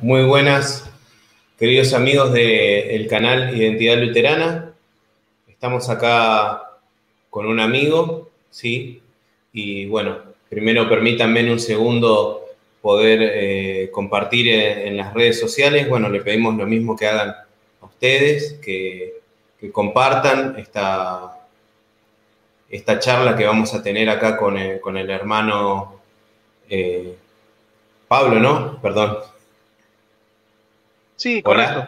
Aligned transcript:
Muy 0.00 0.24
buenas, 0.24 0.90
queridos 1.56 1.92
amigos 1.92 2.32
del 2.32 3.06
canal 3.06 3.56
Identidad 3.56 3.96
Luterana. 3.98 4.72
Estamos 5.46 5.88
acá 5.88 6.72
con 7.30 7.46
un 7.46 7.60
amigo, 7.60 8.28
¿sí? 8.50 9.00
Y 9.52 9.86
bueno, 9.86 10.18
primero 10.48 10.88
permítanme 10.88 11.40
en 11.40 11.50
un 11.50 11.60
segundo 11.60 12.44
poder 12.82 13.20
eh, 13.22 13.90
compartir 13.92 14.48
en, 14.48 14.96
las 14.96 15.14
redes 15.14 15.38
sociales. 15.38 15.88
Bueno, 15.88 16.08
le 16.08 16.22
pedimos 16.22 16.56
lo 16.56 16.66
mismo 16.66 16.96
que 16.96 17.06
hagan 17.06 17.28
a 17.80 17.86
ustedes, 17.86 18.54
que, 18.54 19.20
compartan 19.70 20.56
esta, 20.58 21.38
esta 22.68 22.98
charla 22.98 23.36
que 23.36 23.46
vamos 23.46 23.72
a 23.74 23.82
tener 23.82 24.10
acá 24.10 24.36
con 24.36 24.58
el, 24.58 25.10
hermano 25.10 26.00
eh, 26.68 27.14
Pablo, 28.08 28.40
¿no? 28.40 28.82
Perdón. 28.82 29.35
Sí, 31.16 31.42
correcto. 31.42 31.86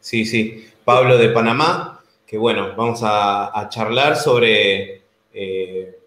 Sí, 0.00 0.24
sí. 0.24 0.66
Pablo 0.84 1.18
de 1.18 1.28
Panamá, 1.30 2.02
que 2.26 2.38
bueno, 2.38 2.74
vamos 2.76 3.00
a, 3.02 3.68
charlar 3.70 4.16
sobre 4.16 5.02
eh, 5.32 5.98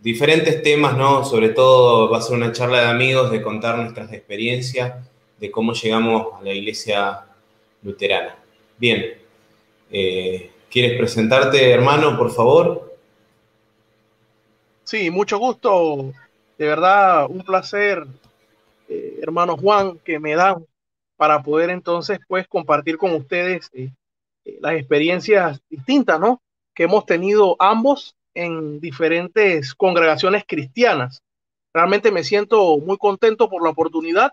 diferentes 0.00 0.62
temas, 0.62 0.96
¿no? 0.96 1.24
Sobre 1.24 1.50
todo 1.50 2.10
va 2.10 2.18
a 2.18 2.22
ser 2.22 2.36
una 2.36 2.52
charla 2.52 2.80
de 2.80 2.88
amigos, 2.88 3.30
de 3.30 3.42
contar 3.42 3.78
nuestras 3.78 4.12
experiencias, 4.12 4.94
de 5.38 5.50
cómo 5.50 5.72
llegamos 5.72 6.34
a 6.38 6.42
la 6.42 6.52
iglesia 6.52 7.24
luterana. 7.82 8.36
Bien, 8.78 9.14
eh, 9.90 10.50
¿quieres 10.70 10.98
presentarte, 10.98 11.70
hermano, 11.70 12.16
por 12.16 12.30
favor? 12.30 12.96
Sí, 14.84 15.10
mucho 15.10 15.38
gusto. 15.38 16.12
De 16.58 16.66
verdad, 16.66 17.26
un 17.28 17.42
placer, 17.42 18.06
eh, 18.88 19.18
hermano 19.22 19.56
Juan, 19.56 19.98
que 20.04 20.18
me 20.18 20.34
dan 20.34 20.64
para 21.16 21.42
poder 21.42 21.70
entonces, 21.70 22.18
pues, 22.28 22.46
compartir 22.48 22.98
con 22.98 23.14
ustedes 23.14 23.70
eh, 23.72 23.90
las 24.60 24.74
experiencias 24.74 25.60
distintas, 25.68 26.20
¿no? 26.20 26.42
Que 26.74 26.84
hemos 26.84 27.06
tenido 27.06 27.56
ambos 27.58 28.16
en 28.34 28.80
diferentes 28.80 29.74
congregaciones 29.74 30.44
cristianas. 30.46 31.22
Realmente 31.72 32.10
me 32.10 32.24
siento 32.24 32.78
muy 32.78 32.98
contento 32.98 33.48
por 33.48 33.62
la 33.62 33.70
oportunidad 33.70 34.32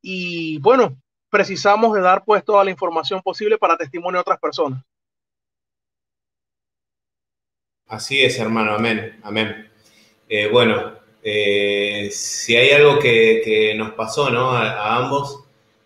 y 0.00 0.58
bueno, 0.58 0.96
precisamos 1.30 1.94
de 1.94 2.00
dar 2.00 2.24
pues 2.24 2.44
toda 2.44 2.64
la 2.64 2.70
información 2.70 3.20
posible 3.22 3.58
para 3.58 3.76
testimonio 3.76 4.18
de 4.18 4.22
otras 4.22 4.38
personas. 4.38 4.82
Así 7.86 8.22
es, 8.22 8.38
hermano, 8.38 8.72
amén, 8.72 9.20
amén. 9.22 9.70
Eh, 10.28 10.48
bueno, 10.50 10.94
eh, 11.22 12.08
si 12.10 12.56
hay 12.56 12.70
algo 12.70 12.98
que, 12.98 13.74
nos 13.76 13.92
pasó 13.92 14.30
¿no? 14.30 14.50
a, 14.52 14.96
ambos, 14.96 15.43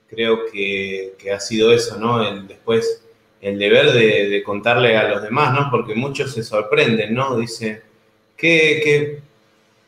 creo 0.09 0.47
que, 0.51 1.15
que, 1.19 1.33
ha 1.33 1.41
sido 1.41 1.73
eso, 1.73 1.97
¿no? 1.99 2.27
El, 2.27 2.49
después 2.49 3.03
el 3.41 3.59
deber 3.59 3.93
de, 3.93 4.43
contarle 4.43 4.97
a 4.97 5.09
los 5.09 5.23
demás, 5.23 5.55
¿no? 5.55 5.71
Porque 5.71 5.95
muchos 5.95 6.33
se 6.33 6.43
sorprenden, 6.43 7.15
¿no? 7.15 7.37
Dice, 7.37 7.83
¿qué, 8.37 8.81
qué, 8.83 9.21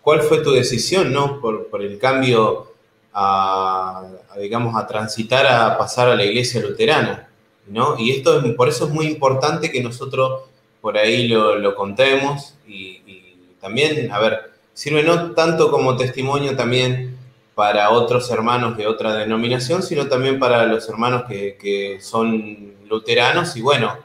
cuál 0.03 0.23
fue 0.23 0.43
tu 0.43 0.53
decisión, 0.53 1.13
¿no? 1.13 1.41
Por, 1.41 1.69
el 1.81 1.99
cambio 1.99 2.73
a, 3.13 4.09
digamos, 4.39 4.77
a 4.77 4.87
transitar 4.87 5.47
a 5.47 5.77
pasar 5.77 6.09
a 6.09 6.15
la 6.15 6.25
iglesia 6.25 6.61
luterana, 6.61 7.29
¿no? 7.67 7.99
Y 7.99 8.13
esto, 8.13 8.43
por 8.57 8.69
eso 8.69 8.87
es 8.87 8.91
muy 8.93 9.07
importante 9.07 9.71
que 9.71 9.83
nosotros 9.83 10.43
por 10.81 10.97
ahí 10.97 11.29
lo, 11.29 11.75
contemos 11.75 12.55
y, 12.67 13.03
y 13.07 13.57
también, 13.61 14.11
a 14.13 14.21
ver, 14.21 14.51
sirve 14.73 15.03
no 15.03 15.33
tanto 15.33 15.71
como 15.71 15.97
testimonio 15.97 16.57
también 16.57 17.19
para 17.61 17.91
otros 17.91 18.31
hermanos 18.31 18.75
de 18.79 18.87
otra 18.87 19.15
denominación, 19.15 19.83
sino 19.83 20.09
también 20.09 20.39
para 20.39 20.65
los 20.65 20.89
hermanos 20.89 21.25
que, 21.29 21.99
son 22.01 22.73
luteranos 22.89 23.55
y 23.55 23.61
bueno, 23.61 23.99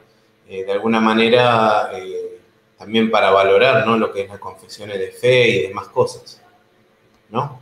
eh, 0.46 0.62
de 0.62 0.72
alguna 0.72 1.00
manera 1.00 1.88
eh, 1.94 2.38
también 2.76 3.10
para 3.10 3.30
valorar 3.30 3.86
¿no? 3.86 3.96
lo 3.96 4.12
que 4.12 4.24
es 4.24 4.28
las 4.28 4.40
confesiones 4.40 4.98
de 4.98 5.10
fe 5.10 5.48
y 5.48 5.62
demás 5.68 5.88
cosas. 5.88 6.38
¿No? 7.30 7.58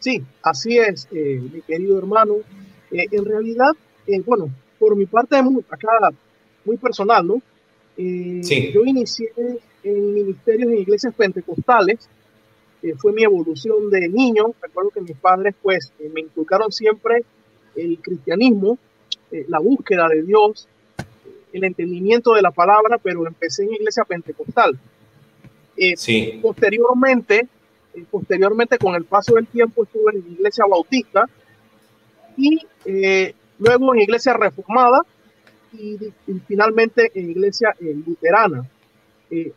Sí, 0.00 0.22
así 0.42 0.76
es, 0.76 1.08
eh, 1.10 1.40
mi 1.50 1.62
querido 1.62 1.96
hermano. 1.96 2.34
en 2.90 3.24
realidad, 3.24 3.72
bueno, 4.26 4.50
por 4.78 4.94
mi 4.96 5.06
parte, 5.06 5.34
acá 5.70 6.10
muy 6.62 6.76
personal, 6.76 7.26
¿no? 7.26 7.40
sí. 7.96 8.70
Yo 8.70 8.84
inicié 8.84 9.32
en 9.82 10.12
ministerios 10.12 10.70
en 10.70 10.76
iglesias 10.76 11.14
pentecostales 11.14 12.06
eh, 12.82 12.94
fue 12.96 13.12
mi 13.12 13.24
evolución 13.24 13.90
de 13.90 14.08
niño. 14.08 14.54
Recuerdo 14.60 14.90
que 14.90 15.00
mis 15.00 15.16
padres 15.16 15.54
pues 15.60 15.92
eh, 15.98 16.10
me 16.12 16.20
inculcaron 16.20 16.70
siempre 16.70 17.24
el 17.74 17.98
cristianismo, 17.98 18.78
eh, 19.30 19.44
la 19.48 19.58
búsqueda 19.58 20.08
de 20.08 20.22
Dios, 20.22 20.68
el 21.52 21.64
entendimiento 21.64 22.34
de 22.34 22.42
la 22.42 22.50
palabra, 22.50 22.98
pero 22.98 23.26
empecé 23.26 23.64
en 23.64 23.74
iglesia 23.74 24.04
pentecostal. 24.04 24.78
Sí. 25.96 26.40
Posteriormente, 26.42 27.46
posteriormente 28.10 28.78
con 28.78 28.96
el 28.96 29.04
paso 29.04 29.36
del 29.36 29.46
tiempo 29.46 29.84
estuve 29.84 30.12
en 30.12 30.32
iglesia 30.32 30.64
bautista 30.68 31.24
y 32.36 32.60
luego 33.60 33.94
en 33.94 34.00
iglesia 34.00 34.32
reformada 34.32 35.02
y, 35.72 35.96
y 36.26 36.40
finalmente 36.48 37.12
en 37.14 37.30
iglesia 37.30 37.76
luterana. 37.80 38.68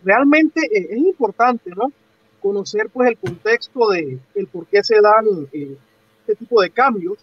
realmente 0.03 0.61
es 0.71 0.97
importante, 0.97 1.71
¿no? 1.71 1.91
Conocer 2.41 2.89
pues 2.91 3.09
el 3.09 3.17
contexto 3.17 3.89
de 3.89 4.19
el 4.35 4.47
por 4.47 4.65
qué 4.67 4.83
se 4.83 4.99
dan 4.99 5.47
eh, 5.53 5.77
este 6.21 6.35
tipo 6.35 6.61
de 6.61 6.69
cambios. 6.69 7.19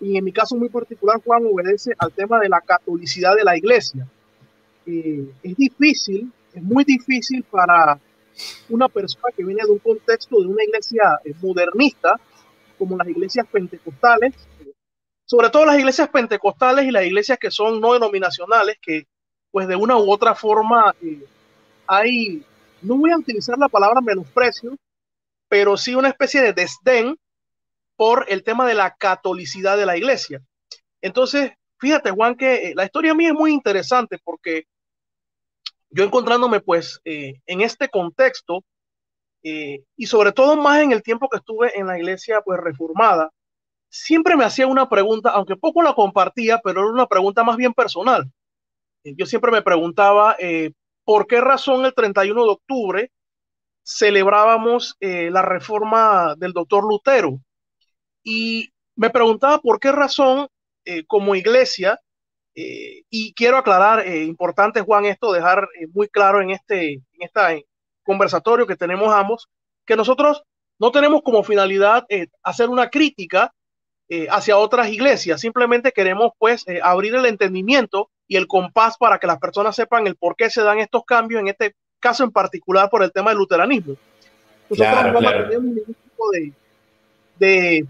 Y 0.00 0.16
en 0.16 0.24
mi 0.24 0.32
caso 0.32 0.56
muy 0.56 0.68
particular, 0.68 1.20
Juan 1.24 1.44
obedece 1.46 1.92
al 1.98 2.12
tema 2.12 2.40
de 2.40 2.48
la 2.48 2.60
catolicidad 2.60 3.36
de 3.36 3.44
la 3.44 3.56
iglesia. 3.56 4.06
Eh, 4.86 5.30
es 5.42 5.56
difícil, 5.56 6.32
es 6.52 6.62
muy 6.62 6.84
difícil 6.84 7.44
para 7.44 7.98
una 8.70 8.88
persona 8.88 9.28
que 9.36 9.44
viene 9.44 9.62
de 9.64 9.70
un 9.70 9.78
contexto 9.78 10.40
de 10.40 10.46
una 10.46 10.64
iglesia 10.64 11.20
eh, 11.24 11.34
modernista, 11.40 12.18
como 12.78 12.96
las 12.96 13.08
iglesias 13.08 13.46
pentecostales, 13.52 14.34
sobre 15.26 15.50
todo 15.50 15.66
las 15.66 15.78
iglesias 15.78 16.08
pentecostales 16.08 16.86
y 16.86 16.90
las 16.90 17.04
iglesias 17.04 17.38
que 17.38 17.50
son 17.50 17.80
no 17.80 17.92
denominacionales, 17.92 18.78
que 18.80 19.06
pues 19.50 19.68
de 19.68 19.76
una 19.76 19.98
u 19.98 20.10
otra 20.10 20.34
forma 20.34 20.94
hay 21.86 22.42
no 22.82 22.96
voy 22.96 23.10
a 23.10 23.18
utilizar 23.18 23.58
la 23.58 23.68
palabra 23.68 24.00
menosprecio, 24.00 24.76
pero 25.48 25.76
sí 25.76 25.94
una 25.94 26.08
especie 26.08 26.40
de 26.42 26.52
desdén 26.52 27.16
por 27.96 28.24
el 28.28 28.42
tema 28.42 28.66
de 28.66 28.74
la 28.74 28.94
catolicidad 28.94 29.76
de 29.76 29.86
la 29.86 29.96
iglesia. 29.96 30.40
Entonces, 31.02 31.52
fíjate, 31.78 32.10
Juan, 32.10 32.36
que 32.36 32.70
eh, 32.70 32.72
la 32.74 32.84
historia 32.84 33.14
mía 33.14 33.28
es 33.28 33.34
muy 33.34 33.52
interesante 33.52 34.18
porque 34.22 34.64
yo 35.90 36.04
encontrándome 36.04 36.60
pues 36.60 37.00
eh, 37.04 37.34
en 37.46 37.60
este 37.60 37.88
contexto 37.88 38.62
eh, 39.42 39.82
y 39.96 40.06
sobre 40.06 40.32
todo 40.32 40.56
más 40.56 40.80
en 40.80 40.92
el 40.92 41.02
tiempo 41.02 41.28
que 41.28 41.38
estuve 41.38 41.78
en 41.78 41.88
la 41.88 41.98
iglesia 41.98 42.40
pues 42.42 42.60
reformada, 42.60 43.30
siempre 43.88 44.36
me 44.36 44.44
hacía 44.44 44.66
una 44.66 44.88
pregunta, 44.88 45.30
aunque 45.30 45.56
poco 45.56 45.82
la 45.82 45.94
compartía, 45.94 46.60
pero 46.62 46.80
era 46.80 46.90
una 46.90 47.06
pregunta 47.06 47.42
más 47.42 47.56
bien 47.56 47.74
personal. 47.74 48.30
Yo 49.02 49.26
siempre 49.26 49.50
me 49.50 49.62
preguntaba, 49.62 50.36
¿Por 51.04 51.26
qué 51.26 51.40
razón 51.40 51.84
el 51.84 51.94
31 51.94 52.44
de 52.44 52.50
octubre 52.50 53.12
celebrábamos 53.82 54.96
eh, 55.00 55.30
la 55.30 55.42
reforma 55.42 56.34
del 56.36 56.52
doctor 56.52 56.84
Lutero? 56.84 57.40
Y 58.22 58.70
me 58.96 59.10
preguntaba 59.10 59.58
por 59.60 59.80
qué 59.80 59.92
razón 59.92 60.48
eh, 60.84 61.04
como 61.06 61.34
iglesia, 61.34 61.98
eh, 62.54 63.02
y 63.08 63.32
quiero 63.34 63.56
aclarar, 63.56 64.06
importante 64.08 64.80
Juan, 64.80 65.06
esto 65.06 65.32
dejar 65.32 65.68
muy 65.94 66.08
claro 66.08 66.42
en 66.42 66.50
este, 66.50 66.94
en 66.94 67.02
este 67.20 67.66
conversatorio 68.02 68.66
que 68.66 68.76
tenemos 68.76 69.14
ambos, 69.14 69.48
que 69.86 69.96
nosotros 69.96 70.42
no 70.78 70.90
tenemos 70.90 71.22
como 71.22 71.44
finalidad 71.44 72.06
hacer 72.42 72.68
una 72.68 72.90
crítica 72.90 73.54
hacia 74.30 74.56
otras 74.56 74.88
iglesias, 74.88 75.40
simplemente 75.40 75.92
queremos 75.92 76.32
pues 76.38 76.64
abrir 76.82 77.14
el 77.14 77.26
entendimiento 77.26 78.10
y 78.30 78.36
el 78.36 78.46
compás 78.46 78.96
para 78.96 79.18
que 79.18 79.26
las 79.26 79.40
personas 79.40 79.74
sepan 79.74 80.06
el 80.06 80.14
por 80.14 80.36
qué 80.36 80.48
se 80.50 80.62
dan 80.62 80.78
estos 80.78 81.04
cambios, 81.04 81.40
en 81.40 81.48
este 81.48 81.74
caso 81.98 82.22
en 82.22 82.30
particular 82.30 82.88
por 82.88 83.02
el 83.02 83.10
tema 83.10 83.30
del 83.30 83.38
luteranismo. 83.38 83.96
Nosotros 84.68 85.12
no 85.12 85.18
tenemos 85.18 85.62
ningún 85.64 85.96
tipo 85.96 86.30
de, 86.30 87.84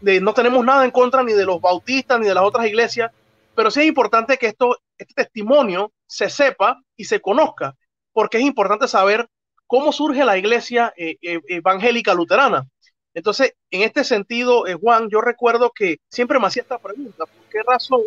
de, 0.00 0.20
no 0.20 0.32
tenemos 0.32 0.64
nada 0.64 0.84
en 0.84 0.92
contra 0.92 1.24
ni 1.24 1.32
de 1.32 1.44
los 1.44 1.60
bautistas 1.60 2.20
ni 2.20 2.26
de 2.28 2.34
las 2.34 2.44
otras 2.44 2.68
iglesias, 2.68 3.10
pero 3.56 3.68
sí 3.72 3.80
es 3.80 3.86
importante 3.86 4.38
que 4.38 4.46
esto, 4.46 4.78
este 4.96 5.12
testimonio 5.12 5.90
se 6.06 6.30
sepa 6.30 6.80
y 6.96 7.06
se 7.06 7.20
conozca, 7.20 7.74
porque 8.12 8.38
es 8.38 8.44
importante 8.44 8.86
saber 8.86 9.28
cómo 9.66 9.90
surge 9.90 10.24
la 10.24 10.38
iglesia 10.38 10.94
eh, 10.96 11.16
eh, 11.20 11.40
evangélica 11.48 12.14
luterana. 12.14 12.68
Entonces, 13.12 13.54
en 13.72 13.82
este 13.82 14.04
sentido, 14.04 14.68
eh, 14.68 14.74
Juan, 14.74 15.08
yo 15.10 15.20
recuerdo 15.20 15.72
que 15.74 15.96
siempre 16.08 16.38
me 16.38 16.46
hacía 16.46 16.62
esta 16.62 16.78
pregunta, 16.78 17.26
¿por 17.26 17.50
qué 17.50 17.58
razón 17.66 18.02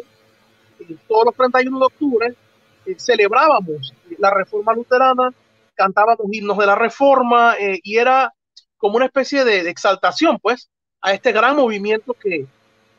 todos 1.08 1.26
los 1.26 1.36
31 1.36 1.80
de 1.80 1.86
octubre 1.86 2.36
eh, 2.86 2.96
celebrábamos 2.98 3.94
la 4.18 4.32
reforma 4.32 4.74
luterana, 4.74 5.34
cantábamos 5.74 6.28
himnos 6.32 6.58
de 6.58 6.66
la 6.66 6.76
reforma 6.76 7.56
eh, 7.60 7.80
y 7.84 7.98
era 7.98 8.34
como 8.78 8.98
una 8.98 9.06
especie 9.06 9.44
de, 9.44 9.70
exaltación, 9.70 10.40
pues, 10.40 10.70
a 11.02 11.14
este 11.14 11.32
gran 11.32 11.56
movimiento 11.56 12.14
que 12.14 12.46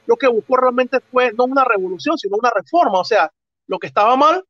lo 0.07 0.17
que 0.17 0.29
buscó 0.29 0.57
realmente 0.57 1.01
fue 1.01 1.33
no 1.33 1.45
una 1.45 1.65
revolución, 1.65 2.17
sino 2.19 2.37
una 2.37 2.51
reforma. 2.51 3.01
O 3.01 3.05
sea, 3.05 3.31
lo 3.67 3.79
que 3.79 3.87
estaba 3.87 4.17
mal, 4.17 4.45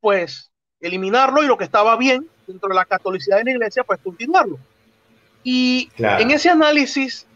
pues 0.00 0.50
eliminarlo 0.80 1.42
y 1.42 1.46
lo 1.46 1.56
que 1.56 1.64
estaba 1.64 1.96
bien 1.96 2.28
dentro 2.46 2.68
de 2.68 2.74
la 2.74 2.84
catolicidad 2.84 3.38
de 3.38 3.44
la 3.44 3.50
iglesia, 3.52 3.84
pues 3.84 4.00
continuarlo. 4.00 4.58
Y 5.44 5.90
en 5.98 6.30
ese 6.30 6.50
análisis 6.50 7.26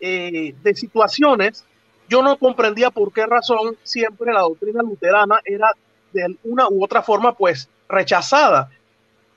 eh, 0.00 0.54
de 0.62 0.74
situaciones, 0.74 1.64
yo 2.08 2.22
no 2.22 2.36
comprendía 2.36 2.90
por 2.90 3.12
qué 3.12 3.26
razón 3.26 3.76
siempre 3.82 4.32
la 4.32 4.40
doctrina 4.40 4.82
luterana 4.82 5.40
era 5.44 5.72
de 6.12 6.36
una 6.44 6.68
u 6.68 6.84
otra 6.84 7.02
forma, 7.02 7.34
pues, 7.34 7.68
rechazada. 7.88 8.70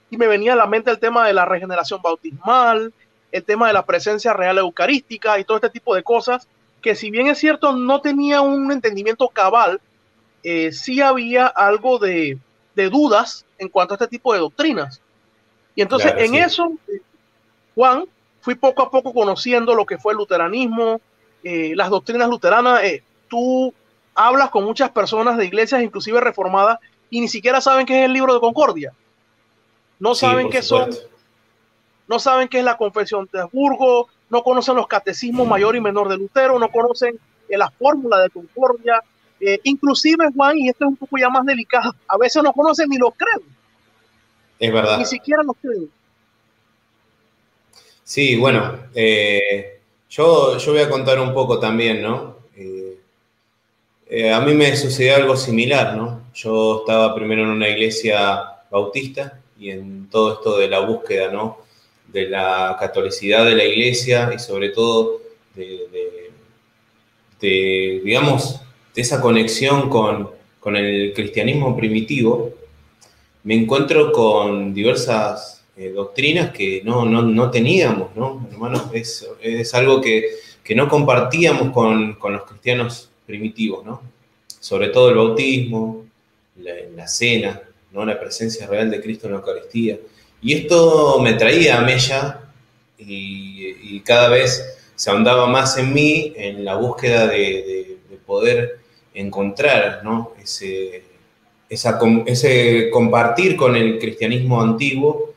Y 0.10 0.18
me 0.18 0.27
venía 0.27 0.54
a 0.54 0.56
la 0.56 0.68
mente 0.68 0.92
el 0.92 1.00
tema 1.00 1.25
de 1.27 1.33
la 1.33 1.45
regeneración 1.45 2.01
bautismal, 2.01 2.94
el 3.31 3.44
tema 3.44 3.68
de 3.68 3.74
la 3.74 3.86
presencia 3.86 4.33
real 4.33 4.57
eucarística 4.57 5.39
y 5.39 5.44
todo 5.44 5.57
este 5.57 5.69
tipo 5.69 5.95
de 5.95 6.04
cosas, 6.04 6.48
que 6.81 6.95
si 6.95 7.12
bien 7.12 7.27
es 7.27 7.38
cierto 7.38 7.74
no 7.74 8.01
tenía 8.01 8.42
un 8.42 8.71
entendimiento 8.71 9.27
cabal, 9.30 9.81
eh, 10.44 10.71
sí 10.71 11.01
había 11.01 11.48
algo 11.48 12.00
de, 12.00 12.39
dudas 12.75 13.45
en 13.57 13.68
cuanto 13.68 13.94
a 13.94 13.95
este 13.95 14.07
tipo 14.07 14.33
de 14.33 14.39
doctrinas. 14.39 15.01
Y 15.75 15.81
entonces 15.81 16.13
en 16.18 16.36
eso, 16.36 16.71
Juan, 17.75 18.06
fui 18.39 18.56
poco 18.56 18.83
a 18.83 18.89
poco 18.89 19.13
conociendo 19.13 19.75
lo 19.75 19.86
que 19.86 19.98
fue 19.98 20.13
el 20.13 20.18
luteranismo, 20.18 21.01
eh, 21.44 21.74
las 21.76 21.90
doctrinas 21.90 22.30
luteranas. 22.30 22.84
Eh, 22.84 23.04
tú 23.28 23.74
hablas 24.16 24.50
con 24.50 24.66
muchas 24.66 24.90
personas 24.92 25.38
de 25.38 25.46
iglesias, 25.46 25.82
inclusive 25.82 26.20
reformadas, 26.20 26.80
y 27.10 27.22
ni 27.22 27.28
siquiera 27.28 27.62
saben 27.62 27.86
qué 27.86 28.00
es 28.00 28.06
el 28.06 28.14
libro 28.14 28.34
de 28.34 28.40
Concordia. 28.40 28.94
No 30.00 30.16
saben 30.16 30.50
qué 30.50 30.62
son, 30.62 30.90
no 32.08 32.20
saben 32.20 32.48
qué 32.48 32.60
es 32.60 32.66
la 32.66 32.78
confesión 32.78 33.30
de 33.32 33.42
Habsburgo, 33.42 34.08
no 34.30 34.44
conocen 34.44 34.76
los 34.76 34.88
catecismos 34.88 35.48
mayor 35.48 35.76
y 35.76 35.82
menor 35.82 36.08
de 36.08 36.18
Lutero, 36.18 36.58
no 36.58 36.70
conocen 36.70 37.20
eh, 37.50 37.58
la 37.58 37.70
fórmula 37.72 38.20
de 38.20 38.30
Concordia, 38.30 39.02
eh, 39.40 39.60
inclusive 39.64 40.30
Juan, 40.36 40.58
y 40.58 40.70
esto 40.70 40.86
es 40.86 40.90
un 40.90 40.96
poco 40.98 41.18
ya 41.18 41.30
más 41.30 41.46
delicado, 41.46 41.96
a 42.08 42.18
veces 42.18 42.44
no 42.44 42.54
conocen 42.54 42.90
ni 42.90 42.98
los 42.98 43.14
credos. 43.16 43.48
Es 44.60 44.72
verdad. 44.72 44.98
Ni 44.98 45.06
siquiera 45.06 45.44
los 45.44 45.56
creen. 45.62 45.90
Sí, 48.04 48.36
bueno, 48.38 48.76
eh, 48.96 49.79
yo, 50.10 50.58
yo 50.58 50.72
voy 50.72 50.82
a 50.82 50.90
contar 50.90 51.20
un 51.20 51.34
poco 51.34 51.60
también, 51.60 52.02
¿no? 52.02 52.40
a 54.34 54.42
mí 54.42 54.56
me 54.56 54.76
sucedió 54.76 55.16
algo 55.16 55.38
similar, 55.38 55.96
¿no? 55.96 56.24
Yo 56.34 56.80
estaba 56.80 57.14
primero 57.14 57.44
en 57.44 57.50
una 57.50 57.70
iglesia 57.70 58.44
bautista 58.72 59.40
y 59.60 59.70
en 59.70 60.10
todo 60.10 60.34
esto 60.34 60.58
de 60.58 60.68
la 60.68 60.80
búsqueda, 60.80 61.32
¿no? 61.32 61.60
De 62.08 62.28
la 62.28 62.76
catolicidad 62.80 63.46
de 63.46 63.56
la 63.56 63.66
iglesia 63.66 64.32
y 64.34 64.40
sobre 64.40 64.70
todo 64.70 65.22
de, 67.40 68.02
digamos, 68.04 68.62
de 68.96 69.02
esa 69.02 69.22
conexión 69.22 69.90
con, 69.90 70.38
el 70.76 71.14
cristianismo 71.14 71.76
primitivo, 71.76 72.54
me 73.44 73.56
encuentro 73.56 74.12
con 74.12 74.74
diversas 74.74 75.59
eh, 75.80 75.90
doctrinas 75.90 76.52
que 76.52 76.81
no, 76.84 77.06
no, 77.06 77.52
teníamos, 77.52 78.16
¿no? 78.16 78.48
Hermanos, 78.52 78.90
es, 78.94 79.28
es 79.42 79.74
algo 79.74 80.02
que, 80.02 80.30
no 80.76 80.88
compartíamos 80.88 81.72
con, 81.72 82.14
con, 82.16 82.34
los 82.34 82.44
cristianos 82.44 83.10
primitivos, 83.26 83.84
¿no? 83.84 84.04
Sobre 84.60 84.90
todo 84.90 85.10
el 85.10 85.16
bautismo, 85.16 86.06
la, 86.58 86.74
la 86.96 87.08
cena, 87.08 87.64
¿no? 87.92 88.06
la 88.06 88.20
presencia 88.20 88.68
real 88.68 88.92
de 88.92 89.02
Cristo 89.02 89.28
en 89.28 89.34
la 89.34 89.40
Eucaristía. 89.40 89.98
Y 90.42 90.54
esto 90.54 91.20
me 91.22 91.34
traía 91.34 91.80
a 91.80 91.81
Mella 91.81 92.42
y, 92.98 94.00
cada 94.02 94.30
vez 94.30 94.78
se 94.96 95.12
ahondaba 95.12 95.46
más 95.48 95.78
en 95.78 95.94
mí 95.94 96.34
en 96.36 96.66
la 96.66 96.76
búsqueda 96.76 97.28
de, 97.28 97.98
poder 98.26 98.80
encontrar 99.14 100.02
¿no? 100.04 100.34
ese, 100.42 101.04
ese 101.68 102.90
compartir 102.92 103.56
con 103.56 103.76
el 103.76 103.98
cristianismo 103.98 104.62
antiguo. 104.62 105.34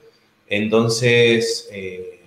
Entonces, 0.52 1.66
eh, 1.72 2.20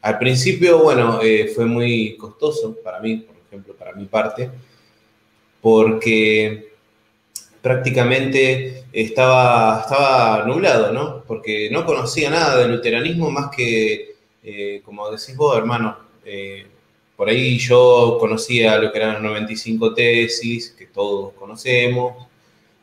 al 0.00 0.16
principio, 0.20 0.78
bueno, 0.78 1.20
eh, 1.20 1.50
fue 1.52 1.66
muy 1.66 2.16
costoso 2.16 2.76
para 2.84 3.00
mí, 3.00 3.16
por 3.16 3.34
ejemplo, 3.48 3.74
para 3.74 3.92
mi 3.94 4.04
parte, 4.04 4.48
porque 5.60 6.68
prácticamente 7.60 8.84
estaba, 8.92 9.80
estaba 9.80 10.44
nublado, 10.46 10.92
¿no? 10.92 11.24
Porque 11.26 11.68
no 11.72 11.84
conocía 11.84 12.30
nada 12.30 12.58
del 12.58 12.70
luteranismo 12.70 13.28
más 13.28 13.50
que, 13.50 14.14
eh, 14.44 14.80
como 14.84 15.10
decís 15.10 15.36
vos, 15.36 15.58
hermano, 15.58 15.98
por 17.16 17.28
ahí 17.28 17.58
yo 17.58 18.18
conocía 18.20 18.78
lo 18.78 18.92
que 18.92 18.98
eran 18.98 19.20
95 19.20 19.94
tesis, 19.94 20.70
que 20.78 20.86
todos 20.86 21.32
conocemos, 21.32 22.24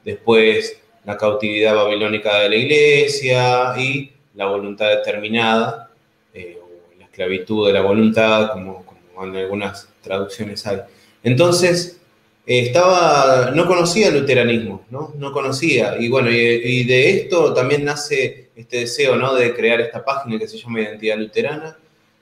después 0.03 0.77
la 1.05 1.15
cautividad 1.15 1.75
babilónica 1.75 2.39
de 2.39 2.49
la 2.49 2.55
iglesia 2.57 3.73
y 3.79 4.11
la 4.35 4.45
voluntad 4.47 4.89
determinada, 4.89 5.91
eh, 6.33 6.57
o 6.61 6.99
la 6.99 7.05
esclavitud 7.05 7.67
de 7.67 7.73
la 7.73 7.81
voluntad, 7.81 8.51
como, 8.51 8.85
como 8.85 9.25
en 9.25 9.35
algunas 9.35 9.89
traducciones 10.01 10.65
hay. 10.65 10.79
Entonces, 11.23 12.01
estaba, 12.45 13.51
no 13.53 13.67
conocía 13.67 14.07
el 14.07 14.19
luteranismo, 14.19 14.85
¿no? 14.89 15.13
No 15.17 15.31
conocía. 15.31 15.95
Y 15.99 16.09
bueno, 16.09 16.29
y, 16.31 16.83
de 16.83 17.09
esto 17.11 17.53
también 17.53 17.85
nace 17.85 18.49
este 18.55 18.77
deseo, 18.77 19.15
¿no? 19.15 19.33
De 19.35 19.53
crear 19.53 19.79
esta 19.81 20.03
página 20.03 20.39
que 20.39 20.47
se 20.47 20.57
llama 20.57 20.81
Identidad 20.81 21.17
Luterana. 21.17 21.77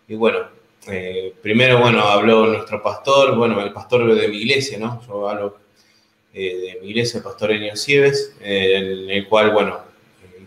Y 0.07 0.15
bueno, 0.15 0.39
eh, 0.88 1.33
primero, 1.41 1.79
bueno, 1.79 2.01
habló 2.01 2.47
nuestro 2.47 2.81
pastor, 2.81 3.35
bueno, 3.35 3.61
el 3.61 3.71
pastor 3.71 4.13
de 4.13 4.27
mi 4.27 4.38
iglesia, 4.38 4.77
¿no? 4.77 5.01
Yo 5.07 5.29
hablo 5.29 5.57
eh, 6.33 6.73
de 6.75 6.81
mi 6.81 6.89
iglesia, 6.89 7.19
el 7.19 7.23
pastor 7.23 7.51
Enio 7.51 7.75
Cieves, 7.75 8.35
eh, 8.41 8.75
en 8.75 9.09
el 9.09 9.27
cual, 9.27 9.51
bueno, 9.51 9.79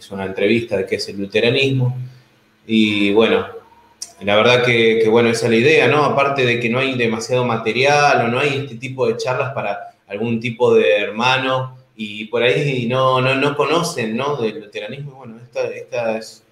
hizo 0.03 0.15
una 0.15 0.27
entrevista 0.27 0.77
de 0.77 0.87
qué 0.87 0.97
es 0.97 1.09
el 1.09 1.19
luteranismo. 1.19 1.97
Y 2.67 3.13
bueno, 3.13 3.47
la 4.21 4.37
verdad 4.37 4.65
que, 4.65 5.07
bueno, 5.09 5.31
esa 5.31 5.47
es 5.47 5.51
la 5.51 5.57
idea, 5.57 5.89
¿no? 5.89 6.05
Aparte 6.05 6.45
de 6.45 6.61
que 6.61 6.69
no 6.69 6.79
hay 6.79 6.97
demasiado 6.97 7.45
material 7.45 8.27
o 8.27 8.29
no 8.29 8.39
hay 8.39 8.59
este 8.59 8.77
tipo 8.77 9.07
de 9.07 9.17
charlas 9.17 9.53
para 9.53 9.95
algún 10.09 10.41
tipo 10.41 10.75
de 10.75 10.97
hermano 10.99 11.77
y 11.97 12.27
por 12.27 12.43
ahí 12.43 12.87
no, 12.89 13.21
no, 13.21 13.35
no 13.35 13.57
conocen, 13.57 14.17
¿no? 14.17 14.37
Del 14.37 14.61
luteranismo. 14.61 15.13
Bueno, 15.17 15.39
esta, 15.41 16.17
es 16.19 16.45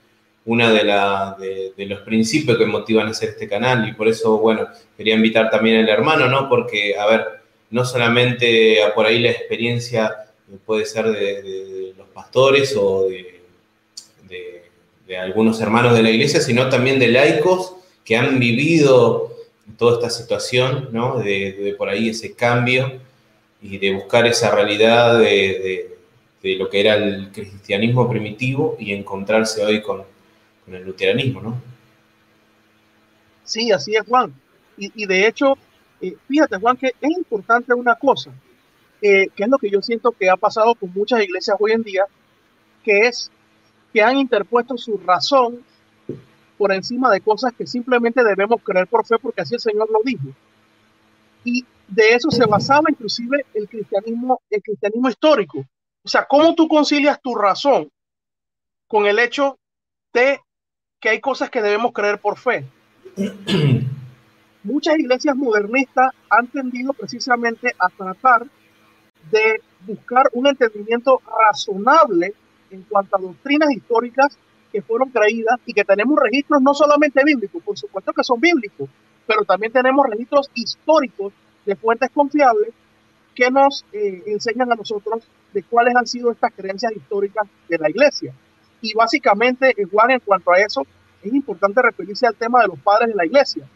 una 0.44 0.72
de, 0.72 0.84
la, 0.84 1.36
de, 1.38 1.86
los 1.86 2.00
principios 2.00 2.56
que 2.56 2.66
motivan 2.66 3.08
a 3.08 3.10
hacer 3.10 3.30
este 3.30 3.48
canal 3.48 3.88
y 3.88 3.92
por 3.92 4.08
eso, 4.08 4.38
bueno, 4.38 4.68
quería 4.96 5.14
invitar 5.14 5.50
también 5.50 5.78
al 5.78 5.88
hermano, 5.88 6.28
¿no? 6.28 6.48
Porque, 6.48 6.96
a 6.96 7.06
ver, 7.06 7.26
no 7.70 7.84
solamente 7.84 8.78
por 8.94 9.06
ahí 9.06 9.20
la 9.20 9.30
experiencia 9.30 10.16
puede 10.66 10.84
ser 10.84 11.06
de 11.06 11.94
los 11.96 12.08
pastores 12.08 12.76
o 12.76 13.08
de 13.08 13.29
de 15.10 15.18
algunos 15.18 15.60
hermanos 15.60 15.96
de 15.96 16.04
la 16.04 16.10
iglesia, 16.10 16.40
sino 16.40 16.68
también 16.68 17.00
de 17.00 17.08
laicos 17.08 17.74
que 18.04 18.16
han 18.16 18.38
vivido 18.38 19.34
toda 19.76 19.94
esta 19.94 20.08
situación, 20.08 20.90
¿no? 20.92 21.18
de, 21.18 21.74
por 21.76 21.88
ahí 21.88 22.10
ese 22.10 22.36
cambio 22.36 22.92
y 23.60 23.78
de 23.78 23.92
buscar 23.92 24.28
esa 24.28 24.54
realidad 24.54 25.18
de, 25.18 25.96
lo 26.44 26.70
que 26.70 26.80
era 26.80 26.94
el 26.94 27.32
cristianismo 27.32 28.08
primitivo 28.08 28.76
y 28.78 28.92
encontrarse 28.92 29.64
hoy 29.64 29.82
con, 29.82 30.04
el 30.68 30.84
luteranismo, 30.84 31.40
¿no? 31.40 31.60
Sí, 33.42 33.72
así 33.72 33.96
es, 33.96 34.06
Juan. 34.06 34.32
Y, 34.78 35.06
de 35.06 35.26
hecho, 35.26 35.58
eh, 36.00 36.14
fíjate, 36.28 36.56
Juan, 36.56 36.76
que 36.76 36.94
es 37.00 37.10
importante 37.10 37.74
una 37.74 37.96
cosa, 37.96 38.30
eh, 39.02 39.26
que 39.34 39.42
es 39.42 39.48
lo 39.48 39.58
que 39.58 39.70
yo 39.70 39.82
siento 39.82 40.12
que 40.12 40.30
ha 40.30 40.36
pasado 40.36 40.76
con 40.76 40.92
muchas 40.94 41.20
iglesias 41.20 41.56
hoy 41.58 41.72
en 41.72 41.82
día, 41.82 42.04
que 42.84 43.08
es 43.08 43.32
que 43.92 44.02
han 44.02 44.16
interpuesto 44.16 44.76
su 44.76 44.98
razón 44.98 45.64
por 46.56 46.72
encima 46.72 47.10
de 47.10 47.20
cosas 47.20 47.52
que 47.56 47.66
simplemente 47.66 48.22
debemos 48.22 48.62
creer 48.62 48.86
por 48.86 49.06
fe 49.06 49.16
porque 49.18 49.40
así 49.40 49.54
el 49.54 49.60
Señor 49.60 49.90
lo 49.90 50.00
dijo. 50.04 50.28
Y 51.44 51.64
de 51.88 52.10
eso 52.10 52.30
se 52.30 52.46
basaba 52.46 52.90
inclusive 52.90 53.46
el 53.54 53.68
cristianismo, 53.68 54.40
el 54.50 54.62
cristianismo 54.62 55.08
histórico. 55.08 55.64
O 56.04 56.08
sea, 56.08 56.26
¿cómo 56.26 56.54
tú 56.54 56.68
concilias 56.68 57.20
tu 57.20 57.34
razón 57.34 57.90
con 58.86 59.06
el 59.06 59.18
hecho 59.18 59.58
de 60.12 60.40
que 61.00 61.08
hay 61.08 61.20
cosas 61.20 61.50
que 61.50 61.62
debemos 61.62 61.92
creer 61.92 62.20
por 62.20 62.38
fe? 62.38 62.66
Muchas 64.62 64.98
iglesias 64.98 65.34
modernistas 65.34 66.12
han 66.28 66.46
tendido 66.48 66.92
precisamente 66.92 67.74
a 67.78 67.88
tratar 67.88 68.46
de 69.30 69.62
buscar 69.86 70.26
un 70.32 70.46
entendimiento 70.46 71.22
razonable 71.48 72.34
en 72.70 72.82
cuanto 72.82 73.16
a 73.16 73.20
doctrinas 73.20 73.70
históricas 73.70 74.36
que 74.72 74.82
fueron 74.82 75.10
creídas 75.10 75.58
y 75.66 75.72
que 75.72 75.84
tenemos 75.84 76.18
registros 76.18 76.62
no 76.62 76.74
solamente 76.74 77.22
bíblicos, 77.24 77.62
por 77.62 77.76
supuesto 77.76 78.12
que 78.12 78.24
son 78.24 78.40
bíblicos, 78.40 78.88
pero 79.26 79.44
también 79.44 79.72
tenemos 79.72 80.06
registros 80.06 80.50
históricos 80.54 81.32
de 81.66 81.76
fuentes 81.76 82.10
confiables 82.10 82.70
que 83.34 83.50
nos 83.50 83.84
eh, 83.92 84.22
enseñan 84.26 84.72
a 84.72 84.74
nosotros 84.74 85.24
de 85.52 85.62
cuáles 85.62 85.94
han 85.96 86.06
sido 86.06 86.30
estas 86.30 86.52
creencias 86.52 86.92
históricas 86.94 87.46
de 87.68 87.78
la 87.78 87.90
iglesia. 87.90 88.32
Y 88.80 88.94
básicamente, 88.94 89.74
igual 89.76 90.10
en 90.12 90.20
cuanto 90.20 90.52
a 90.52 90.60
eso, 90.60 90.82
es 91.22 91.32
importante 91.32 91.82
referirse 91.82 92.26
al 92.26 92.34
tema 92.34 92.62
de 92.62 92.68
los 92.68 92.78
padres 92.78 93.08
de 93.08 93.14
la 93.14 93.26
iglesia, 93.26 93.66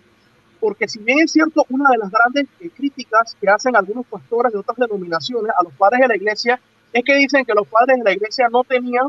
porque 0.61 0.89
si 0.89 0.99
bien 0.99 1.19
es 1.21 1.33
cierto, 1.33 1.67
una 1.69 1.91
de 1.91 1.99
las 1.99 2.11
grandes 2.11 2.47
eh, 2.61 2.71
críticas 2.75 3.37
que 3.39 3.49
hacen 3.49 3.77
algunos 3.77 4.07
pastores 4.07 4.53
de 4.53 4.59
otras 4.59 4.79
denominaciones 4.79 5.53
a 5.59 5.63
los 5.63 5.73
padres 5.75 6.01
de 6.01 6.09
la 6.09 6.17
iglesia 6.17 6.59
es 6.95 7.05
que 7.05 7.15
dicen 7.17 7.45
que 7.45 7.53
los 7.53 7.67
padres 7.67 7.99
de 7.99 8.05
la 8.05 8.13
iglesia 8.13 8.47
no 8.51 8.63
tenían 8.63 9.09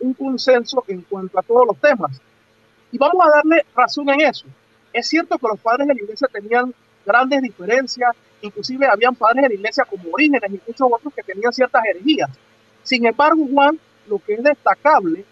un 0.00 0.14
consenso 0.14 0.82
en 0.88 1.02
cuanto 1.02 1.38
a 1.38 1.42
todos 1.42 1.66
los 1.66 1.76
temas. 1.78 2.20
Y 2.90 2.96
vamos 2.96 3.22
a 3.26 3.36
darle 3.36 3.66
razón 3.76 4.08
en 4.08 4.22
eso. 4.22 4.46
Es 4.94 5.08
cierto 5.08 5.36
que 5.36 5.46
los 5.46 5.60
padres 5.60 5.86
de 5.88 5.94
la 5.94 6.00
iglesia 6.00 6.26
tenían 6.32 6.74
grandes 7.04 7.42
diferencias, 7.42 8.16
inclusive 8.40 8.86
habían 8.86 9.14
padres 9.14 9.42
de 9.42 9.48
la 9.50 9.54
iglesia 9.56 9.84
como 9.84 10.10
Orígenes 10.10 10.50
y 10.50 10.60
muchos 10.66 10.88
otros 10.90 11.12
que 11.14 11.22
tenían 11.22 11.52
ciertas 11.52 11.84
herejías. 11.84 12.30
Sin 12.82 13.04
embargo, 13.04 13.46
Juan, 13.52 13.78
lo 14.08 14.18
que 14.20 14.32
es 14.32 14.42
destacable 14.42 15.22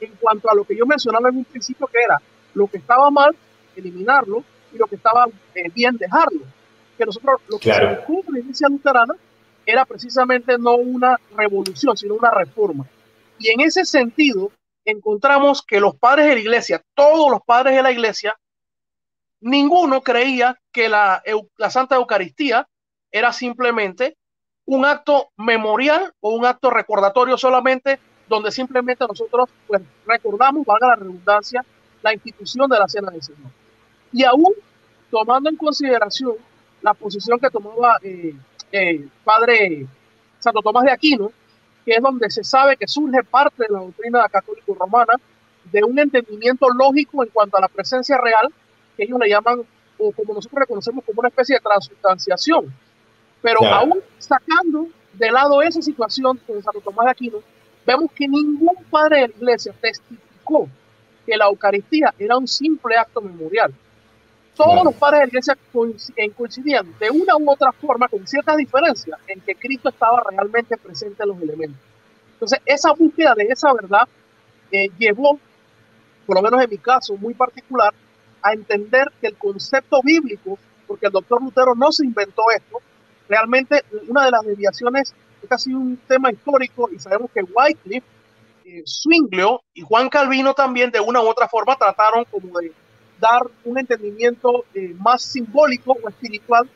en 0.00 0.12
cuanto 0.20 0.50
a 0.50 0.54
lo 0.54 0.64
que 0.64 0.76
yo 0.76 0.84
mencionaba 0.84 1.28
en 1.28 1.36
un 1.36 1.44
principio, 1.44 1.86
que 1.86 1.98
era 2.04 2.20
lo 2.54 2.66
que 2.66 2.78
estaba 2.78 3.08
mal, 3.08 3.36
eliminarlo, 3.76 4.42
y 4.72 4.78
lo 4.78 4.86
que 4.88 4.96
estaba 4.96 5.26
eh, 5.54 5.70
bien, 5.72 5.96
dejarlo. 5.96 6.40
Que 6.98 7.04
nosotros, 7.04 7.40
lo 7.48 7.58
que 7.58 7.70
claro. 7.70 8.04
se 8.04 8.12
en 8.12 8.34
la 8.34 8.38
iglesia 8.40 8.68
luterana 8.68 9.14
era 9.66 9.84
precisamente 9.84 10.56
no 10.58 10.76
una 10.76 11.18
revolución, 11.36 11.96
sino 11.96 12.14
una 12.14 12.30
reforma. 12.30 12.86
Y 13.38 13.50
en 13.50 13.60
ese 13.60 13.84
sentido, 13.84 14.52
encontramos 14.84 15.62
que 15.62 15.80
los 15.80 15.96
padres 15.96 16.28
de 16.28 16.34
la 16.34 16.40
iglesia, 16.40 16.82
todos 16.94 17.30
los 17.30 17.42
padres 17.42 17.74
de 17.74 17.82
la 17.82 17.90
iglesia, 17.90 18.38
ninguno 19.40 20.00
creía 20.02 20.58
que 20.72 20.88
la, 20.88 21.22
la 21.58 21.70
Santa 21.70 21.96
Eucaristía 21.96 22.66
era 23.10 23.32
simplemente 23.32 24.16
un 24.66 24.84
acto 24.84 25.28
memorial 25.36 26.12
o 26.20 26.30
un 26.30 26.46
acto 26.46 26.70
recordatorio 26.70 27.36
solamente 27.36 27.98
donde 28.28 28.50
simplemente 28.50 29.04
nosotros 29.06 29.48
pues, 29.66 29.82
recordamos, 30.06 30.66
valga 30.66 30.88
la 30.88 30.96
redundancia, 30.96 31.64
la 32.02 32.12
institución 32.12 32.68
de 32.68 32.78
la 32.78 32.88
Cena 32.88 33.10
del 33.10 33.22
Señor. 33.22 33.50
Y 34.12 34.24
aún 34.24 34.52
tomando 35.10 35.50
en 35.50 35.56
consideración 35.56 36.34
la 36.82 36.94
posición 36.94 37.38
que 37.38 37.50
tomaba 37.50 37.98
eh, 38.02 38.34
eh, 38.76 39.08
Padre 39.24 39.86
Santo 40.38 40.60
Tomás 40.62 40.84
de 40.84 40.92
Aquino, 40.92 41.32
que 41.84 41.92
es 41.92 42.02
donde 42.02 42.30
se 42.30 42.44
sabe 42.44 42.76
que 42.76 42.86
surge 42.86 43.22
parte 43.24 43.64
de 43.66 43.72
la 43.72 43.80
doctrina 43.80 44.28
católico-romana 44.28 45.14
de 45.72 45.82
un 45.84 45.98
entendimiento 45.98 46.68
lógico 46.68 47.24
en 47.24 47.30
cuanto 47.30 47.56
a 47.56 47.60
la 47.60 47.68
presencia 47.68 48.18
real, 48.18 48.52
que 48.96 49.04
ellos 49.04 49.18
le 49.18 49.28
llaman, 49.28 49.62
o 49.98 50.12
como 50.12 50.34
nosotros 50.34 50.60
reconocemos 50.60 51.04
como 51.04 51.20
una 51.20 51.28
especie 51.28 51.56
de 51.56 51.60
transustanciación. 51.60 52.72
Pero 53.42 53.64
aún 53.64 54.00
sacando 54.18 54.88
de 55.12 55.30
lado 55.30 55.62
esa 55.62 55.80
situación 55.80 56.38
con 56.46 56.62
Santo 56.62 56.80
Tomás 56.80 57.06
de 57.06 57.10
Aquino, 57.12 57.38
vemos 57.86 58.10
que 58.12 58.28
ningún 58.28 58.76
padre 58.90 59.22
de 59.22 59.28
la 59.28 59.34
iglesia 59.34 59.72
testificó 59.80 60.68
que 61.24 61.36
la 61.36 61.46
Eucaristía 61.46 62.14
era 62.18 62.36
un 62.36 62.46
simple 62.46 62.96
acto 62.96 63.20
memorial. 63.20 63.72
Todos 64.56 64.84
los 64.84 64.94
padres 64.94 65.20
de 65.20 65.24
la 65.26 65.28
iglesia 65.28 65.58
coincidían 66.34 66.94
de 66.98 67.10
una 67.10 67.36
u 67.36 67.50
otra 67.50 67.72
forma, 67.72 68.08
con 68.08 68.26
ciertas 68.26 68.56
diferencias, 68.56 69.18
en 69.26 69.40
que 69.42 69.54
Cristo 69.54 69.90
estaba 69.90 70.22
realmente 70.30 70.76
presente 70.78 71.22
en 71.22 71.28
los 71.28 71.42
elementos. 71.42 71.78
Entonces, 72.32 72.60
esa 72.64 72.92
búsqueda 72.92 73.34
de 73.34 73.44
esa 73.44 73.72
verdad 73.74 74.08
eh, 74.70 74.88
llevó, 74.98 75.38
por 76.26 76.36
lo 76.36 76.42
menos 76.42 76.62
en 76.62 76.70
mi 76.70 76.78
caso 76.78 77.16
muy 77.16 77.34
particular, 77.34 77.92
a 78.42 78.52
entender 78.54 79.12
que 79.20 79.26
el 79.26 79.36
concepto 79.36 80.00
bíblico, 80.02 80.58
porque 80.86 81.06
el 81.06 81.12
doctor 81.12 81.42
Lutero 81.42 81.74
no 81.74 81.92
se 81.92 82.06
inventó 82.06 82.44
esto, 82.54 82.78
realmente 83.28 83.84
una 84.08 84.24
de 84.24 84.30
las 84.30 84.42
desviaciones 84.42 85.14
es 85.42 85.48
casi 85.48 85.74
un 85.74 85.98
tema 86.08 86.30
histórico 86.30 86.88
y 86.90 86.98
sabemos 86.98 87.30
que 87.32 87.42
Wycliffe, 87.42 88.06
eh, 88.64 88.82
Zwinglio 88.86 89.62
y 89.74 89.82
Juan 89.82 90.08
Calvino 90.08 90.54
también 90.54 90.90
de 90.90 91.00
una 91.00 91.20
u 91.22 91.28
otra 91.28 91.48
forma 91.48 91.76
trataron 91.76 92.24
como 92.24 92.58
de 92.58 92.72
dar 93.20 93.42
un 93.64 93.78
entendimiento 93.78 94.64
eh, 94.74 94.94
más 94.98 95.22
simbólico 95.22 95.96
o 96.02 96.08
espiritual 96.08 96.68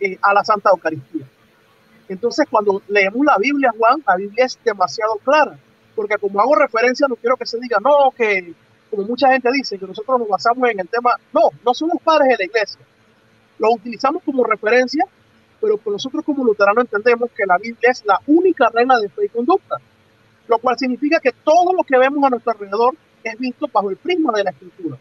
eh, 0.00 0.18
a 0.20 0.34
la 0.34 0.44
Santa 0.44 0.70
Eucaristía. 0.70 1.26
Entonces, 2.08 2.46
cuando 2.50 2.82
leemos 2.88 3.24
la 3.24 3.36
Biblia, 3.38 3.72
Juan, 3.76 4.02
la 4.06 4.16
Biblia 4.16 4.44
es 4.44 4.58
demasiado 4.64 5.16
clara, 5.24 5.58
porque 5.94 6.16
como 6.18 6.40
hago 6.40 6.54
referencia, 6.54 7.06
no 7.08 7.16
quiero 7.16 7.36
que 7.36 7.46
se 7.46 7.58
diga, 7.58 7.78
no, 7.82 8.12
que 8.16 8.54
como 8.90 9.02
mucha 9.02 9.32
gente 9.32 9.50
dice, 9.52 9.78
que 9.78 9.86
nosotros 9.86 10.20
nos 10.20 10.28
basamos 10.28 10.68
en 10.70 10.80
el 10.80 10.88
tema, 10.88 11.16
no, 11.32 11.50
no 11.64 11.74
somos 11.74 12.00
padres 12.02 12.28
de 12.28 12.36
la 12.38 12.44
iglesia, 12.44 12.80
lo 13.58 13.72
utilizamos 13.72 14.22
como 14.22 14.44
referencia, 14.44 15.04
pero 15.60 15.80
nosotros 15.86 16.24
como 16.24 16.44
luteranos 16.44 16.84
entendemos 16.84 17.30
que 17.34 17.46
la 17.46 17.58
Biblia 17.58 17.90
es 17.90 18.04
la 18.04 18.20
única 18.26 18.68
regla 18.68 18.98
de 18.98 19.08
fe 19.08 19.24
y 19.24 19.28
conducta, 19.28 19.76
lo 20.46 20.58
cual 20.58 20.78
significa 20.78 21.18
que 21.18 21.32
todo 21.32 21.72
lo 21.72 21.82
que 21.82 21.98
vemos 21.98 22.22
a 22.24 22.30
nuestro 22.30 22.52
alrededor 22.52 22.94
es 23.24 23.38
visto 23.38 23.66
bajo 23.72 23.90
el 23.90 23.96
prisma 23.96 24.32
de 24.36 24.44
la 24.44 24.50
escritura. 24.50 24.96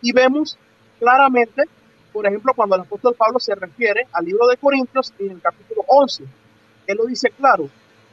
Y 0.00 0.12
vemos 0.12 0.58
claramente, 0.98 1.64
por 2.12 2.26
ejemplo, 2.26 2.52
cuando 2.54 2.76
el 2.76 2.82
apóstol 2.82 3.14
Pablo 3.14 3.38
se 3.38 3.54
refiere 3.54 4.06
al 4.12 4.24
libro 4.24 4.46
de 4.46 4.56
Corintios 4.56 5.12
en 5.18 5.32
el 5.32 5.40
capítulo 5.40 5.82
11, 5.86 6.24
él 6.86 6.96
lo 6.96 7.06
dice 7.06 7.30
claro, 7.30 7.68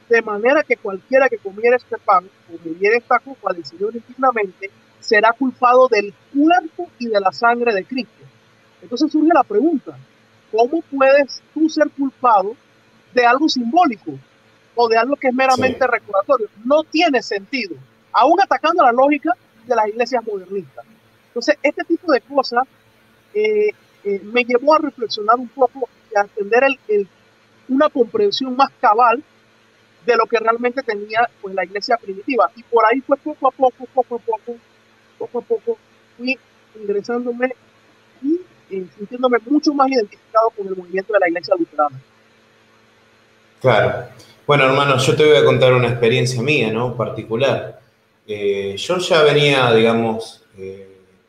de 0.10 0.22
manera 0.22 0.63
que 0.63 0.77
cualquiera 0.77 1.30
que 1.30 1.38
comiera 1.38 1.77
este 1.77 1.98
pan 1.98 2.30
o 2.54 2.58
bebiera 2.63 2.98
esta 2.98 3.20
copa 3.20 3.54
del 3.54 3.65
Señor 3.65 3.96
indignamente, 3.96 4.70
será 5.00 5.32
culpado 5.34 5.88
del 5.88 6.13
cuerpo 6.34 6.89
y 7.00 7.08
de 7.08 7.20
la 7.20 7.32
sangre 7.32 7.74
de 7.74 7.86
Cristo. 7.86 8.24
Entonces 8.82 9.12
surge 9.12 9.32
la 9.34 9.44
pregunta, 9.44 9.98
¿cómo 10.51 10.82
puedes 10.82 11.42
tú 11.54 11.70
ser 11.70 11.89
culpado 11.89 12.56
de 13.13 13.25
algo 13.25 13.48
simbólico 13.48 14.12
o 14.75 14.88
de 14.88 14.98
algo 14.98 15.15
que 15.15 15.27
es 15.27 15.34
meramente 15.34 15.88
recordatorio? 15.88 16.50
No 16.63 16.84
tiene 16.84 17.22
sentido, 17.22 17.75
aún 18.12 18.39
atacando 18.42 18.84
la 18.84 18.92
lógica 18.92 19.32
de 19.65 19.75
las 19.75 19.88
iglesias 19.88 20.24
modernistas. 20.25 20.86
Entonces, 21.36 21.58
este 21.63 21.84
tipo 21.84 22.13
de 22.13 22.22
cosas 22.22 22.63
eh, 23.34 23.72
eh, 24.06 24.22
me 24.24 24.46
llevó 24.46 24.74
a 24.74 24.80
reflexionar 24.80 25.36
un 25.36 25.50
poco 25.50 25.89
y 26.10 26.18
a 26.18 26.22
entender 26.22 26.63
el, 26.88 27.10
una 27.68 27.89
comprensión 27.89 28.56
más 28.56 28.70
cabal 28.80 29.22
de 30.06 30.15
lo 30.15 30.27
que 30.27 30.38
realmente 30.39 30.82
tenía 30.82 31.30
pues, 31.42 31.54
la 31.54 31.65
iglesia 31.65 31.98
primitiva. 31.98 32.50
Y 32.56 32.63
por 32.63 32.86
ahí 32.86 33.01
fue 33.01 33.18
poco 33.18 33.50
a 33.50 33.51
poco, 33.51 33.86
poco 33.94 34.15
a 34.15 34.20
poco, 34.20 34.58
poco 35.20 35.39
a 35.39 35.42
poco, 35.42 35.77
fui 36.15 36.39
ingresándome 36.82 37.54
y 38.22 38.39
eh, 38.70 38.86
sintiéndome 38.98 39.39
mucho 39.46 39.74
más 39.74 39.92
identificado 39.92 40.51
con 40.51 40.68
el 40.68 40.77
movimiento 40.77 41.12
de 41.12 41.20
la 41.20 41.27
iglesia 41.27 41.54
luterana. 41.60 42.01
Claro. 43.60 44.08
Bueno, 44.48 44.63
hermano, 44.63 44.98
yo 45.00 45.15
te 45.18 45.25
voy 45.25 45.36
a 45.36 45.44
contar 45.44 45.74
una 45.74 45.89
experiencia 45.89 46.42
mía, 46.42 46.72
¿no? 46.72 46.96
Particular. 46.96 47.82
yo 48.25 48.98
ya 49.00 49.24
venía, 49.24 49.74
digamos, 49.74 50.42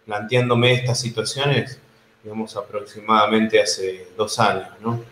planteándome 0.07 0.73
estas 0.73 1.01
situaciones, 1.01 1.81
digamos, 2.23 2.57
aproximadamente 2.57 3.61
hace 3.61 4.07
dos 4.17 4.39
años, 4.39 4.69
¿no? 4.81 5.03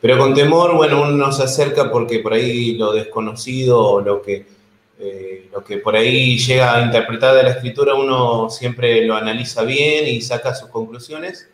Pero 0.00 0.18
con 0.18 0.34
temor, 0.34 0.76
bueno, 0.76 1.02
uno 1.02 1.32
se 1.32 1.42
acerca 1.42 1.90
porque 1.90 2.20
por 2.20 2.34
ahí 2.34 2.74
lo 2.74 2.92
desconocido 2.92 3.80
o 3.80 4.00
lo 4.00 4.22
que, 4.22 4.46
eh, 5.00 5.48
lo 5.50 5.64
que 5.64 5.78
por 5.78 5.96
ahí 5.96 6.38
llega 6.38 6.76
a 6.76 6.82
interpretar 6.84 7.34
de 7.34 7.42
la 7.42 7.50
escritura, 7.50 7.94
uno 7.94 8.48
siempre 8.50 9.04
lo 9.04 9.16
analiza 9.16 9.64
bien 9.64 10.06
y 10.06 10.20
saca 10.20 10.54
sus 10.54 10.68
conclusiones. 10.68 11.48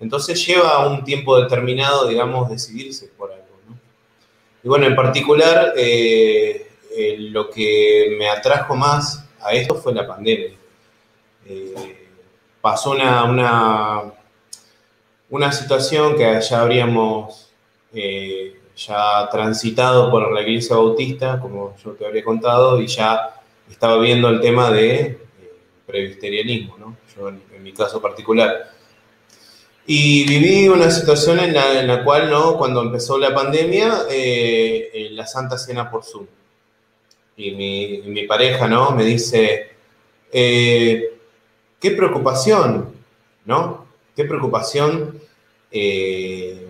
Entonces 0.00 0.44
lleva 0.46 0.88
un 0.88 1.04
tiempo 1.04 1.38
determinado, 1.38 2.08
digamos, 2.08 2.48
decidirse 2.48 3.08
por 3.18 3.30
algo, 3.32 3.44
¿no? 3.68 3.76
Y 4.64 4.68
bueno, 4.68 4.86
en 4.86 4.96
particular, 4.96 5.74
eh, 5.76 6.66
eh, 6.96 7.16
lo 7.18 7.50
que 7.50 8.14
me 8.18 8.30
atrajo 8.30 8.74
más 8.74 9.28
a 9.40 9.52
esto 9.52 9.74
fue 9.74 9.92
la 9.92 10.06
pandemia 10.06 10.52
pasó 12.62 12.92
una, 12.92 13.24
una, 13.24 14.02
una 15.28 15.52
situación 15.52 16.16
que 16.16 16.40
ya 16.40 16.60
habríamos 16.62 17.50
eh, 17.92 18.58
ya 18.74 19.28
transitado 19.30 20.10
por 20.10 20.32
la 20.32 20.40
iglesia 20.40 20.76
bautista, 20.76 21.38
como 21.40 21.76
yo 21.84 21.90
te 21.90 22.06
habría 22.06 22.24
contado, 22.24 22.80
y 22.80 22.86
ya 22.86 23.40
estaba 23.70 23.98
viendo 23.98 24.28
el 24.28 24.40
tema 24.40 24.70
de 24.70 25.00
eh, 25.00 25.18
presbiterianismo, 25.84 26.78
¿no? 26.78 26.96
yo 27.14 27.28
en, 27.28 27.42
mi 27.62 27.72
caso 27.72 28.00
particular. 28.00 28.70
Y 29.86 30.24
viví 30.26 30.68
una 30.68 30.90
situación 30.90 31.40
en 31.40 31.54
la, 31.54 31.80
en 31.80 31.86
la 31.86 32.02
cual, 32.02 32.30
¿no? 32.30 32.56
cuando 32.56 32.82
empezó 32.82 33.18
la 33.18 33.34
pandemia, 33.34 34.06
eh, 34.10 35.08
la 35.12 35.26
Santa 35.26 35.58
Cena 35.58 35.90
por 35.90 36.04
Zoom. 36.04 36.26
Y 37.36 37.52
mi, 37.52 38.02
mi 38.04 38.26
pareja 38.26 38.66
¿no? 38.68 38.92
me 38.92 39.04
dice, 39.04 39.70
qué 41.82 41.90
preocupación, 41.90 42.94
¿no? 43.44 43.84
Qué 44.14 44.24
preocupación 44.24 45.20
eh, 45.72 46.68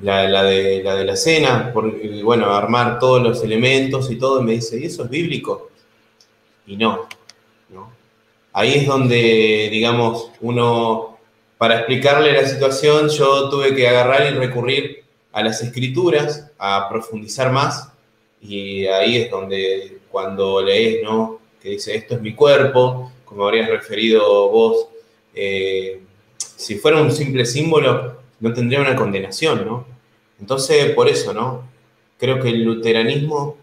la, 0.00 0.44
de, 0.44 1.04
la, 1.04 1.16
cena, 1.16 1.72
por, 1.72 1.92
bueno, 2.22 2.54
armar 2.54 3.00
todos 3.00 3.20
los 3.20 3.42
elementos 3.42 4.10
y 4.10 4.16
todo, 4.16 4.40
y 4.40 4.44
me 4.44 4.52
dice, 4.52 4.78
¿y 4.78 4.86
eso 4.86 5.04
es 5.04 5.10
bíblico? 5.10 5.70
Y 6.66 6.76
no, 6.76 7.08
¿no? 7.70 7.90
Ahí 8.52 8.74
es 8.74 8.86
donde, 8.86 9.68
digamos, 9.72 10.30
uno, 10.40 11.18
para 11.58 11.78
explicarle 11.78 12.32
la 12.32 12.46
situación, 12.46 13.08
yo 13.08 13.48
tuve 13.50 13.74
que 13.74 13.88
agarrar 13.88 14.32
y 14.32 14.36
recurrir 14.36 15.02
a 15.32 15.42
las 15.42 15.62
escrituras, 15.62 16.48
a 16.58 16.88
profundizar 16.88 17.50
más, 17.50 17.90
y 18.40 18.86
ahí 18.86 19.16
es 19.16 19.30
donde 19.30 19.98
cuando 20.10 20.62
lees, 20.62 21.02
¿no? 21.02 21.40
Que 21.60 21.70
dice, 21.70 21.96
esto 21.96 22.14
es 22.14 22.20
mi 22.20 22.34
cuerpo, 22.34 23.10
como 23.32 23.46
habrías 23.46 23.68
referido 23.68 24.50
vos, 24.50 24.88
eh, 25.34 26.02
si 26.38 26.76
fuera 26.76 27.00
un 27.00 27.10
simple 27.10 27.46
símbolo, 27.46 28.16
no 28.40 28.52
tendría 28.52 28.80
una 28.80 28.94
condenación, 28.94 29.64
¿no? 29.64 29.86
Entonces, 30.38 30.92
por 30.92 31.08
eso, 31.08 31.32
¿no? 31.32 31.62
Creo 32.18 32.40
que 32.40 32.50
el 32.50 32.62
luteranismo, 32.62 33.56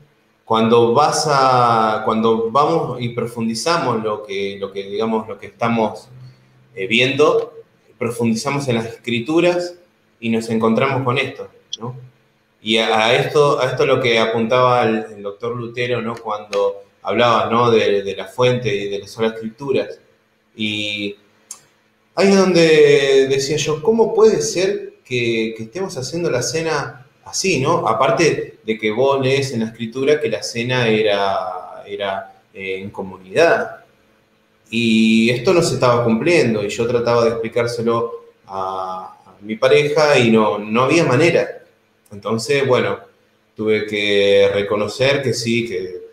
cuando 0.44 0.94
vas 0.94 1.28
a, 1.30 2.02
cuando 2.04 2.50
vamos 2.50 3.00
y 3.00 3.10
profundizamos 3.10 4.04
lo 4.04 4.24
que, 4.24 4.58
lo 4.60 4.72
que 4.72 4.84
digamos, 4.84 5.28
lo 5.28 5.38
que 5.38 5.46
estamos 5.46 6.10
eh, 6.74 6.88
viendo, 6.88 7.54
profundizamos 8.00 8.68
en 8.68 8.76
las 8.76 8.86
escrituras 8.88 9.76
y 10.20 10.30
nos 10.30 10.50
encontramos 10.50 11.04
con 11.04 11.20
esto, 11.20 11.48
¿no? 11.80 11.96
Y 12.62 12.78
a, 12.78 13.16
esto, 13.16 13.62
a 13.62 13.66
esto 13.66 13.86
lo 13.86 14.02
que 14.02 14.20
apuntaba 14.20 14.84
el, 14.84 15.22
doctor 15.22 15.56
Lutero, 15.56 16.02
¿no? 16.02 16.16
Cuando 16.16 16.84
hablaba, 17.02 17.50
¿no? 17.50 17.72
De, 17.72 18.16
la 18.16 18.26
fuente 18.26 18.74
y 18.74 18.90
de 18.90 19.00
las 19.00 19.12
solas 19.12 19.34
escrituras. 19.34 20.00
Y 20.56 21.16
ahí 22.16 22.30
es 22.30 22.38
donde 22.38 23.28
decía 23.30 23.58
yo, 23.58 23.82
¿cómo 23.82 24.14
puede 24.14 24.42
ser 24.42 24.96
que, 25.04 25.56
estemos 25.58 25.98
haciendo 25.98 26.30
la 26.30 26.42
cena 26.42 27.08
así, 27.26 27.60
¿no? 27.60 27.88
Aparte 27.88 28.60
de 28.64 28.78
que 28.78 28.92
vos 28.92 29.22
lees 29.22 29.52
en 29.54 29.62
la 29.62 29.68
escritura 29.68 30.20
que 30.20 30.30
la 30.30 30.44
cena 30.44 30.88
era, 30.88 31.84
era 31.88 32.34
eh, 32.54 32.80
en 32.80 32.90
comunidad. 32.90 33.86
Y 34.72 35.30
esto 35.32 35.54
no 35.54 35.64
se 35.64 35.76
estaba 35.76 36.04
cumpliendo 36.04 36.64
y 36.64 36.70
yo 36.70 36.88
trataba 36.88 37.24
de 37.24 37.32
explicárselo 37.32 38.26
a, 38.48 39.16
mi 39.42 39.56
pareja 39.56 40.20
y 40.20 40.32
no, 40.32 40.60
no 40.60 40.84
había 40.84 41.06
manera. 41.06 41.64
Entonces, 42.12 42.68
bueno, 42.68 43.00
tuve 43.56 43.86
que 43.86 44.50
reconocer 44.54 45.22
que 45.24 45.34
sí, 45.34 45.66
que 45.66 46.09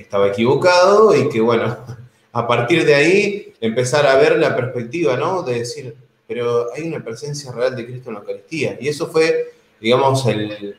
estaba 0.00 0.28
equivocado 0.28 1.14
y 1.16 1.28
que, 1.28 1.40
bueno, 1.40 1.76
a 2.32 2.46
partir 2.46 2.84
de 2.84 2.94
ahí 2.94 3.54
empezar 3.60 4.06
a 4.06 4.16
ver 4.16 4.38
la 4.38 4.56
perspectiva, 4.56 5.16
¿no? 5.16 5.42
De 5.42 5.60
decir, 5.60 5.94
pero 6.26 6.72
hay 6.74 6.82
una 6.84 7.04
presencia 7.04 7.52
real 7.52 7.76
de 7.76 7.86
Cristo 7.86 8.10
en 8.10 8.14
la 8.14 8.20
Eucaristía. 8.20 8.78
Y 8.80 8.88
eso 8.88 9.08
fue, 9.08 9.52
digamos, 9.80 10.26
el, 10.26 10.76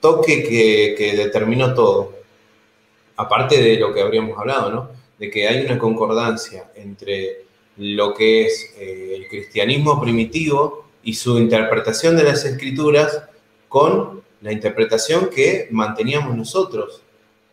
toque 0.00 0.42
que, 0.42 0.94
que, 0.96 1.16
determinó 1.16 1.74
todo. 1.74 2.14
Aparte 3.16 3.60
de 3.60 3.76
lo 3.76 3.94
que 3.94 4.02
habríamos 4.02 4.38
hablado, 4.38 4.70
¿no? 4.70 4.90
De 5.18 5.30
que 5.30 5.48
hay 5.48 5.64
una 5.64 5.78
concordancia 5.78 6.70
entre 6.74 7.46
lo 7.78 8.14
que 8.14 8.46
es 8.46 8.74
eh, 8.78 9.14
el 9.16 9.28
cristianismo 9.28 10.00
primitivo 10.00 10.86
y 11.02 11.14
su 11.14 11.38
interpretación 11.38 12.16
de 12.16 12.24
las 12.24 12.44
escrituras 12.44 13.22
con 13.68 14.22
la 14.40 14.52
interpretación 14.52 15.28
que 15.28 15.68
manteníamos 15.70 16.36
nosotros. 16.36 17.02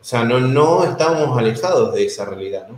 O 0.03 0.05
sea, 0.05 0.25
no, 0.25 0.37
no 0.41 0.83
estábamos 0.83 1.37
alejados 1.37 1.93
de 1.93 2.03
esa 2.03 2.25
realidad, 2.25 2.67
¿no? 2.67 2.77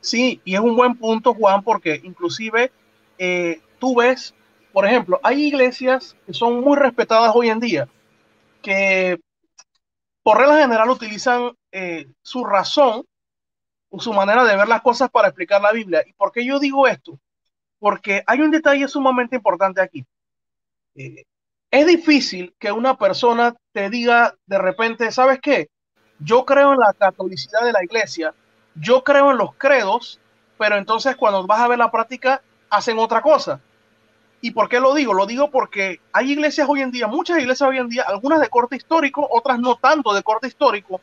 Sí, 0.00 0.40
y 0.44 0.56
es 0.56 0.60
un 0.60 0.74
buen 0.74 0.96
punto, 0.96 1.34
Juan, 1.34 1.62
porque 1.62 2.00
inclusive 2.02 2.72
eh, 3.16 3.60
tú 3.78 3.94
ves, 3.94 4.34
por 4.72 4.86
ejemplo, 4.86 5.20
hay 5.22 5.44
iglesias 5.44 6.16
que 6.26 6.32
son 6.32 6.62
muy 6.62 6.76
respetadas 6.76 7.30
hoy 7.32 7.48
en 7.48 7.60
día, 7.60 7.88
que 8.60 9.20
por 10.24 10.36
regla 10.36 10.58
general 10.58 10.90
utilizan 10.90 11.52
eh, 11.70 12.08
su 12.22 12.44
razón 12.44 13.06
o 13.88 14.00
su 14.00 14.12
manera 14.12 14.42
de 14.42 14.56
ver 14.56 14.66
las 14.66 14.82
cosas 14.82 15.10
para 15.10 15.28
explicar 15.28 15.62
la 15.62 15.70
Biblia. 15.70 16.02
¿Y 16.04 16.12
por 16.14 16.32
qué 16.32 16.44
yo 16.44 16.58
digo 16.58 16.88
esto? 16.88 17.20
Porque 17.78 18.24
hay 18.26 18.40
un 18.40 18.50
detalle 18.50 18.88
sumamente 18.88 19.36
importante 19.36 19.80
aquí. 19.80 20.04
Eh, 20.96 21.22
es 21.76 21.86
difícil 21.86 22.54
que 22.58 22.72
una 22.72 22.96
persona 22.96 23.54
te 23.72 23.90
diga 23.90 24.34
de 24.46 24.58
repente, 24.58 25.12
¿sabes 25.12 25.40
qué? 25.42 25.68
Yo 26.18 26.46
creo 26.46 26.72
en 26.72 26.78
la 26.78 26.94
catolicidad 26.94 27.62
de 27.64 27.72
la 27.72 27.84
iglesia, 27.84 28.32
yo 28.74 29.04
creo 29.04 29.30
en 29.30 29.36
los 29.36 29.54
credos, 29.56 30.18
pero 30.58 30.76
entonces 30.76 31.16
cuando 31.16 31.46
vas 31.46 31.60
a 31.60 31.68
ver 31.68 31.78
la 31.78 31.90
práctica 31.90 32.40
hacen 32.70 32.98
otra 32.98 33.20
cosa. 33.20 33.60
¿Y 34.40 34.52
por 34.52 34.68
qué 34.68 34.80
lo 34.80 34.94
digo? 34.94 35.12
Lo 35.12 35.26
digo 35.26 35.50
porque 35.50 36.00
hay 36.12 36.32
iglesias 36.32 36.66
hoy 36.68 36.80
en 36.80 36.90
día, 36.90 37.06
muchas 37.06 37.38
iglesias 37.38 37.68
hoy 37.68 37.78
en 37.78 37.88
día, 37.88 38.04
algunas 38.06 38.40
de 38.40 38.48
corte 38.48 38.76
histórico, 38.76 39.26
otras 39.30 39.58
no 39.58 39.76
tanto 39.76 40.14
de 40.14 40.22
corte 40.22 40.46
histórico, 40.46 41.00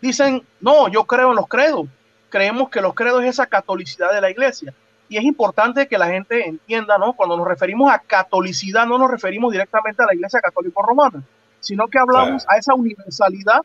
dicen, 0.00 0.46
no, 0.60 0.88
yo 0.88 1.04
creo 1.04 1.30
en 1.30 1.36
los 1.36 1.48
credos. 1.48 1.86
Creemos 2.28 2.68
que 2.68 2.80
los 2.80 2.94
credos 2.94 3.22
es 3.22 3.30
esa 3.30 3.46
catolicidad 3.46 4.12
de 4.12 4.20
la 4.20 4.30
iglesia. 4.30 4.74
Y 5.10 5.18
es 5.18 5.24
importante 5.24 5.88
que 5.88 5.98
la 5.98 6.06
gente 6.06 6.48
entienda, 6.48 6.96
¿no? 6.96 7.14
Cuando 7.14 7.36
nos 7.36 7.46
referimos 7.46 7.90
a 7.90 7.98
catolicidad, 7.98 8.86
no 8.86 8.96
nos 8.96 9.10
referimos 9.10 9.50
directamente 9.50 10.02
a 10.02 10.06
la 10.06 10.14
iglesia 10.14 10.40
católica 10.40 10.80
romana, 10.86 11.22
sino 11.58 11.88
que 11.88 11.98
hablamos 11.98 12.46
a 12.48 12.56
esa 12.56 12.74
universalidad 12.74 13.60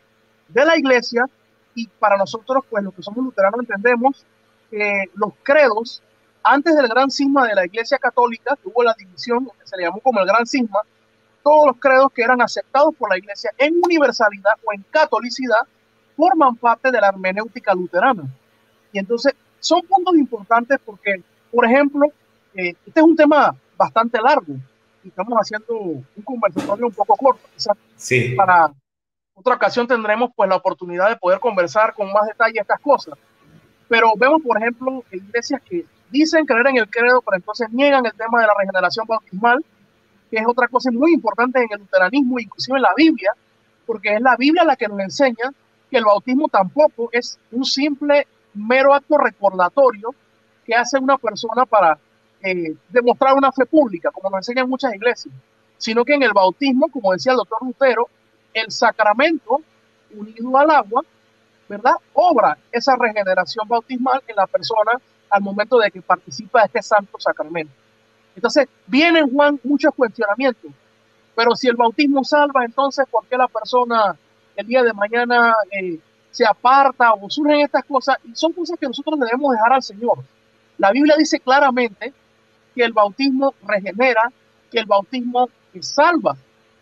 de 0.48 0.64
la 0.64 0.76
iglesia 0.76 1.24
y 1.76 1.86
para 1.86 2.16
nosotros, 2.16 2.64
pues 2.68 2.82
los 2.82 2.92
que 2.92 3.02
somos 3.02 3.24
luteranos 3.24 3.60
entendemos 3.60 4.26
que 4.70 5.04
los 5.14 5.34
credos, 5.44 6.02
antes 6.42 6.74
del 6.74 6.88
gran 6.88 7.12
cisma 7.12 7.46
de 7.46 7.54
la 7.54 7.64
Iglesia 7.64 7.98
Católica, 7.98 8.56
tuvo 8.56 8.82
la 8.82 8.94
división 8.98 9.44
que 9.44 9.66
se 9.66 9.76
le 9.76 9.84
llamó 9.84 10.00
como 10.00 10.18
el 10.20 10.26
gran 10.26 10.46
cisma, 10.46 10.80
todos 11.44 11.66
los 11.68 11.76
credos 11.78 12.10
que 12.12 12.22
eran 12.22 12.42
aceptados 12.42 12.92
por 12.96 13.08
la 13.08 13.18
Iglesia 13.18 13.52
en 13.56 13.74
universalidad 13.84 14.54
o 14.64 14.72
en 14.72 14.84
catolicidad 14.90 15.60
forman 16.16 16.56
parte 16.56 16.90
de 16.90 17.00
la 17.00 17.08
hermenéutica 17.08 17.72
luterana. 17.72 18.24
Y 18.90 18.98
entonces 18.98 19.34
son 19.60 19.82
puntos 19.82 20.16
importantes 20.16 20.78
porque, 20.84 21.22
por 21.52 21.64
ejemplo, 21.64 22.06
eh, 22.54 22.74
este 22.86 23.00
es 23.00 23.02
un 23.04 23.16
tema 23.16 23.54
bastante 23.76 24.20
largo 24.20 24.54
y 25.04 25.08
estamos 25.08 25.38
haciendo 25.38 25.74
un 25.74 26.22
conversatorio 26.24 26.86
un 26.86 26.92
poco 26.92 27.16
corto, 27.16 27.48
quizás 27.54 27.76
sí. 27.96 28.34
para 28.34 28.70
otra 29.34 29.54
ocasión 29.54 29.86
tendremos 29.86 30.30
pues 30.34 30.48
la 30.48 30.56
oportunidad 30.56 31.10
de 31.10 31.16
poder 31.16 31.38
conversar 31.40 31.92
con 31.94 32.10
más 32.10 32.26
detalle 32.26 32.58
estas 32.58 32.80
cosas. 32.80 33.14
Pero 33.86 34.12
vemos, 34.16 34.42
por 34.42 34.56
ejemplo, 34.56 35.04
iglesias 35.12 35.60
que 35.62 35.84
dicen 36.10 36.46
creer 36.46 36.68
en 36.68 36.78
el 36.78 36.88
credo, 36.88 37.20
pero 37.20 37.36
entonces 37.36 37.70
niegan 37.70 38.04
el 38.06 38.14
tema 38.14 38.40
de 38.40 38.46
la 38.46 38.54
regeneración 38.58 39.06
bautismal, 39.06 39.64
que 40.30 40.38
es 40.38 40.46
otra 40.46 40.68
cosa 40.68 40.90
muy 40.90 41.12
importante 41.12 41.60
en 41.60 41.68
el 41.70 41.80
luteranismo, 41.80 42.38
inclusive 42.40 42.78
en 42.78 42.82
la 42.82 42.94
Biblia, 42.96 43.32
porque 43.84 44.14
es 44.14 44.20
la 44.22 44.36
Biblia 44.36 44.64
la 44.64 44.74
que 44.74 44.88
nos 44.88 45.00
enseña 45.00 45.52
que 45.90 45.98
el 45.98 46.04
bautismo 46.04 46.48
tampoco 46.48 47.10
es 47.12 47.38
un 47.52 47.64
simple, 47.64 48.26
mero 48.54 48.94
acto 48.94 49.18
recordatorio 49.18 50.14
que 50.66 50.74
hace 50.74 50.98
una 50.98 51.16
persona 51.16 51.64
para 51.64 51.98
eh, 52.42 52.74
demostrar 52.88 53.34
una 53.34 53.52
fe 53.52 53.64
pública, 53.64 54.10
como 54.10 54.28
nos 54.30 54.38
enseñan 54.38 54.68
muchas 54.68 54.94
iglesias, 54.94 55.32
sino 55.78 56.04
que 56.04 56.14
en 56.14 56.22
el 56.22 56.32
bautismo, 56.32 56.88
como 56.88 57.12
decía 57.12 57.32
el 57.32 57.38
doctor 57.38 57.58
Lutero, 57.62 58.08
el 58.52 58.70
sacramento 58.70 59.60
unido 60.14 60.56
al 60.58 60.70
agua, 60.70 61.02
¿verdad? 61.68 61.94
Obra 62.12 62.56
esa 62.72 62.96
regeneración 62.96 63.66
bautismal 63.68 64.22
en 64.26 64.36
la 64.36 64.46
persona 64.46 64.92
al 65.30 65.42
momento 65.42 65.78
de 65.78 65.90
que 65.90 66.00
participa 66.00 66.60
de 66.60 66.66
este 66.66 66.82
santo 66.82 67.18
sacramento. 67.18 67.72
Entonces, 68.34 68.68
vienen, 68.86 69.30
Juan, 69.30 69.58
muchos 69.64 69.94
cuestionamientos. 69.94 70.70
Pero 71.34 71.54
si 71.54 71.68
el 71.68 71.76
bautismo 71.76 72.24
salva, 72.24 72.64
entonces, 72.64 73.06
¿por 73.10 73.26
qué 73.26 73.36
la 73.36 73.48
persona 73.48 74.16
el 74.54 74.66
día 74.66 74.82
de 74.82 74.92
mañana 74.92 75.54
eh, 75.70 75.98
se 76.30 76.46
aparta 76.46 77.12
o 77.12 77.28
surgen 77.28 77.60
estas 77.60 77.84
cosas? 77.84 78.16
Y 78.24 78.34
son 78.34 78.52
cosas 78.52 78.78
que 78.78 78.86
nosotros 78.86 79.18
debemos 79.18 79.52
dejar 79.52 79.72
al 79.72 79.82
Señor. 79.82 80.18
La 80.78 80.92
Biblia 80.92 81.16
dice 81.16 81.40
claramente 81.40 82.12
que 82.74 82.84
el 82.84 82.92
bautismo 82.92 83.54
regenera, 83.62 84.32
que 84.70 84.78
el 84.78 84.86
bautismo 84.86 85.48
salva. 85.80 86.36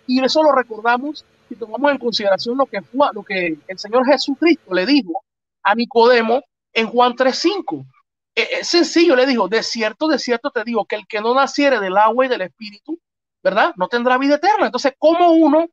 Y 0.07 0.23
eso 0.23 0.43
lo 0.43 0.53
recordamos 0.53 1.25
si 1.49 1.57
tomamos 1.57 1.93
en 1.93 1.99
consideración 1.99 2.57
lo 2.57 2.67
que, 2.67 2.83
fue, 2.83 3.09
lo 3.13 3.23
que 3.23 3.59
el 3.67 3.79
Señor 3.79 4.07
Jesucristo 4.07 4.73
le 4.73 4.87
dijo 4.87 5.25
a 5.63 5.75
Nicodemo 5.75 6.43
en 6.73 6.89
Juan 6.89 7.15
3.5. 7.15 7.87
E, 8.35 8.49
es 8.61 8.69
sencillo, 8.69 9.15
le 9.17 9.27
dijo, 9.27 9.49
de 9.49 9.63
cierto, 9.63 10.09
de 10.09 10.19
cierto 10.19 10.51
te 10.51 10.65
digo, 10.65 10.85
que 10.85 10.97
el 10.97 11.07
que 11.07 11.21
no 11.21 11.35
naciere 11.35 11.81
del 11.81 11.97
agua 11.97 12.27
y 12.27 12.29
del 12.29 12.43
espíritu, 12.43 12.99
¿verdad? 13.43 13.73
No 13.77 13.89
tendrá 13.89 14.19
vida 14.19 14.37
eterna. 14.37 14.67
Entonces, 14.67 14.95
¿cómo 14.99 15.33
uno 15.33 15.67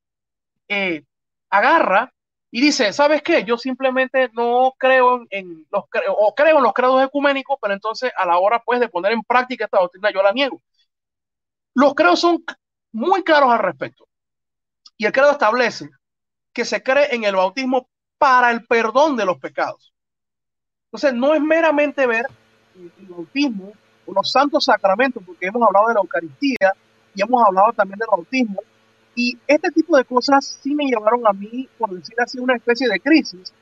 eh, 0.67 1.03
agarra 1.49 2.13
y 2.51 2.61
dice, 2.61 2.91
¿sabes 2.91 3.21
qué? 3.21 3.45
Yo 3.45 3.57
simplemente 3.57 4.29
no 4.33 4.73
creo 4.77 5.25
en, 5.29 5.65
los, 5.71 5.85
o 6.09 6.35
creo 6.35 6.57
en 6.57 6.63
los 6.63 6.73
credos 6.73 7.01
ecuménicos, 7.03 7.57
pero 7.61 7.73
entonces 7.73 8.11
a 8.17 8.25
la 8.25 8.37
hora 8.37 8.61
pues 8.63 8.81
de 8.81 8.89
poner 8.89 9.13
en 9.13 9.23
práctica 9.23 9.65
esta 9.65 9.79
doctrina 9.79 10.11
yo 10.11 10.21
la 10.21 10.33
niego. 10.33 10.61
Los 11.73 11.95
credos 11.95 12.19
son 12.19 12.43
muy 12.91 13.23
claros 13.23 13.51
al 13.51 13.59
respecto. 13.59 14.05
Y 14.97 15.05
el 15.05 15.13
credo 15.13 15.31
establece 15.31 15.89
que 16.53 16.65
se 16.65 16.83
cree 16.83 17.15
en 17.15 17.23
el 17.23 17.35
bautismo 17.35 17.87
para 18.17 18.51
el 18.51 18.65
perdón 18.65 19.15
de 19.15 19.25
los 19.25 19.39
pecados. 19.39 19.93
Entonces, 20.91 21.13
no 21.13 21.33
es 21.33 21.41
meramente 21.41 22.05
ver 22.05 22.25
el 22.75 23.07
bautismo 23.07 23.71
o 24.05 24.13
los 24.13 24.29
santos 24.29 24.65
sacramentos, 24.65 25.23
porque 25.25 25.47
hemos 25.47 25.65
hablado 25.65 25.87
de 25.87 25.93
la 25.93 26.01
Eucaristía 26.01 26.73
y 27.15 27.21
hemos 27.21 27.43
hablado 27.45 27.71
también 27.71 27.97
del 27.97 28.09
bautismo. 28.11 28.61
Y 29.15 29.37
este 29.47 29.71
tipo 29.71 29.97
de 29.97 30.05
cosas 30.05 30.59
sí 30.61 30.73
me 30.73 30.85
llevaron 30.85 31.25
a 31.27 31.33
mí, 31.33 31.67
por 31.77 31.89
decir 31.91 32.15
así, 32.19 32.39
una 32.39 32.55
especie 32.55 32.87
de 32.87 32.99
crisis 32.99 33.53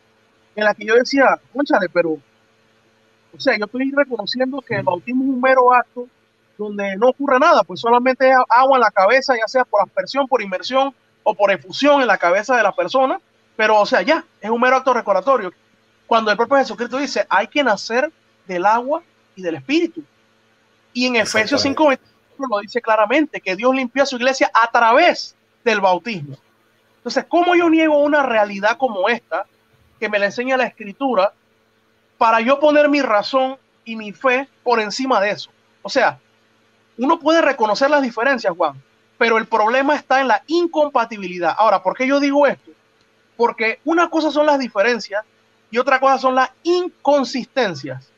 en 0.55 0.63
la 0.63 0.73
que 0.73 0.85
yo 0.85 0.95
decía, 0.95 1.39
conchale, 1.53 1.87
pero, 1.89 2.11
o 2.11 3.39
sea, 3.39 3.57
yo 3.57 3.65
estoy 3.65 3.91
reconociendo 3.91 4.61
que 4.61 4.75
el 4.75 4.83
bautismo 4.83 5.23
es 5.23 5.29
un 5.29 5.41
mero 5.41 5.73
acto 5.73 6.07
donde 6.57 6.97
no 6.97 7.09
ocurre 7.09 7.39
nada, 7.39 7.63
pues 7.63 7.79
solamente 7.79 8.31
agua 8.49 8.77
en 8.77 8.81
la 8.81 8.91
cabeza, 8.91 9.33
ya 9.35 9.47
sea 9.47 9.63
por 9.63 9.81
aspersión, 9.81 10.27
por 10.27 10.41
inmersión 10.41 10.93
o 11.23 11.33
por 11.33 11.51
efusión 11.51 12.01
en 12.01 12.07
la 12.07 12.17
cabeza 12.17 12.55
de 12.55 12.63
la 12.63 12.73
persona, 12.73 13.19
pero 13.55 13.79
o 13.79 13.85
sea, 13.85 14.01
ya, 14.01 14.25
es 14.41 14.49
un 14.49 14.59
mero 14.59 14.75
acto 14.75 14.93
recordatorio. 14.93 15.53
cuando 16.05 16.31
el 16.31 16.37
propio 16.37 16.57
Jesucristo 16.57 16.97
dice, 16.97 17.25
hay 17.29 17.47
que 17.47 17.63
nacer 17.63 18.11
del 18.47 18.65
agua 18.65 19.03
y 19.35 19.41
del 19.41 19.55
espíritu. 19.55 20.03
Y 20.91 21.05
en 21.05 21.15
Efesios 21.17 21.61
5 21.61 21.93
lo 22.49 22.59
dice 22.59 22.81
claramente, 22.81 23.39
que 23.41 23.55
Dios 23.55 23.73
limpió 23.75 24.03
a 24.03 24.05
su 24.05 24.15
iglesia 24.15 24.49
a 24.53 24.69
través 24.71 25.35
del 25.69 25.81
bautismo. 25.81 26.35
Entonces, 26.97 27.25
¿cómo 27.29 27.55
yo 27.55 27.69
niego 27.69 27.97
una 27.99 28.23
realidad 28.23 28.77
como 28.77 29.07
esta, 29.07 29.45
que 29.99 30.09
me 30.09 30.19
la 30.19 30.25
enseña 30.25 30.57
la 30.57 30.65
escritura, 30.65 31.33
para 32.17 32.41
yo 32.41 32.59
poner 32.59 32.89
mi 32.89 33.01
razón 33.01 33.57
y 33.85 33.95
mi 33.95 34.11
fe 34.11 34.49
por 34.63 34.79
encima 34.79 35.21
de 35.21 35.31
eso? 35.31 35.51
O 35.81 35.89
sea, 35.89 36.19
uno 36.97 37.19
puede 37.19 37.41
reconocer 37.41 37.89
las 37.89 38.01
diferencias, 38.01 38.53
Juan, 38.55 38.81
pero 39.17 39.37
el 39.37 39.45
problema 39.45 39.95
está 39.95 40.19
en 40.19 40.27
la 40.27 40.43
incompatibilidad. 40.47 41.55
Ahora, 41.57 41.81
¿por 41.81 41.95
qué 41.95 42.05
yo 42.05 42.19
digo 42.19 42.45
esto? 42.45 42.71
Porque 43.37 43.79
una 43.85 44.09
cosa 44.09 44.31
son 44.31 44.45
las 44.45 44.59
diferencias 44.59 45.23
y 45.71 45.77
otra 45.77 45.99
cosa 45.99 46.17
son 46.17 46.35
las 46.35 46.51
inconsistencias. 46.63 48.11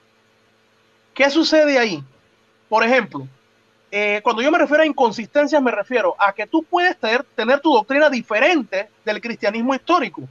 ¿Qué 1.14 1.30
sucede 1.30 1.78
ahí? 1.78 2.04
Por 2.70 2.84
ejemplo, 2.84 3.28
eh, 3.92 4.22
cuando 4.24 4.42
yo 4.42 4.50
me 4.52 4.58
refiero 4.58 4.84
a 4.84 4.86
inconsistencias, 4.86 5.62
me 5.62 5.72
refiero 5.72 6.16
a 6.18 6.32
que 6.32 6.48
tú 6.48 6.64
puedes 6.64 6.98
tener, 6.98 7.26
tener 7.36 7.60
tu 7.60 7.74
doctrina 7.74 8.10
diferente 8.10 8.90
del 9.04 9.20
cristianismo 9.20 9.76
histórico. 9.76 10.22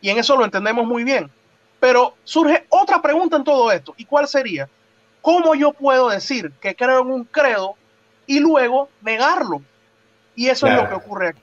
Y 0.00 0.10
en 0.10 0.18
eso 0.18 0.36
lo 0.36 0.44
entendemos 0.44 0.84
muy 0.86 1.04
bien. 1.04 1.30
Pero 1.78 2.14
surge 2.24 2.66
otra 2.68 3.00
pregunta 3.00 3.36
en 3.36 3.44
todo 3.44 3.70
esto. 3.70 3.94
¿Y 3.96 4.04
cuál 4.04 4.26
sería? 4.26 4.68
¿Cómo 5.22 5.54
yo 5.54 5.72
puedo 5.72 6.08
decir 6.08 6.52
que 6.60 6.74
creo 6.74 7.00
en 7.02 7.10
un 7.12 7.24
credo 7.24 7.76
y 8.26 8.40
luego 8.40 8.88
negarlo? 9.02 9.62
Y 10.34 10.48
eso 10.48 10.66
es 10.66 10.74
lo 10.74 10.88
que 10.88 10.94
ocurre 10.94 11.28
aquí. 11.28 11.42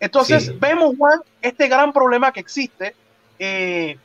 Entonces 0.00 0.58
vemos, 0.60 0.94
Juan, 0.96 1.20
este 1.42 1.66
gran 1.66 1.92
problema 1.92 2.32
que 2.32 2.40
existe 2.40 2.94
eh, 3.38 3.98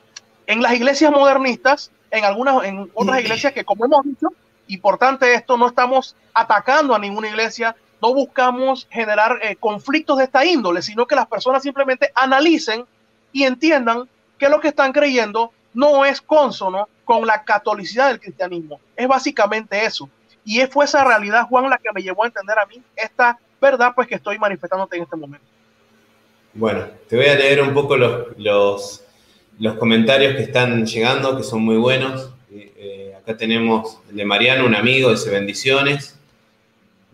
en 0.47 0.61
las 0.61 0.73
iglesias 0.73 1.11
modernistas, 1.11 1.91
en 2.09 2.25
algunas, 2.25 2.63
en 2.65 2.89
otras 2.93 3.21
iglesias 3.21 3.53
que, 3.53 3.63
como 3.63 3.85
hemos 3.85 4.03
dicho, 4.03 4.29
importante 4.73 5.33
esto, 5.33 5.57
no 5.57 5.67
estamos 5.67 6.15
atacando 6.33 6.95
a 6.95 6.99
ninguna 6.99 7.29
iglesia, 7.29 7.75
no 8.01 8.13
buscamos 8.13 8.87
generar 8.91 9.39
eh, 9.41 9.55
conflictos 9.55 10.17
de 10.17 10.25
esta 10.25 10.43
índole, 10.45 10.81
sino 10.81 11.07
que 11.07 11.15
las 11.15 11.27
personas 11.27 11.63
simplemente 11.63 12.11
analicen 12.15 12.85
y 13.31 13.43
entiendan 13.43 14.09
que 14.37 14.49
lo 14.49 14.59
que 14.59 14.69
están 14.69 14.91
creyendo 14.91 15.51
no 15.73 16.05
es 16.05 16.21
consono 16.21 16.89
con 17.05 17.25
la 17.25 17.43
catolicidad 17.43 18.09
del 18.09 18.19
cristianismo. 18.19 18.79
Es 18.95 19.07
básicamente 19.07 19.85
eso. 19.85 20.09
Y 20.45 20.61
fue 20.67 20.85
esa 20.85 21.03
realidad, 21.03 21.47
Juan, 21.47 21.69
la 21.69 21.77
que 21.77 21.91
me 21.93 22.01
llevó 22.01 22.23
a 22.23 22.27
entender 22.27 22.59
a 22.59 22.65
mí 22.65 22.81
esta 22.95 23.39
verdad, 23.61 23.93
pues 23.95 24.07
que 24.07 24.15
estoy 24.15 24.37
manifestándote 24.37 24.97
en 24.97 25.03
este 25.03 25.15
momento. 25.15 25.45
Bueno, 26.53 26.85
te 27.07 27.15
voy 27.15 27.27
a 27.27 27.35
leer 27.35 27.61
un 27.61 27.73
poco 27.73 27.95
los, 27.95 28.37
los, 28.37 29.03
los 29.59 29.75
comentarios 29.77 30.35
que 30.35 30.43
están 30.43 30.85
llegando, 30.85 31.37
que 31.37 31.43
son 31.43 31.63
muy 31.63 31.77
buenos. 31.77 32.32
Acá 33.23 33.37
tenemos 33.37 33.99
el 34.09 34.17
de 34.17 34.25
Mariano, 34.25 34.65
un 34.65 34.75
amigo, 34.75 35.09
dice 35.09 35.29
bendiciones. 35.29 36.17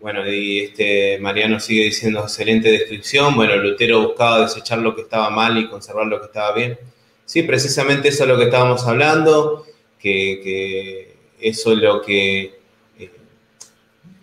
Bueno, 0.00 0.28
y 0.28 0.58
este 0.58 1.20
Mariano 1.20 1.60
sigue 1.60 1.84
diciendo 1.84 2.18
excelente 2.20 2.68
descripción. 2.68 3.36
Bueno, 3.36 3.54
Lutero 3.54 4.08
buscaba 4.08 4.40
desechar 4.40 4.80
lo 4.80 4.96
que 4.96 5.02
estaba 5.02 5.30
mal 5.30 5.56
y 5.56 5.68
conservar 5.68 6.08
lo 6.08 6.18
que 6.18 6.26
estaba 6.26 6.52
bien. 6.52 6.76
Sí, 7.24 7.44
precisamente 7.44 8.08
eso 8.08 8.24
es 8.24 8.28
lo 8.28 8.36
que 8.38 8.46
estábamos 8.46 8.84
hablando, 8.88 9.64
que, 10.00 11.14
eso 11.38 11.72
es 11.74 11.78
lo 11.78 12.02
que 12.02 12.58
eh, 12.98 13.10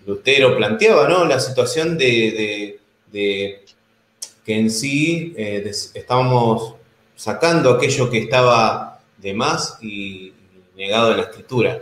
Lutero 0.05 0.57
planteaba, 0.57 1.07
¿no? 1.07 1.23
La 1.23 1.39
situación 1.39 1.97
de, 1.97 2.81
que 3.13 3.63
en 4.45 4.69
sí 4.69 5.33
eh, 5.37 5.71
estábamos 5.93 6.75
sacando 7.15 7.71
aquello 7.71 8.09
que 8.09 8.17
estaba 8.17 8.99
de 9.19 9.33
más 9.33 9.77
y, 9.81 10.26
negado 10.77 11.11
en 11.11 11.17
la 11.17 11.23
escritura. 11.23 11.81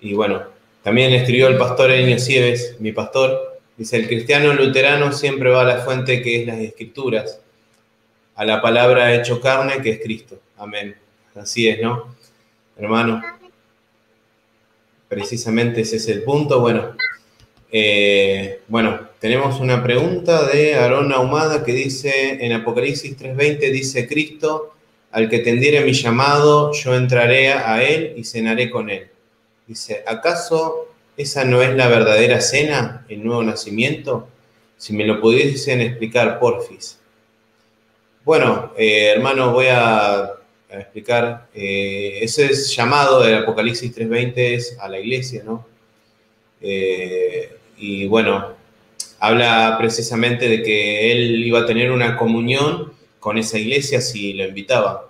Y 0.00 0.12
bueno, 0.12 0.42
también 0.82 1.12
escribió 1.12 1.48
el 1.48 1.56
pastor 1.56 1.90
Enio 1.92 2.18
Sieves, 2.18 2.76
mi 2.80 2.92
pastor, 2.92 3.60
dice, 3.76 3.96
el 3.96 4.08
cristiano 4.08 4.52
luterano 4.52 5.12
siempre 5.12 5.48
va 5.50 5.62
a 5.62 5.64
la 5.64 5.78
fuente 5.78 6.20
que 6.20 6.40
es 6.40 6.46
las 6.46 6.58
escrituras, 6.58 7.40
a 8.34 8.44
la 8.44 8.60
palabra 8.60 9.14
hecho 9.14 9.40
carne 9.40 9.80
que 9.80 9.90
es 9.90 10.00
Cristo. 10.02 10.38
Amén. 10.58 10.96
Así 11.34 11.68
es, 11.68 11.80
¿no? 11.80 12.14
Hermano, 12.76 13.22
precisamente 15.08 15.82
ese 15.82 15.96
es 15.96 16.08
el 16.08 16.22
punto. 16.22 16.60
Bueno, 16.60 16.96
eh, 17.70 18.62
bueno, 18.68 19.08
tenemos 19.20 19.60
una 19.60 19.82
pregunta 19.82 20.46
de 20.46 20.74
Aarón 20.74 21.12
Ahumada 21.12 21.62
que 21.62 21.72
dice, 21.72 22.44
en 22.44 22.52
Apocalipsis 22.52 23.16
3.20 23.16 23.70
dice 23.70 24.08
Cristo, 24.08 24.74
al 25.12 25.28
que 25.28 25.40
tendiere 25.40 25.80
mi 25.84 25.92
llamado, 25.92 26.72
yo 26.72 26.94
entraré 26.94 27.52
a 27.52 27.82
él 27.82 28.14
y 28.16 28.24
cenaré 28.24 28.70
con 28.70 28.90
él. 28.90 29.08
Dice, 29.66 30.02
¿acaso 30.06 30.88
esa 31.16 31.44
no 31.44 31.62
es 31.62 31.74
la 31.74 31.88
verdadera 31.88 32.40
cena, 32.40 33.04
el 33.08 33.24
nuevo 33.24 33.42
nacimiento? 33.42 34.28
Si 34.76 34.92
me 34.92 35.04
lo 35.04 35.20
pudiesen 35.20 35.80
explicar, 35.80 36.38
porfis. 36.38 36.98
Bueno, 38.24 38.72
eh, 38.76 39.12
hermanos, 39.16 39.52
voy 39.52 39.66
a, 39.68 40.34
explicar. 40.70 41.48
Eh, 41.52 42.20
ese 42.22 42.46
es 42.46 42.74
llamado 42.74 43.22
del 43.22 43.38
Apocalipsis 43.38 43.92
3.20 43.96 44.32
es 44.36 44.76
a 44.78 44.88
la 44.88 45.00
iglesia, 45.00 45.42
¿no? 45.44 45.66
Eh, 46.60 47.56
y 47.76 48.06
bueno, 48.06 48.54
habla 49.18 49.76
precisamente 49.78 50.48
de 50.48 50.62
que 50.62 51.10
él 51.10 51.44
iba 51.44 51.60
a 51.60 51.66
tener 51.66 51.90
una 51.90 52.16
comunión 52.16 52.89
con 53.20 53.38
esa 53.38 53.58
iglesia 53.58 54.00
si 54.00 54.32
lo 54.32 54.44
invitaba. 54.44 55.08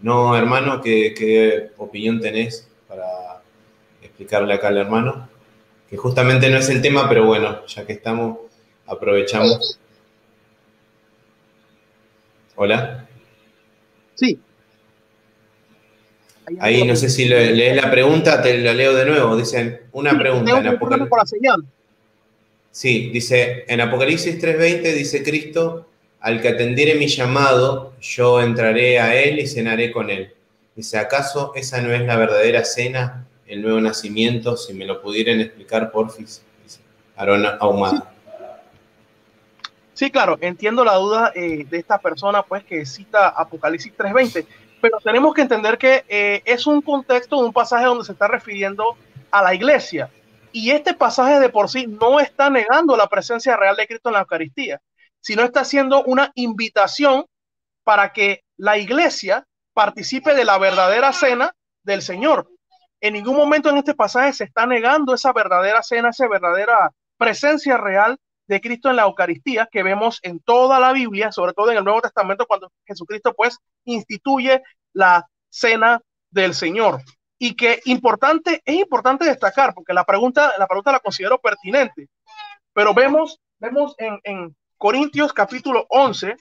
No, 0.00 0.36
hermano, 0.36 0.80
¿qué, 0.80 1.72
opinión 1.76 2.20
tenés 2.20 2.66
para 2.88 3.42
explicarle 4.00 4.54
acá 4.54 4.68
al 4.68 4.78
hermano? 4.78 5.28
Que 5.90 5.96
justamente 5.96 6.48
no 6.48 6.58
es 6.58 6.68
el 6.70 6.80
tema, 6.80 7.08
pero 7.08 7.26
bueno, 7.26 7.66
ya 7.66 7.84
que 7.84 7.92
estamos, 7.92 8.38
aprovechamos. 8.86 9.78
Hola. 12.54 13.08
Sí. 14.14 14.38
Ahí 16.58 16.84
no 16.84 16.96
sé 16.96 17.10
si 17.10 17.26
lees 17.26 17.76
la 17.76 17.90
pregunta, 17.90 18.42
te 18.42 18.58
la 18.58 18.72
leo 18.72 18.94
de 18.94 19.04
nuevo. 19.04 19.36
Dicen 19.36 19.82
una 19.92 20.16
pregunta. 20.18 20.58
En 20.58 20.66
Apocalipsis. 20.68 21.38
Sí, 22.70 23.10
dice, 23.10 23.64
en 23.66 23.80
Apocalipsis 23.80 24.40
3.20 24.40 24.94
dice 24.94 25.22
Cristo, 25.22 25.89
al 26.20 26.42
que 26.42 26.48
atendiere 26.48 26.94
mi 26.94 27.06
llamado, 27.06 27.94
yo 28.00 28.40
entraré 28.40 29.00
a 29.00 29.14
él 29.14 29.38
y 29.38 29.46
cenaré 29.46 29.90
con 29.90 30.10
él. 30.10 30.34
Dice, 30.76 30.98
¿acaso 30.98 31.52
esa 31.54 31.80
no 31.80 31.92
es 31.92 32.02
la 32.02 32.16
verdadera 32.16 32.64
cena, 32.64 33.26
el 33.46 33.62
nuevo 33.62 33.80
nacimiento? 33.80 34.56
Si 34.56 34.74
me 34.74 34.84
lo 34.84 35.00
pudieran 35.00 35.40
explicar, 35.40 35.90
porfis. 35.90 36.42
Dice 36.62 36.80
Aarón 37.16 37.46
Ahumada. 37.58 38.12
Sí, 39.94 40.10
claro, 40.10 40.38
entiendo 40.40 40.84
la 40.84 40.94
duda 40.94 41.32
eh, 41.34 41.66
de 41.68 41.78
esta 41.78 41.98
persona, 41.98 42.42
pues, 42.42 42.64
que 42.64 42.86
cita 42.86 43.28
Apocalipsis 43.28 43.92
3.20, 43.96 44.46
pero 44.80 44.98
tenemos 45.02 45.34
que 45.34 45.42
entender 45.42 45.76
que 45.76 46.04
eh, 46.08 46.42
es 46.44 46.66
un 46.66 46.80
contexto, 46.80 47.38
un 47.38 47.52
pasaje 47.52 47.84
donde 47.84 48.04
se 48.04 48.12
está 48.12 48.28
refiriendo 48.28 48.96
a 49.30 49.42
la 49.42 49.54
iglesia. 49.54 50.10
Y 50.52 50.70
este 50.70 50.94
pasaje 50.94 51.38
de 51.38 51.48
por 51.48 51.68
sí 51.68 51.86
no 51.86 52.18
está 52.18 52.50
negando 52.50 52.96
la 52.96 53.08
presencia 53.08 53.56
real 53.56 53.76
de 53.76 53.86
Cristo 53.86 54.08
en 54.08 54.14
la 54.14 54.20
Eucaristía 54.20 54.80
sino 55.20 55.42
está 55.42 55.60
haciendo 55.60 56.02
una 56.04 56.32
invitación 56.34 57.26
para 57.84 58.12
que 58.12 58.42
la 58.56 58.78
iglesia 58.78 59.46
participe 59.72 60.34
de 60.34 60.44
la 60.44 60.58
verdadera 60.58 61.12
cena 61.12 61.54
del 61.82 62.02
Señor. 62.02 62.50
En 63.00 63.14
ningún 63.14 63.36
momento 63.36 63.70
en 63.70 63.78
este 63.78 63.94
pasaje 63.94 64.32
se 64.32 64.44
está 64.44 64.66
negando 64.66 65.14
esa 65.14 65.32
verdadera 65.32 65.82
cena, 65.82 66.10
esa 66.10 66.28
verdadera 66.28 66.90
presencia 67.16 67.76
real 67.76 68.18
de 68.46 68.60
Cristo 68.60 68.90
en 68.90 68.96
la 68.96 69.04
Eucaristía 69.04 69.68
que 69.70 69.82
vemos 69.82 70.18
en 70.22 70.40
toda 70.40 70.80
la 70.80 70.92
Biblia, 70.92 71.30
sobre 71.32 71.52
todo 71.52 71.70
en 71.70 71.78
el 71.78 71.84
Nuevo 71.84 72.02
Testamento, 72.02 72.46
cuando 72.46 72.72
Jesucristo 72.84 73.32
pues 73.34 73.58
instituye 73.84 74.62
la 74.92 75.26
cena 75.48 76.00
del 76.30 76.54
Señor. 76.54 77.00
Y 77.38 77.54
que 77.54 77.80
importante, 77.84 78.60
es 78.64 78.74
importante 78.74 79.24
destacar, 79.24 79.72
porque 79.72 79.94
la 79.94 80.04
pregunta, 80.04 80.52
la 80.58 80.66
pregunta 80.66 80.92
la 80.92 81.00
considero 81.00 81.38
pertinente, 81.38 82.08
pero 82.72 82.92
vemos, 82.92 83.40
vemos 83.58 83.94
en, 83.98 84.18
en, 84.24 84.56
Corintios 84.80 85.34
capítulo 85.34 85.84
11, 85.90 86.36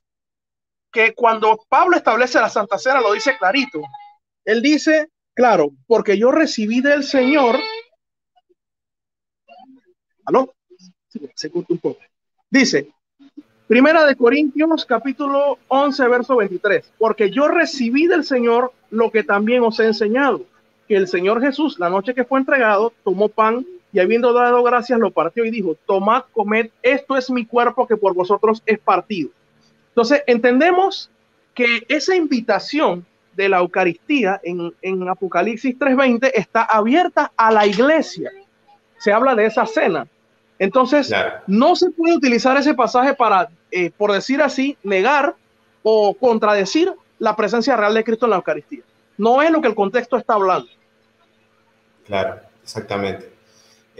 que 0.94 1.14
cuando 1.14 1.60
Pablo 1.68 1.98
establece 1.98 2.40
la 2.40 2.48
Santa 2.48 2.78
Cena 2.78 3.02
lo 3.02 3.12
dice 3.12 3.38
clarito. 3.38 3.82
Él 4.46 4.62
dice, 4.62 5.10
claro, 5.34 5.72
porque 5.86 6.18
yo 6.18 6.32
recibí 6.32 6.80
del 6.80 7.04
Señor. 7.04 7.60
¿Aló? 10.24 10.54
se 11.36 11.52
corta 11.52 11.74
un 11.74 11.80
poco. 11.80 12.00
Dice, 12.50 12.94
Primera 13.68 14.06
de 14.06 14.16
Corintios 14.16 14.86
capítulo 14.86 15.60
11, 15.68 16.08
verso 16.08 16.38
23, 16.38 16.94
porque 16.98 17.30
yo 17.32 17.50
recibí 17.50 18.08
del 18.08 18.24
Señor 18.24 18.72
lo 18.90 19.12
que 19.12 19.26
también 19.26 19.64
os 19.64 19.82
he 19.82 19.86
enseñado, 19.86 20.46
que 20.88 20.96
el 20.96 21.10
Señor 21.10 21.42
Jesús, 21.42 21.78
la 21.78 21.90
noche 21.90 22.16
que 22.16 22.24
fue 22.24 22.40
entregado, 22.40 22.94
tomó 23.04 23.28
pan 23.28 23.66
y 23.92 24.00
habiendo 24.00 24.34
dado 24.34 24.62
gracias 24.64 25.00
lo 25.00 25.12
partió 25.12 25.46
y 25.46 25.52
dijo, 25.52 25.76
tomad, 25.86 26.24
comed, 26.32 26.70
esto 26.82 27.18
es 27.18 27.30
mi 27.30 27.46
cuerpo 27.46 27.88
que 27.88 27.98
por 27.98 28.14
vosotros 28.14 28.62
es 28.66 28.80
partido. 28.80 29.30
Entonces, 29.90 30.24
entendemos 30.28 31.10
que 31.54 31.84
esa 31.88 32.16
invitación 32.16 33.06
de 33.36 33.50
la 33.50 33.60
Eucaristía 33.60 34.40
en, 34.44 34.74
en 34.82 35.08
Apocalipsis 35.08 35.78
3:20 35.78 36.32
está 36.34 36.64
abierta 36.64 37.32
a 37.36 37.52
la 37.52 37.66
iglesia. 37.66 38.32
Se 38.98 39.12
habla 39.12 39.36
de 39.36 39.46
esa 39.46 39.66
cena. 39.66 40.08
Entonces, 40.60 41.12
no 41.48 41.76
se 41.76 41.90
puede 41.90 42.18
utilizar 42.18 42.58
ese 42.58 42.74
pasaje 42.74 43.14
para, 43.14 43.50
eh, 43.72 43.92
por 43.98 44.12
decir 44.12 44.42
así, 44.42 44.78
negar 44.84 45.36
o 45.84 46.14
contradecir 46.14 46.94
la 47.18 47.36
presencia 47.36 47.78
real 47.78 47.94
de 47.94 48.04
Cristo 48.04 48.26
en 48.26 48.32
la 48.32 48.36
Eucaristía. 48.36 48.84
No 49.18 49.42
es 49.42 49.52
lo 49.52 49.62
que 49.62 49.70
el 49.70 49.76
contexto 49.76 50.18
está 50.18 50.34
hablando. 50.34 50.68
Claro, 52.06 52.42
exactamente. 52.62 53.39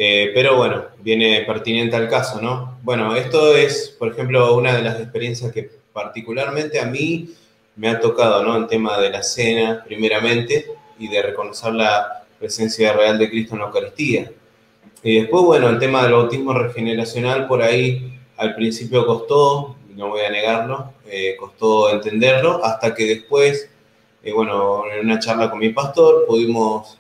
Eh, 0.02 0.32
pero 0.34 0.56
bueno, 0.56 0.86
viene 1.00 1.44
pertinente 1.46 1.98
al 1.98 2.08
caso, 2.08 2.42
¿no? 2.42 2.78
Bueno, 2.84 3.18
esto 3.18 3.54
es, 3.54 3.94
por 4.00 4.08
ejemplo, 4.08 4.56
una 4.56 4.74
de 4.74 4.82
las 4.82 4.98
experiencias 4.98 5.52
que 5.52 5.70
particularmente 5.92 6.80
a 6.80 6.86
mí 6.86 7.32
me 7.76 7.90
ha 7.90 8.00
tocado, 8.00 8.42
¿no? 8.42 8.56
El 8.56 8.68
tema 8.68 8.98
de 8.98 9.10
la 9.10 9.22
cena, 9.22 9.84
primeramente, 9.86 10.68
y 10.98 11.10
de 11.10 11.22
reconocer 11.22 11.74
la 11.74 12.24
presencia 12.40 12.94
real 12.94 13.20
de 13.20 13.30
Cristo 13.30 13.56
en 13.56 13.60
la 13.60 13.68
Eucaristía. 13.68 14.32
Y 15.04 15.20
después, 15.20 15.44
bueno, 15.44 15.68
el 15.68 15.80
tema 15.80 16.04
del 16.04 16.14
bautismo 16.14 16.54
regeneracional, 16.54 17.46
por 17.46 17.62
ahí 17.62 18.22
al 18.38 18.56
principio 18.56 19.06
costó, 19.06 19.76
no 19.96 20.08
voy 20.08 20.22
a 20.22 20.30
negarlo, 20.30 20.94
eh, 21.08 21.36
costó 21.38 21.90
entenderlo, 21.90 22.64
hasta 22.64 22.96
que 22.96 23.06
después, 23.06 23.70
eh, 24.24 24.32
bueno, 24.32 24.84
en 24.94 25.06
una 25.06 25.20
charla 25.20 25.50
con 25.50 25.60
mi 25.60 25.70
pastor 25.70 26.26
pudimos 26.26 26.99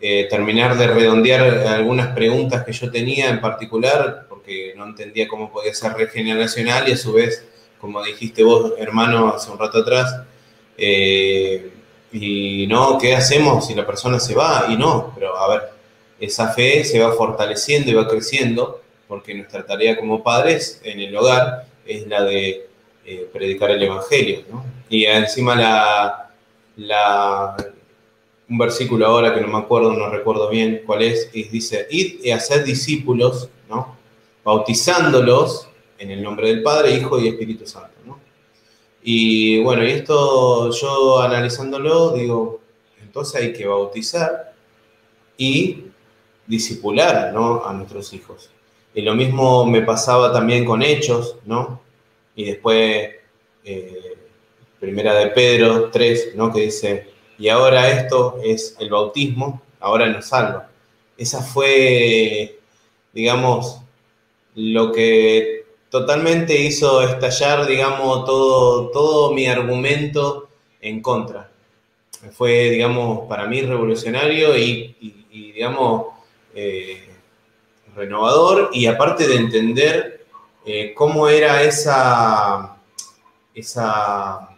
eh, 0.00 0.26
terminar 0.30 0.76
de 0.76 0.86
redondear 0.86 1.42
algunas 1.68 2.14
preguntas 2.14 2.64
que 2.64 2.72
yo 2.72 2.90
tenía 2.90 3.28
en 3.28 3.40
particular, 3.40 4.26
porque 4.28 4.74
no 4.76 4.86
entendía 4.86 5.28
cómo 5.28 5.52
podía 5.52 5.74
ser 5.74 5.92
regeneracional 5.92 6.88
y 6.88 6.92
a 6.92 6.96
su 6.96 7.12
vez, 7.12 7.44
como 7.80 8.02
dijiste 8.02 8.42
vos, 8.42 8.72
hermano, 8.78 9.34
hace 9.34 9.50
un 9.50 9.58
rato 9.58 9.78
atrás, 9.78 10.22
y 12.12 12.66
no, 12.68 12.98
¿qué 12.98 13.14
hacemos 13.14 13.66
si 13.66 13.74
la 13.74 13.86
persona 13.86 14.18
se 14.18 14.34
va? 14.34 14.66
Y 14.68 14.76
no, 14.76 15.12
pero 15.14 15.36
a 15.36 15.48
ver, 15.48 15.62
esa 16.18 16.48
fe 16.52 16.84
se 16.84 17.00
va 17.00 17.12
fortaleciendo 17.12 17.90
y 17.90 17.94
va 17.94 18.08
creciendo, 18.08 18.82
porque 19.08 19.34
nuestra 19.34 19.64
tarea 19.64 19.96
como 19.96 20.22
padres 20.22 20.80
en 20.84 21.00
el 21.00 21.16
hogar 21.16 21.66
es 21.86 22.06
la 22.06 22.22
de 22.22 22.68
eh, 23.04 23.28
predicar 23.32 23.70
el 23.70 23.82
Evangelio. 23.82 24.44
Y 24.88 25.04
encima 25.06 25.56
la, 25.56 26.30
la, 26.76 27.56
un 28.50 28.58
versículo 28.58 29.06
ahora 29.06 29.32
que 29.32 29.40
no 29.40 29.46
me 29.46 29.58
acuerdo, 29.58 29.92
no 29.92 30.10
recuerdo 30.10 30.50
bien 30.50 30.82
cuál 30.84 31.02
es, 31.02 31.30
y 31.32 31.44
dice, 31.44 31.86
id 31.88 32.24
y 32.24 32.32
hacer 32.32 32.64
discípulos, 32.64 33.48
¿no? 33.68 33.96
bautizándolos 34.44 35.68
en 35.98 36.10
el 36.10 36.22
nombre 36.22 36.48
del 36.48 36.62
Padre, 36.62 36.94
Hijo 36.96 37.20
y 37.20 37.28
Espíritu 37.28 37.66
Santo. 37.66 37.90
Y 39.02 39.62
bueno, 39.62 39.82
y 39.84 39.90
esto 39.92 40.70
yo 40.72 41.20
analizándolo, 41.20 42.12
digo, 42.12 42.60
entonces 43.00 43.40
hay 43.40 43.52
que 43.52 43.66
bautizar 43.66 44.52
y 45.38 45.84
disipular 46.46 47.32
¿no? 47.32 47.64
a 47.64 47.72
nuestros 47.72 48.12
hijos. 48.12 48.50
Y 48.94 49.02
lo 49.02 49.14
mismo 49.14 49.64
me 49.64 49.82
pasaba 49.82 50.32
también 50.32 50.64
con 50.64 50.82
Hechos, 50.82 51.36
¿no? 51.46 51.80
Y 52.34 52.44
después, 52.44 53.10
eh, 53.64 54.16
Primera 54.78 55.14
de 55.14 55.28
Pedro 55.28 55.90
3, 55.90 56.32
¿no? 56.34 56.52
Que 56.52 56.62
dice, 56.62 57.09
y 57.40 57.48
ahora 57.48 57.88
esto 57.88 58.38
es 58.44 58.76
el 58.78 58.90
bautismo, 58.90 59.62
ahora 59.80 60.06
nos 60.06 60.26
salva. 60.26 60.68
Esa 61.16 61.42
fue, 61.42 62.60
digamos, 63.14 63.80
lo 64.54 64.92
que 64.92 65.64
totalmente 65.88 66.54
hizo 66.60 67.02
estallar, 67.02 67.66
digamos, 67.66 68.26
todo, 68.26 68.90
todo 68.90 69.32
mi 69.32 69.46
argumento 69.46 70.50
en 70.82 71.00
contra. 71.00 71.50
Fue, 72.32 72.68
digamos, 72.68 73.26
para 73.26 73.46
mí 73.46 73.62
revolucionario 73.62 74.54
y, 74.58 74.94
digamos, 75.30 76.08
eh, 76.54 77.08
renovador 77.96 78.68
y 78.74 78.84
aparte 78.84 79.26
de 79.26 79.36
entender 79.36 80.26
eh, 80.66 80.92
cómo 80.94 81.26
era 81.26 81.62
esa, 81.62 82.76
esa, 83.54 84.50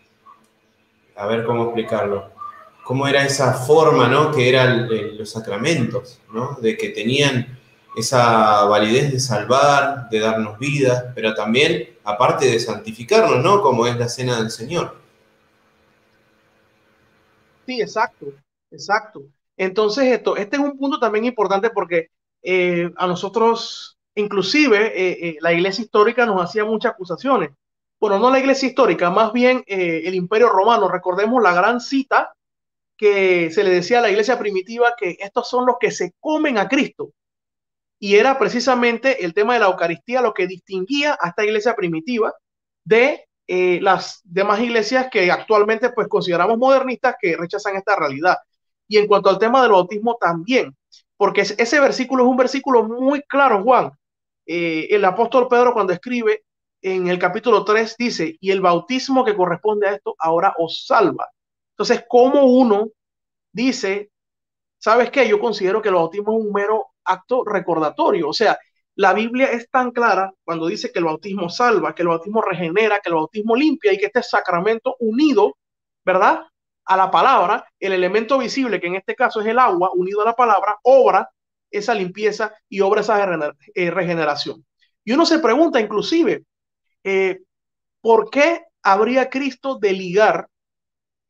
a 1.15 1.27
ver 1.29 1.45
cómo 1.45 1.67
explicarlo, 1.67 2.32
cómo 2.93 3.09
era 3.09 3.25
esa 3.25 3.55
forma, 3.55 4.07
¿no? 4.07 4.31
Que 4.31 4.51
eran 4.51 4.87
los 5.17 5.31
sacramentos, 5.31 6.21
¿no? 6.31 6.59
De 6.61 6.77
que 6.77 6.91
tenían 6.91 7.59
esa 7.97 8.65
validez 8.65 9.11
de 9.13 9.19
salvar, 9.19 10.11
de 10.11 10.19
darnos 10.19 10.59
vida, 10.59 11.11
pero 11.15 11.33
también, 11.33 11.89
aparte 12.05 12.45
de 12.45 12.61
santificarnos, 12.61 13.43
¿no? 13.43 13.63
Como 13.63 13.87
es 13.87 13.97
la 13.97 14.11
cena 14.11 14.37
del 14.37 14.51
Señor. 14.51 14.95
Sí, 17.65 17.81
exacto, 17.81 18.27
exacto. 18.71 19.23
Entonces, 19.57 20.05
esto, 20.13 20.37
este 20.37 20.57
es 20.57 20.63
un 20.63 20.77
punto 20.77 20.99
también 20.99 21.25
importante 21.25 21.71
porque 21.71 22.11
eh, 22.43 22.93
a 22.99 23.07
nosotros, 23.07 23.97
inclusive, 24.15 24.89
eh, 24.89 25.29
eh, 25.29 25.37
la 25.41 25.55
iglesia 25.55 25.81
histórica 25.81 26.27
nos 26.27 26.43
hacía 26.45 26.67
muchas 26.67 26.93
acusaciones. 26.93 27.53
Bueno, 27.99 28.19
no 28.19 28.31
la 28.31 28.39
iglesia 28.39 28.69
histórica, 28.69 29.09
más 29.09 29.33
bien 29.33 29.65
el 29.67 30.15
imperio 30.15 30.51
romano. 30.51 30.89
Recordemos 30.89 31.43
la 31.43 31.55
gran 31.55 31.81
cita 31.81 32.35
que 33.03 33.51
se 33.51 33.65
le 33.65 33.71
decía 33.71 33.99
a 33.99 34.03
la 34.03 34.11
iglesia 34.11 34.39
primitiva 34.39 34.95
que 34.97 35.17
estos 35.19 35.51
son 35.51 35.67
los 35.67 35.75
que 35.81 35.91
se 35.91 36.15
comen 36.21 36.57
a 36.57 36.69
Cristo. 36.69 37.11
Y 37.99 38.15
era 38.15 38.39
precisamente 38.39 39.25
el 39.25 39.35
tema 39.35 39.55
de 39.55 39.59
la 39.59 39.67
Eucaristía 39.67 40.23
lo 40.23 40.33
que 40.33 40.47
distinguía 40.47 41.19
a 41.21 41.31
esta 41.31 41.45
iglesia 41.45 41.75
primitiva 41.75 42.33
de 42.85 43.27
las 43.49 44.21
demás 44.23 44.61
iglesias 44.61 45.09
que 45.11 45.33
actualmente 45.33 45.91
pues 45.91 46.07
consideramos 46.07 46.57
modernistas 46.59 47.17
que 47.21 47.37
rechazan 47.37 47.75
esta 47.75 47.97
realidad. 47.97 48.37
Y 48.87 48.99
en 48.99 49.09
cuanto 49.09 49.31
al 49.31 49.39
tema 49.41 49.63
del 49.63 49.73
bautismo 49.73 50.17
también, 50.21 50.77
porque 51.17 51.41
ese 51.41 51.81
versículo 51.81 52.23
es 52.23 52.31
un 52.31 52.37
versículo 52.37 52.85
muy 52.85 53.23
claro, 53.23 53.65
Juan. 53.65 53.91
Eh, 54.47 54.87
el 54.91 55.05
apóstol 55.05 55.49
Pedro 55.49 55.73
cuando 55.73 55.93
escribe 55.93 56.45
en 56.81 57.09
el 57.09 57.19
capítulo 57.19 57.65
3 57.65 57.97
dice, 57.99 58.37
y 58.41 58.53
el 58.53 58.61
bautismo 58.61 59.25
que 59.25 59.35
corresponde 59.35 59.89
a 59.89 59.95
esto 59.95 60.15
ahora 60.21 60.55
os 60.57 60.87
salva. 60.87 61.29
Entonces, 61.83 62.07
¿cómo 62.09 62.45
uno 62.45 62.91
dice, 63.51 64.13
sabes 64.79 65.11
qué? 65.11 65.29
Yo 65.29 65.41
considero 65.41 65.83
que 65.83 65.89
el 65.89 65.97
bautismo 65.97 66.39
es 66.39 66.47
un 66.47 66.53
mero 66.53 66.93
acto 67.03 67.43
recordatorio. 67.45 68.29
O 68.29 68.33
sea, 68.33 68.57
la 68.95 69.13
Biblia 69.13 69.51
es 69.51 69.69
tan 69.69 69.91
clara 69.91 70.33
cuando 70.45 70.69
dice 70.69 70.93
que 70.93 71.01
el 71.01 71.07
bautismo 71.07 71.49
salva, 71.49 71.93
que 71.93 72.03
el 72.03 72.09
bautismo 72.09 72.41
regenera, 72.41 73.01
que 73.01 73.09
el 73.09 73.17
bautismo 73.17 73.57
limpia 73.57 73.93
y 73.93 73.99
que 73.99 74.07
este 74.07 74.23
sacramento 74.23 74.95
unido, 75.01 75.57
¿verdad? 76.05 76.43
a 76.85 76.97
la 76.97 77.11
palabra, 77.11 77.67
el 77.81 77.95
elemento 77.95 78.39
visible, 78.39 78.81
que 78.81 78.87
en 78.87 78.95
este 78.95 79.17
caso 79.17 79.41
es 79.41 79.49
el 79.49 79.59
agua, 79.59 79.91
unido 79.93 80.23
a 80.23 80.27
la 80.27 80.37
palabra, 80.37 80.77
obra 80.85 81.29
esa 81.69 81.97
limpieza 81.97 82.55
y 82.69 82.81
obra 82.81 83.01
esa 83.01 83.55
eh, 83.75 83.91
regeneración. 83.91 84.65
Y 85.05 85.11
uno 85.15 85.27
se 85.27 85.41
pregunta 85.41 85.81
inclusive, 85.81 86.45
eh, 87.03 87.41
¿por 88.01 88.31
qué 88.31 88.67
habría 88.85 89.29
Cristo 89.29 89.81
de 89.81 89.93
ligar 89.95 90.49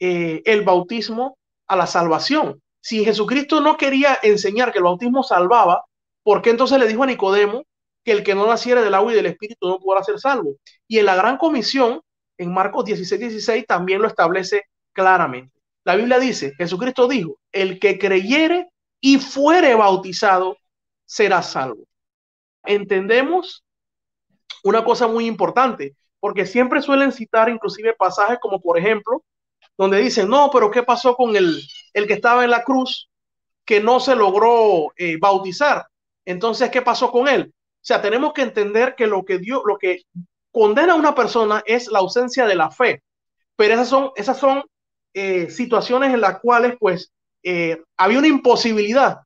eh, 0.05 0.43
el 0.47 0.63
bautismo 0.63 1.39
a 1.69 1.77
la 1.77 1.87
salvación? 1.87 2.61
Si 2.81 3.05
Jesucristo 3.05 3.61
no 3.61 3.77
quería 3.77 4.19
enseñar 4.23 4.73
que 4.73 4.79
el 4.79 4.85
bautismo 4.85 5.23
salvaba, 5.23 5.85
¿por 6.25 6.43
qué 6.43 6.51
entonces 6.51 6.79
le 6.81 6.89
dijo 6.89 7.05
a 7.05 7.07
Nicodemo 7.07 7.63
que 8.05 8.11
el 8.11 8.25
que 8.25 8.35
no 8.35 8.47
naciera 8.49 8.83
del 8.83 8.95
agua 8.95 9.13
y 9.13 9.15
del 9.15 9.27
espíritu 9.27 9.69
no 9.69 9.79
podrá 9.79 10.03
ser 10.03 10.19
salvo? 10.19 10.57
Y 10.89 10.99
en 10.99 11.07
la 11.07 11.15
gran 11.15 11.37
comisión, 11.37 12.01
en 12.37 12.53
Marcos 12.53 12.85
16, 12.85 13.21
16, 13.21 13.65
también 13.67 14.03
lo 14.03 14.09
establece 14.09 14.65
claramente. 14.93 15.57
La 15.85 15.95
Biblia 15.95 16.19
dice, 16.19 16.53
Jesucristo 16.59 17.07
dijo, 17.07 17.39
el 17.53 17.79
que 17.79 17.99
creyere 17.99 18.69
y 19.01 19.19
fuere 19.19 19.75
bautizado 19.77 20.57
será 21.07 21.43
salvo. 21.43 21.85
Entendemos 22.65 23.65
una 24.65 24.85
cosa 24.85 25.07
muy 25.07 25.27
importante, 25.27 25.95
porque 26.19 26.47
siempre 26.47 26.83
suelen 26.83 27.13
citar 27.13 27.49
inclusive 27.49 27.95
pasajes 27.95 28.39
como 28.41 28.61
por 28.61 28.79
ejemplo, 28.79 29.23
donde 29.77 29.99
dicen, 29.99 30.29
no, 30.29 30.51
pero 30.53 30.71
¿qué 30.71 30.83
pasó 30.83 31.15
con 31.15 31.37
el, 31.37 31.63
el 31.93 32.07
que 32.07 32.15
estaba 32.15 32.45
en 32.45 32.51
la 32.51 32.63
cruz 32.63 33.11
que 33.65 33.81
no 33.81 34.01
se 34.01 34.15
logró 34.15 34.93
eh, 34.97 35.17
bautizar? 35.19 35.87
Entonces, 36.25 36.71
¿qué 36.71 36.83
pasó 36.83 37.11
con 37.11 37.29
él? 37.29 37.53
O 37.55 37.85
sea, 37.85 38.01
tenemos 38.01 38.33
que 38.33 38.43
entender 38.43 38.95
que 38.95 39.07
lo 39.07 39.25
que 39.25 39.39
Dios, 39.39 39.63
lo 39.65 39.77
que 39.77 40.03
condena 40.53 40.93
a 40.93 40.97
una 40.97 41.15
persona 41.15 41.63
es 41.67 41.89
la 41.89 41.99
ausencia 41.99 42.47
de 42.47 42.55
la 42.55 42.71
fe. 42.71 43.03
Pero 43.57 43.75
esas 43.75 43.89
son, 43.89 44.11
esas 44.15 44.39
son 44.39 44.63
eh, 45.15 45.51
situaciones 45.51 46.15
en 46.15 46.21
las 46.21 46.39
cuales 46.41 46.77
pues 46.79 47.13
eh, 47.43 47.83
había 47.97 48.19
una 48.19 48.29
imposibilidad 48.29 49.21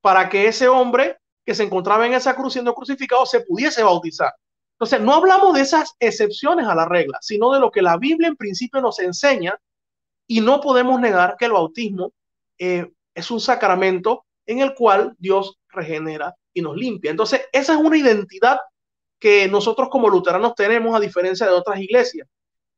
para 0.00 0.28
que 0.28 0.46
ese 0.48 0.68
hombre 0.68 1.16
que 1.46 1.54
se 1.54 1.62
encontraba 1.62 2.06
en 2.06 2.14
esa 2.14 2.36
cruz 2.36 2.52
siendo 2.52 2.74
crucificado 2.74 3.24
se 3.26 3.40
pudiese 3.40 3.82
bautizar. 3.82 4.32
Entonces, 4.74 5.00
no 5.00 5.14
hablamos 5.14 5.54
de 5.54 5.60
esas 5.60 5.94
excepciones 5.98 6.66
a 6.66 6.74
la 6.74 6.84
regla, 6.84 7.18
sino 7.20 7.52
de 7.52 7.60
lo 7.60 7.70
que 7.70 7.80
la 7.80 7.96
Biblia 7.96 8.28
en 8.28 8.36
principio 8.36 8.80
nos 8.80 8.98
enseña 8.98 9.58
y 10.26 10.40
no 10.40 10.60
podemos 10.60 11.00
negar 11.00 11.36
que 11.38 11.46
el 11.46 11.52
bautismo 11.52 12.12
eh, 12.58 12.90
es 13.14 13.30
un 13.30 13.40
sacramento 13.40 14.24
en 14.46 14.60
el 14.60 14.74
cual 14.74 15.14
Dios 15.18 15.58
regenera 15.68 16.34
y 16.52 16.62
nos 16.62 16.76
limpia. 16.76 17.10
Entonces, 17.10 17.42
esa 17.52 17.74
es 17.74 17.78
una 17.78 17.96
identidad 17.96 18.58
que 19.18 19.48
nosotros 19.48 19.88
como 19.88 20.08
luteranos 20.08 20.54
tenemos 20.54 20.94
a 20.94 21.00
diferencia 21.00 21.46
de 21.46 21.52
otras 21.52 21.80
iglesias. 21.80 22.28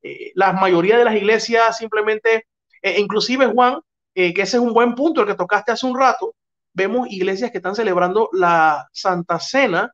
Eh, 0.02 0.32
la 0.34 0.52
mayoría 0.52 0.96
de 0.98 1.04
las 1.04 1.14
iglesias 1.14 1.76
simplemente 1.76 2.46
E, 2.82 3.00
inclusive, 3.00 3.46
Juan, 3.46 3.80
que 4.14 4.30
ese 4.30 4.56
es 4.56 4.62
un 4.62 4.72
buen 4.72 4.94
punto 4.94 5.20
el 5.20 5.26
que 5.26 5.34
tocaste 5.34 5.72
hace 5.72 5.86
un 5.86 5.98
rato, 5.98 6.34
vemos 6.72 7.08
iglesias 7.10 7.50
que 7.50 7.56
están 7.56 7.74
celebrando 7.74 8.28
la 8.32 8.86
Santa 8.92 9.40
Cena 9.40 9.92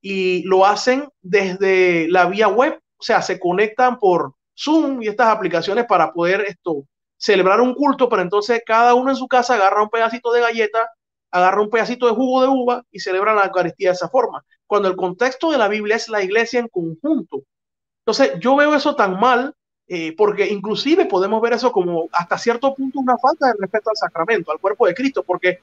y 0.00 0.42
lo 0.44 0.64
hacen 0.64 1.08
desde 1.20 2.08
la 2.08 2.26
vía 2.26 2.48
web, 2.48 2.80
o 2.96 3.02
sea, 3.02 3.20
se 3.20 3.40
conectan 3.40 3.98
por 3.98 4.34
Zoom 4.58 5.02
y 5.02 5.08
estas 5.08 5.28
aplicaciones 5.28 5.86
para 5.86 6.12
poder 6.12 6.42
esto 6.42 6.84
celebrar 7.16 7.60
un 7.60 7.74
culto, 7.74 8.08
pero 8.08 8.22
entonces 8.22 8.62
cada 8.64 8.94
uno 8.94 9.10
en 9.10 9.16
su 9.16 9.26
casa 9.28 9.54
agarra 9.54 9.82
un 9.82 9.90
pedacito 9.90 10.32
de 10.32 10.40
galleta, 10.40 10.88
agarra 11.30 11.60
un 11.60 11.70
pedacito 11.70 12.06
de 12.06 12.12
jugo 12.12 12.42
de 12.42 12.48
uva 12.48 12.84
y 12.90 13.00
celebra 13.00 13.34
la 13.34 13.46
Eucaristía 13.46 13.90
de 13.90 13.94
esa 13.94 14.08
forma, 14.08 14.44
cuando 14.66 14.88
el 14.88 14.96
contexto 14.96 15.50
de 15.50 15.58
la 15.58 15.68
Biblia 15.68 15.96
es 15.96 16.08
la 16.08 16.22
iglesia 16.22 16.60
en 16.60 16.68
conjunto. 16.68 17.42
Entonces, 18.04 18.38
yo 18.40 18.56
veo 18.56 18.74
eso 18.74 18.94
tan 18.94 19.18
mal 19.18 19.54
eh, 19.86 20.14
porque 20.16 20.46
inclusive 20.46 21.06
podemos 21.06 21.40
ver 21.40 21.54
eso 21.54 21.72
como 21.72 22.08
hasta 22.12 22.38
cierto 22.38 22.74
punto 22.74 23.00
una 23.00 23.16
falta 23.18 23.46
de 23.48 23.54
respeto 23.58 23.90
al 23.90 23.96
sacramento, 23.96 24.52
al 24.52 24.58
cuerpo 24.58 24.86
de 24.86 24.94
Cristo, 24.94 25.22
porque 25.22 25.60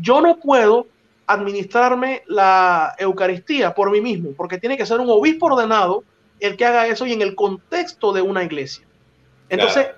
yo 0.00 0.20
no 0.20 0.38
puedo 0.38 0.86
administrarme 1.26 2.22
la 2.26 2.94
Eucaristía 2.98 3.74
por 3.74 3.90
mí 3.90 4.00
mismo, 4.00 4.30
porque 4.36 4.58
tiene 4.58 4.76
que 4.76 4.86
ser 4.86 5.00
un 5.00 5.10
obispo 5.10 5.46
ordenado 5.46 6.04
el 6.40 6.56
que 6.56 6.64
haga 6.64 6.86
eso 6.86 7.06
y 7.06 7.12
en 7.12 7.22
el 7.22 7.34
contexto 7.34 8.12
de 8.12 8.22
una 8.22 8.44
iglesia. 8.44 8.86
Entonces, 9.48 9.88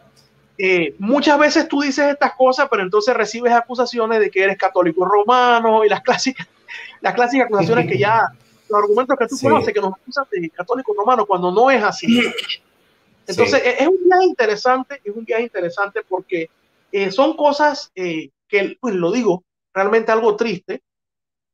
eh, 0.58 0.94
muchas 0.98 1.38
veces 1.38 1.68
tú 1.68 1.80
dices 1.80 2.06
estas 2.06 2.34
cosas, 2.34 2.68
pero 2.70 2.82
entonces 2.82 3.14
recibes 3.14 3.52
acusaciones 3.52 4.20
de 4.20 4.30
que 4.30 4.42
eres 4.42 4.58
católico 4.58 5.04
romano 5.04 5.84
y 5.84 5.88
las 5.88 6.02
clásicas, 6.02 6.46
las 7.00 7.14
clásicas 7.14 7.46
acusaciones 7.46 7.86
que 7.86 7.98
ya, 7.98 8.28
los 8.68 8.82
argumentos 8.82 9.16
que 9.18 9.26
tú 9.26 9.36
conoces, 9.40 9.72
que 9.72 9.80
nos 9.80 9.94
acusan 9.94 10.26
de 10.30 10.50
católico 10.50 10.94
romano, 10.94 11.26
cuando 11.26 11.50
no 11.50 11.70
es 11.70 11.82
así. 11.82 12.20
Entonces, 13.26 13.62
es 13.64 13.86
un 13.86 14.04
viaje 14.04 14.24
interesante, 14.24 15.00
es 15.04 15.14
un 15.14 15.24
viaje 15.24 15.44
interesante 15.44 16.00
porque 16.08 16.50
eh, 16.90 17.10
son 17.12 17.36
cosas 17.36 17.92
eh, 17.94 18.30
que, 18.48 18.76
pues 18.80 18.94
lo 18.94 19.12
digo, 19.12 19.44
realmente 19.72 20.10
algo 20.10 20.36
triste, 20.36 20.82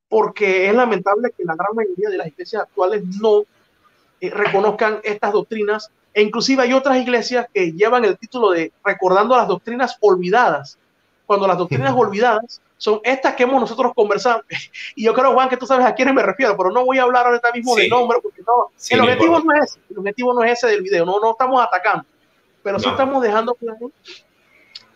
porque 0.09 0.69
es 0.69 0.75
lamentable 0.75 1.33
que 1.37 1.45
la 1.45 1.55
gran 1.55 1.75
mayoría 1.75 2.09
de 2.09 2.17
las 2.17 2.29
iglesias 2.29 2.63
actuales 2.63 3.05
no 3.21 3.45
reconozcan 4.21 5.01
estas 5.05 5.33
doctrinas. 5.33 5.91
E 6.13 6.23
inclusive 6.23 6.63
hay 6.63 6.73
otras 6.73 6.97
iglesias 6.97 7.47
que 7.53 7.73
llevan 7.73 8.05
el 8.05 8.17
título 8.17 8.51
de 8.51 8.73
recordando 8.83 9.37
las 9.37 9.49
doctrinas 9.49 9.97
olvidadas, 10.01 10.79
cuando 11.27 11.47
las 11.47 11.59
doctrinas 11.59 11.95
olvidadas 11.95 12.61
son 12.79 13.01
estas 13.05 13.35
que 13.35 13.43
hemos 13.43 13.61
nosotros 13.61 13.93
conversado. 13.95 14.43
Y 14.95 15.05
yo 15.05 15.15
creo, 15.15 15.33
Juan, 15.35 15.49
que 15.49 15.57
tú 15.57 15.67
sabes 15.67 15.85
a 15.85 15.95
quiénes 15.95 16.15
me 16.15 16.23
refiero, 16.23 16.57
pero 16.57 16.71
no 16.71 16.85
voy 16.85 16.99
a 16.99 17.03
hablar 17.03 17.27
ahorita 17.27 17.53
mismo 17.53 17.75
de 17.75 17.89
nombre, 17.89 18.19
porque 18.23 18.43
no, 18.47 18.71
el 18.91 19.01
objetivo 19.01 19.41
no 19.41 19.53
es 19.55 19.71
ese, 19.71 19.81
el 19.91 19.99
objetivo 19.99 20.35
no 20.35 20.45
es 20.45 20.53
ese 20.53 20.67
del 20.69 20.83
video, 20.83 21.05
no, 21.05 21.21
no 21.21 21.33
estamos 21.33 21.63
atacando, 21.63 22.05
pero 22.63 22.79
sí 22.79 22.89
estamos 22.89 23.23
dejando 23.23 23.55
claro 23.55 23.91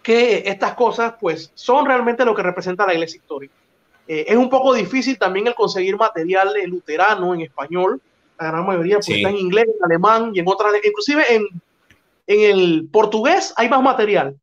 que 0.02 0.42
estas 0.46 0.74
cosas, 0.74 1.14
pues, 1.20 1.52
son 1.54 1.85
realmente 1.85 2.24
lo 2.24 2.35
que 2.35 2.42
representa 2.42 2.87
la 2.87 2.94
iglesia 2.94 3.18
histórica. 3.18 3.54
Eh, 4.09 4.24
es 4.28 4.37
un 4.37 4.48
poco 4.48 4.72
difícil 4.72 5.18
también 5.18 5.46
el 5.46 5.54
conseguir 5.54 5.96
material 5.96 6.54
luterano 6.66 7.35
en 7.35 7.42
español, 7.42 8.00
la 8.40 8.50
gran 8.50 8.66
mayoría 8.66 8.96
pues, 8.96 9.09
está 9.11 9.29
en 9.29 9.37
inglés, 9.37 9.66
en 9.66 9.85
alemán 9.85 10.33
y 10.35 10.40
en 10.40 10.48
otras, 10.48 10.72
inclusive 10.83 11.22
en, 11.29 11.46
en 12.26 12.50
el 12.50 12.88
portugués 12.90 13.53
hay 13.57 13.68
más 13.68 13.83
material, 13.83 14.37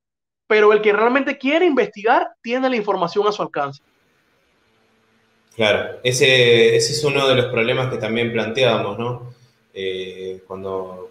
pero 0.48 0.72
el 0.72 0.82
que 0.82 0.94
realmente 0.94 1.38
quiere 1.38 1.66
investigar 1.66 2.30
tiene 2.42 2.70
la 2.70 2.76
información 2.76 3.28
a 3.28 3.32
su 3.32 3.42
alcance. 3.42 3.82
Claro, 5.56 6.00
ese, 6.04 6.76
ese 6.76 6.94
es 6.94 7.04
uno 7.04 7.28
de 7.28 7.34
los 7.34 7.46
problemas 7.48 7.90
que 7.90 7.98
también 7.98 8.32
planteábamos, 8.32 9.00
¿no? 9.00 9.34
Eh, 9.74 10.44
cuando 10.46 11.10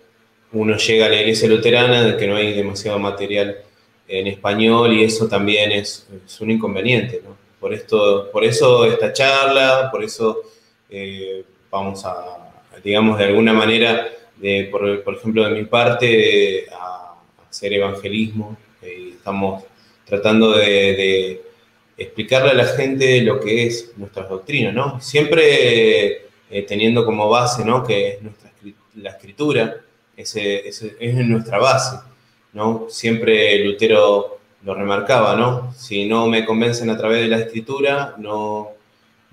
uno 0.53 0.77
llega 0.77 1.07
a 1.07 1.09
la 1.09 1.20
iglesia 1.20 1.49
luterana, 1.49 2.03
de 2.03 2.16
que 2.16 2.29
no 2.29 2.37
hay 2.37 2.53
demasiado 2.53 3.01
material 3.01 3.57
en 4.07 4.29
español 4.29 4.92
y 4.92 5.03
eso 5.03 5.27
también 5.27 5.72
es, 5.72 6.07
es 6.25 6.40
un 6.40 6.53
inconveniente, 6.53 7.20
¿no? 7.25 7.37
Por, 7.59 7.75
esto, 7.75 8.31
por 8.31 8.44
eso 8.44 8.85
esta 8.85 9.12
charla, 9.12 9.88
por 9.90 10.05
eso 10.05 10.42
eh, 10.88 11.44
vamos 11.68 12.05
a, 12.05 12.46
digamos, 12.87 13.18
de 13.18 13.25
alguna 13.25 13.53
manera, 13.53 14.07
de, 14.37 14.68
por, 14.70 15.03
por, 15.03 15.16
ejemplo, 15.16 15.42
de 15.42 15.51
mi 15.51 15.64
parte, 15.64 16.66
a, 16.70 17.16
hacer 17.51 17.72
evangelismo. 17.72 18.57
Eh, 18.81 19.14
estamos 19.16 19.64
tratando 20.05 20.53
de, 20.53 21.42
explicarle 21.99 22.51
a 22.51 22.55
la 22.55 22.66
gente 22.66 23.22
lo 23.22 23.40
que 23.40 23.66
es 23.66 23.92
nuestra 23.96 24.22
doctrina, 24.25 24.70
¿no? 24.70 25.01
Siempre 25.01 26.27
eh, 26.49 26.62
teniendo 26.68 27.05
como 27.05 27.29
base, 27.29 27.64
¿no? 27.64 27.83
Que 27.83 28.09
es 28.11 28.22
nuestra, 28.22 28.53
la 28.94 29.11
escritura, 29.11 29.79
ese, 30.16 30.68
ese, 30.68 30.96
es 31.01 31.14
nuestra 31.27 31.59
base, 31.59 31.96
¿no? 32.53 32.87
Siempre 32.88 33.64
Lutero 33.64 34.38
lo 34.62 34.75
remarcaba, 34.75 35.35
¿no? 35.35 35.75
Si 35.75 36.07
no 36.07 36.29
me 36.29 36.44
convencen 36.44 36.90
a 36.90 36.96
través 36.96 37.22
de 37.22 37.29
la 37.29 37.38
escritura, 37.38 38.14
no, 38.18 38.76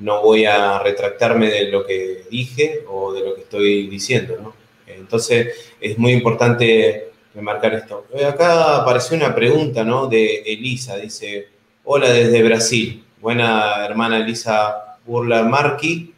no 0.03 0.21
voy 0.21 0.43
a 0.43 0.79
retractarme 0.79 1.49
de 1.49 1.71
lo 1.71 1.85
que 1.85 2.25
dije 2.29 2.83
o 2.89 3.13
de 3.13 3.21
lo 3.21 3.35
que 3.35 3.41
estoy 3.41 3.87
diciendo, 3.87 4.35
¿no? 4.41 4.53
Entonces 4.85 5.71
es 5.79 5.97
muy 5.97 6.11
importante 6.11 7.11
remarcar 7.33 7.73
esto. 7.73 8.05
Eh, 8.13 8.25
acá 8.25 8.81
apareció 8.81 9.15
una 9.15 9.33
pregunta, 9.33 9.85
¿no? 9.85 10.07
De 10.07 10.43
Elisa, 10.45 10.97
dice, 10.97 11.47
hola 11.85 12.11
desde 12.11 12.43
Brasil, 12.43 13.05
buena 13.21 13.85
hermana 13.85 14.17
Elisa 14.17 14.97
Burla 15.05 15.43
Marqui, 15.43 16.13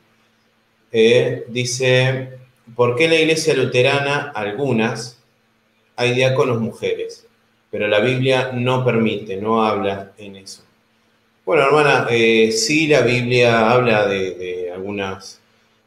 eh, 0.91 1.45
dice, 1.49 2.39
¿por 2.75 2.95
qué 2.95 3.05
en 3.05 3.11
la 3.11 3.19
iglesia 3.19 3.53
luterana 3.53 4.31
algunas 4.33 5.21
hay 5.95 6.15
diáconos 6.15 6.59
mujeres? 6.59 7.27
Pero 7.69 7.87
la 7.87 7.99
Biblia 7.99 8.49
no 8.51 8.83
permite, 8.83 9.37
no 9.37 9.63
habla 9.63 10.13
en 10.17 10.37
eso. 10.37 10.64
Bueno, 11.45 11.61
hermana, 11.61 12.07
eh, 12.09 12.51
sí 12.51 12.87
la 12.87 13.01
Biblia 13.01 13.69
habla 13.69 14.07
de, 14.07 14.71
algunas 14.73 15.39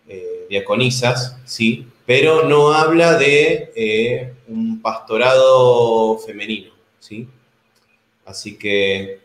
eh, 0.07 0.47
diaconisas, 0.49 1.37
sí, 1.45 1.85
pero 2.07 2.45
no 2.49 2.73
habla 2.73 3.19
de 3.19 3.73
eh, 3.75 4.35
un 4.47 4.81
pastorado 4.81 6.17
femenino, 6.19 6.71
¿sí? 7.01 7.27
Así 8.25 8.57
que 8.57 9.19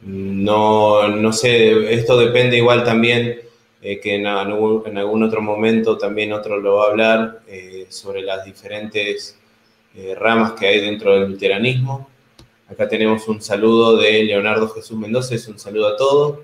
no, 0.00 1.08
no, 1.08 1.32
sé, 1.34 1.92
esto 1.92 2.16
depende 2.16 2.56
igual 2.56 2.84
también 2.84 3.40
que 3.82 4.14
en, 4.14 4.22
en, 4.22 4.26
algún 4.98 5.22
otro 5.24 5.42
momento 5.42 5.98
también 5.98 6.32
otro 6.32 6.58
lo 6.58 6.76
va 6.76 6.84
a 6.84 6.90
hablar 6.90 7.42
sobre 7.90 8.22
las 8.22 8.46
diferentes 8.46 9.38
ramas 10.16 10.52
que 10.52 10.68
hay 10.68 10.80
dentro 10.80 11.12
del 11.20 11.32
luteranismo. 11.32 12.08
Acá 12.70 12.86
tenemos 12.86 13.26
un 13.28 13.40
saludo 13.40 13.96
de 13.96 14.24
Leonardo 14.24 14.68
Jesús 14.68 14.98
Mendoza, 14.98 15.34
es 15.34 15.48
un 15.48 15.58
saludo 15.58 15.88
a 15.88 15.96
todos. 15.96 16.40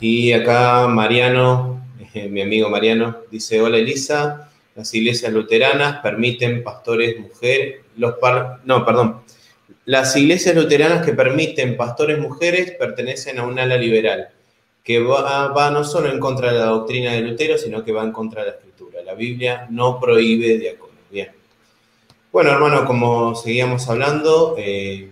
Y 0.00 0.32
acá 0.32 0.88
Mariano, 0.88 1.86
eh, 2.14 2.28
mi 2.28 2.42
amigo 2.42 2.68
Mariano, 2.68 3.18
dice, 3.30 3.60
hola 3.60 3.78
Elisa, 3.78 4.50
las 4.74 4.92
iglesias 4.92 5.32
luteranas 5.32 6.00
permiten 6.02 6.64
pastores 6.64 7.18
mujeres, 7.20 7.82
los 7.96 8.14
no, 8.64 8.84
perdón, 8.84 9.22
las 9.84 10.16
iglesias 10.16 10.56
luteranas 10.56 11.06
que 11.06 11.12
permiten 11.12 11.76
pastores 11.76 12.18
mujeres 12.18 12.72
pertenecen 12.72 13.38
a 13.38 13.44
un 13.44 13.58
ala 13.58 13.76
liberal, 13.76 14.28
que 14.82 14.98
va, 14.98 15.48
va, 15.48 15.70
no 15.70 15.84
solo 15.84 16.10
en 16.10 16.18
contra 16.18 16.52
de 16.52 16.58
la 16.58 16.66
doctrina 16.66 17.12
de 17.12 17.20
Lutero, 17.20 17.56
sino 17.56 17.84
que 17.84 17.92
va 17.92 18.02
en 18.02 18.12
contra 18.12 18.42
de 18.42 18.50
la 18.50 18.56
escritura. 18.56 19.02
La 19.02 19.14
Biblia 19.14 19.66
no 19.70 20.00
prohíbe 20.00 20.58
diáconos. 20.58 20.96
Bien. 21.10 21.30
Bueno, 22.32 22.50
hermano, 22.50 22.84
como 22.84 23.34
seguíamos 23.36 23.88
hablando, 23.88 24.56
eh, 24.58 25.10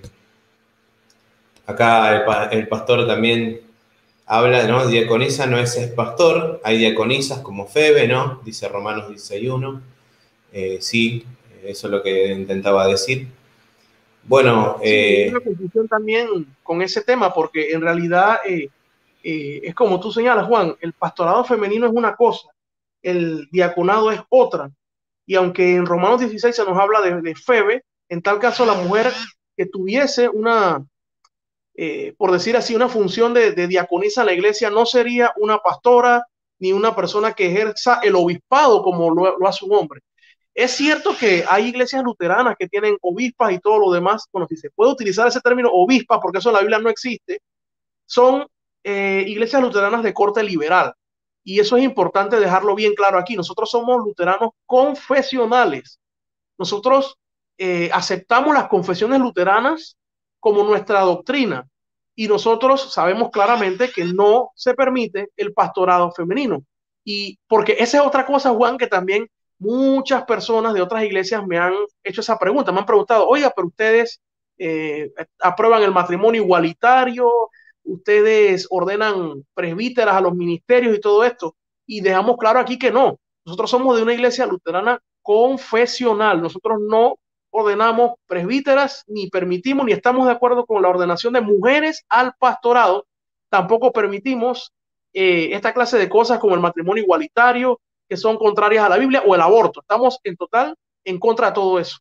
Acá 1.67 2.51
el, 2.51 2.69
pastor 2.69 3.07
también 3.07 3.61
habla, 4.27 4.67
¿no? 4.67 4.87
Diaconisa 4.87 5.47
no 5.47 5.59
es, 5.59 5.77
pastor, 5.97 6.61
hay 6.62 6.79
diaconisas 6.79 7.39
como 7.39 7.67
Febe, 7.67 8.07
¿no? 8.07 8.41
Dice 8.45 8.69
Romanos 8.69 9.11
16.1. 9.11 9.81
Eh, 10.53 10.79
sí, 10.81 11.25
eso 11.65 11.87
es 11.87 11.91
lo 11.91 12.03
que 12.03 12.33
intentaba 12.33 12.87
decir. 12.87 13.29
Bueno. 14.27 14.79
Eh, 14.83 15.25
hay 15.25 15.31
una 15.31 15.41
confusión 15.41 15.89
también 15.89 16.47
con 16.62 16.83
ese 16.83 17.03
tema, 17.03 17.33
porque 17.33 17.73
en 17.73 17.81
realidad 17.81 18.39
eh, 18.47 18.69
eh, 19.23 19.61
es 19.65 19.75
como 19.75 20.01
tú 20.01 20.12
señalas, 20.12 20.47
Juan, 20.47 20.77
el 20.81 20.93
pastorado 20.93 21.45
femenino 21.45 21.87
es 21.87 21.93
una 21.93 22.15
cosa, 22.17 22.49
el 23.03 23.49
diaconado 23.51 24.11
es 24.11 24.21
otra. 24.29 24.71
Y 25.27 25.35
aunque 25.37 25.77
en 25.77 25.87
Romanos 25.87 26.21
16 26.21 26.55
se 26.55 26.65
nos 26.65 26.79
habla 26.79 27.01
de, 27.01 27.23
de 27.23 27.35
Febe, 27.35 27.83
en 28.09 28.21
tal 28.21 28.39
caso 28.39 28.67
la 28.67 28.75
mujer 28.75 29.11
que 29.57 29.67
tuviese 29.67 30.29
una, 30.29 30.85
eh, 31.77 32.14
por 32.16 32.31
decir 32.33 32.57
así, 32.57 32.75
una 32.75 32.89
función 32.89 33.35
de, 33.35 33.53
de 33.53 33.66
diaconisa 33.66 34.22
en 34.22 34.27
la 34.27 34.33
iglesia, 34.33 34.70
no 34.70 34.87
sería 34.87 35.33
una 35.37 35.59
pastora 35.59 36.25
ni 36.59 36.72
una 36.72 36.95
persona 36.95 37.33
que 37.33 37.47
ejerza 37.47 38.01
el 38.03 38.14
obispado 38.14 38.83
como 38.83 39.12
lo, 39.12 39.47
hace 39.47 39.64
un 39.64 39.75
hombre. 39.75 40.01
Es 40.55 40.72
cierto 40.72 41.16
que 41.18 41.45
hay 41.49 41.66
iglesias 41.66 42.03
luteranas 42.05 42.57
que 42.59 42.68
tienen 42.68 42.97
obispas 43.03 43.53
y 43.53 43.59
todo 43.59 43.79
lo 43.79 43.91
demás. 43.93 44.27
Bueno, 44.33 44.47
si 44.49 44.57
se 44.57 44.70
puede 44.70 44.93
utilizar 44.93 45.27
ese 45.27 45.41
término 45.41 45.68
obispa, 45.72 46.20
porque 46.20 46.39
eso 46.39 46.51
en 46.51 46.55
la 46.55 46.61
Biblia 46.61 46.79
no 46.79 46.89
existe, 46.91 47.41
son 48.07 48.47
eh, 48.85 49.25
iglesias 49.27 49.61
luteranas 49.62 50.03
de 50.03 50.14
corte 50.14 50.43
liberal. 50.43 50.95
Y 51.43 51.61
eso 51.61 51.77
es 51.77 51.83
importante 51.83 52.39
dejarlo 52.41 52.75
bien 52.75 52.95
claro 52.95 53.18
aquí. 53.18 53.37
Nosotros 53.37 53.70
somos 53.70 53.99
luteranos 53.99 54.51
confesionales. 54.64 56.01
Nosotros 56.57 57.16
eh, 57.59 57.91
aceptamos 57.93 58.55
las 58.55 58.68
confesiones 58.68 59.20
luteranas 59.20 59.97
como 60.45 60.62
nuestra 60.62 61.01
doctrina 61.01 61.66
y 62.14 62.28
nosotros 62.28 62.92
sabemos 62.92 63.30
claramente 63.30 63.90
que 63.90 64.05
no 64.05 64.51
se 64.55 64.74
permite 64.74 65.30
el 65.38 65.55
pastorado 65.55 66.12
femenino. 66.12 66.62
Y 67.03 67.38
porque 67.49 67.76
esa 67.78 67.97
es 67.97 68.07
otra 68.07 68.26
cosa, 68.26 68.51
Juan, 68.51 68.76
que 68.76 68.86
también 68.86 69.26
muchas 69.59 70.24
personas 70.24 70.74
de 70.74 70.82
otras 70.82 71.03
iglesias 71.03 71.47
me 71.47 71.57
han 71.57 71.72
hecho 72.03 72.20
esa 72.20 72.38
pregunta, 72.38 72.72
me 72.72 72.80
han 72.80 72.84
preguntado, 72.84 73.26
oiga, 73.26 73.55
pero 73.57 73.68
ustedes 73.68 74.20
eh, 74.59 75.11
aprueban 75.40 75.82
el 75.82 75.92
matrimonio 75.92 76.42
igualitario, 76.42 77.30
ustedes 77.82 78.66
ordenan 78.68 79.47
presbíteras 79.55 80.14
a 80.14 80.20
los 80.20 80.34
ministerios 80.34 80.95
y 80.95 81.01
todo 81.01 81.24
esto. 81.24 81.57
Y 81.86 82.03
dejamos 82.03 82.36
claro 82.36 82.61
aquí 82.61 82.78
que 82.78 82.90
no. 82.90 83.18
Nosotros 83.47 83.70
somos 83.70 83.97
de 83.97 84.03
una 84.03 84.12
iglesia 84.12 84.45
luterana 84.45 85.01
confesional. 85.22 86.42
Nosotros 86.42 86.80
no 86.86 87.16
ordenamos 87.57 88.15
presbíteras, 88.27 89.05
ni 89.07 89.31
permitimos, 89.31 89.87
ni 89.87 89.93
estamos 89.93 90.27
de 90.27 90.33
acuerdo 90.33 90.67
con 90.67 90.83
la 90.83 90.89
ordenación 90.89 91.35
de 91.35 91.41
mujeres 91.41 92.05
al 92.09 92.35
pastorado. 92.37 93.07
Tampoco 93.49 93.93
permitimos 93.93 94.73
eh, 95.13 95.51
esta 95.53 95.73
clase 95.73 95.97
de 95.97 96.09
cosas 96.09 96.41
como 96.41 96.57
el 96.57 96.61
matrimonio 96.61 97.05
igualitario, 97.05 97.81
que 98.09 98.17
son 98.17 98.39
contrarias 98.39 98.85
a 98.85 98.89
la 98.89 98.97
Biblia, 98.97 99.23
o 99.25 99.37
el 99.37 99.41
aborto. 99.41 99.83
Estamos 99.83 100.19
en 100.25 100.37
total 100.37 100.75
en 101.05 101.21
contra 101.21 101.49
de 101.49 101.53
todo 101.53 101.79
eso. 101.79 101.99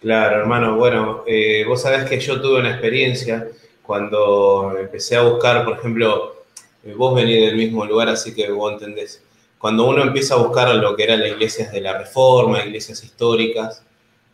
Claro, 0.00 0.36
hermano. 0.36 0.76
Bueno, 0.76 1.24
eh, 1.26 1.64
vos 1.66 1.82
sabés 1.82 2.08
que 2.08 2.20
yo 2.20 2.40
tuve 2.40 2.60
una 2.60 2.70
experiencia 2.70 3.48
cuando 3.82 4.78
empecé 4.78 5.16
a 5.16 5.22
buscar, 5.22 5.64
por 5.64 5.76
ejemplo, 5.76 6.36
eh, 6.84 6.94
vos 6.94 7.16
venís 7.16 7.46
del 7.46 7.56
mismo 7.56 7.84
lugar, 7.84 8.08
así 8.08 8.32
que 8.32 8.48
vos 8.52 8.74
entendés. 8.74 9.24
Cuando 9.58 9.88
uno 9.88 10.04
empieza 10.04 10.34
a 10.34 10.38
buscar 10.38 10.72
lo 10.76 10.94
que 10.94 11.02
eran 11.02 11.18
las 11.18 11.30
iglesias 11.30 11.72
de 11.72 11.80
la 11.80 11.98
Reforma, 11.98 12.64
iglesias 12.64 13.02
históricas, 13.02 13.84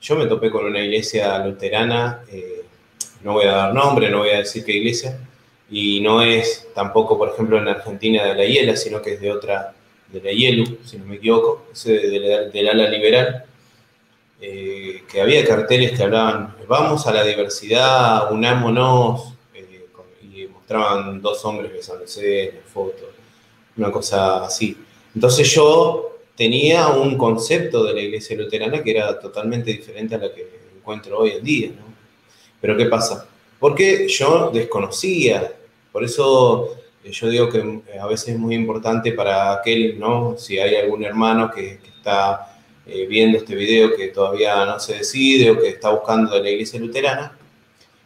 yo 0.06 0.14
me 0.14 0.26
topé 0.26 0.50
con 0.50 0.64
una 0.64 0.80
iglesia 0.80 1.36
luterana, 1.44 2.22
eh, 2.30 2.64
no 3.24 3.32
voy 3.32 3.46
a 3.46 3.52
dar 3.52 3.74
nombre, 3.74 4.08
no 4.08 4.18
voy 4.18 4.30
a 4.30 4.38
decir 4.38 4.64
qué 4.64 4.72
iglesia, 4.72 5.18
y 5.68 5.98
no 6.00 6.22
es 6.22 6.68
tampoco, 6.76 7.18
por 7.18 7.30
ejemplo, 7.30 7.58
en 7.58 7.66
Argentina 7.66 8.24
de 8.24 8.36
la 8.36 8.44
Hiela, 8.44 8.76
sino 8.76 9.02
que 9.02 9.14
es 9.14 9.20
de 9.20 9.32
otra, 9.32 9.74
de 10.06 10.22
la 10.22 10.30
Hielu, 10.30 10.78
si 10.84 10.96
no 10.98 11.06
me 11.06 11.16
equivoco, 11.16 11.66
es 11.72 11.84
del 11.84 12.68
ala 12.68 12.88
liberal, 12.88 13.46
eh, 14.40 15.02
que 15.10 15.20
había 15.20 15.44
carteles 15.44 15.96
que 15.96 16.04
hablaban, 16.04 16.54
vamos 16.68 17.04
a 17.08 17.12
la 17.12 17.24
diversidad, 17.24 18.30
unámonos, 18.30 19.34
eh, 19.54 19.86
y 20.22 20.46
mostraban 20.46 21.20
dos 21.20 21.44
hombres 21.44 21.72
besándose 21.72 22.50
en 22.50 22.62
fotos, 22.72 23.08
una 23.76 23.90
cosa 23.90 24.44
así. 24.44 24.76
Entonces 25.16 25.52
yo 25.52 26.15
tenía 26.36 26.88
un 26.88 27.16
concepto 27.16 27.84
de 27.84 27.94
la 27.94 28.00
iglesia 28.00 28.36
luterana 28.36 28.82
que 28.82 28.90
era 28.90 29.18
totalmente 29.18 29.72
diferente 29.72 30.14
a 30.14 30.18
la 30.18 30.34
que 30.34 30.46
encuentro 30.76 31.18
hoy 31.18 31.30
en 31.30 31.44
día, 31.44 31.68
¿no? 31.68 31.86
Pero 32.60 32.76
¿qué 32.76 32.86
pasa? 32.86 33.26
Porque 33.58 34.06
yo 34.08 34.50
desconocía, 34.52 35.52
por 35.92 36.04
eso 36.04 36.76
eh, 37.02 37.10
yo 37.10 37.28
digo 37.28 37.48
que 37.48 37.80
a 37.98 38.06
veces 38.06 38.30
es 38.30 38.38
muy 38.38 38.54
importante 38.54 39.12
para 39.12 39.54
aquel, 39.54 39.98
¿no? 39.98 40.36
Si 40.36 40.58
hay 40.58 40.76
algún 40.76 41.04
hermano 41.04 41.50
que, 41.50 41.78
que 41.78 41.88
está 41.96 42.56
eh, 42.86 43.04
viendo 43.06 43.38
este 43.38 43.56
video 43.56 43.96
que 43.96 44.08
todavía 44.08 44.64
no 44.64 44.78
se 44.78 44.98
decide 44.98 45.50
o 45.50 45.58
que 45.58 45.70
está 45.70 45.90
buscando 45.90 46.34
de 46.34 46.42
la 46.42 46.50
iglesia 46.50 46.78
luterana, 46.78 47.36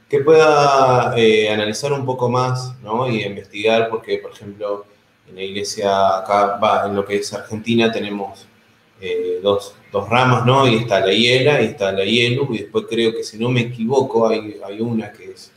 que 0.09 0.21
pueda 0.21 1.15
eh, 1.17 1.51
analizar 1.51 1.93
un 1.93 2.07
poco 2.07 2.29
más 2.29 2.75
¿no? 2.83 3.07
y 3.09 3.23
investigar, 3.23 3.91
porque, 3.91 4.19
por 4.19 4.33
ejemplo, 4.33 4.87
en 5.31 5.37
la 5.37 5.43
iglesia 5.43 6.19
acá, 6.19 6.59
va, 6.63 6.87
en 6.87 6.95
lo 6.95 7.05
que 7.05 7.17
es 7.17 7.33
Argentina, 7.33 7.91
tenemos 7.91 8.47
eh, 9.01 9.41
dos, 9.43 9.75
dos, 9.91 10.09
ramas, 10.09 10.45
¿no? 10.45 10.67
Y 10.69 10.77
está 10.77 11.01
la 11.01 11.13
hiela 11.13 11.63
y 11.63 11.67
está 11.67 11.93
la 11.93 12.05
hielo, 12.05 12.49
y 12.51 12.59
después 12.59 12.85
creo 12.89 13.13
que, 13.15 13.25
si 13.25 13.39
no 13.39 13.49
me 13.49 13.63
equivoco, 13.63 14.29
hay, 14.29 14.61
hay 14.65 14.81
una 14.81 15.13
que 15.13 15.31
es 15.31 15.53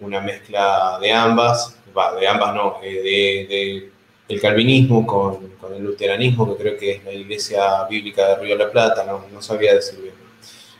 una 0.00 0.20
mezcla 0.20 0.98
de 1.00 1.12
ambas, 1.12 1.76
va, 1.96 2.14
de 2.14 2.26
ambas 2.26 2.54
no, 2.54 2.78
de, 2.82 2.88
de 2.88 3.90
el 4.28 4.40
calvinismo 4.40 5.06
con, 5.06 5.48
con, 5.60 5.74
el 5.74 5.82
luteranismo, 5.82 6.48
que 6.48 6.62
creo 6.62 6.78
que 6.78 6.90
es 6.92 7.04
la 7.04 7.12
iglesia 7.12 7.84
bíblica 7.84 8.28
de 8.28 8.36
Río 8.36 8.56
de 8.56 8.64
la 8.64 8.70
Plata, 8.70 9.04
no, 9.04 9.26
no 9.30 9.42
sabía 9.42 9.74
decir 9.74 10.00
bien. 10.00 10.14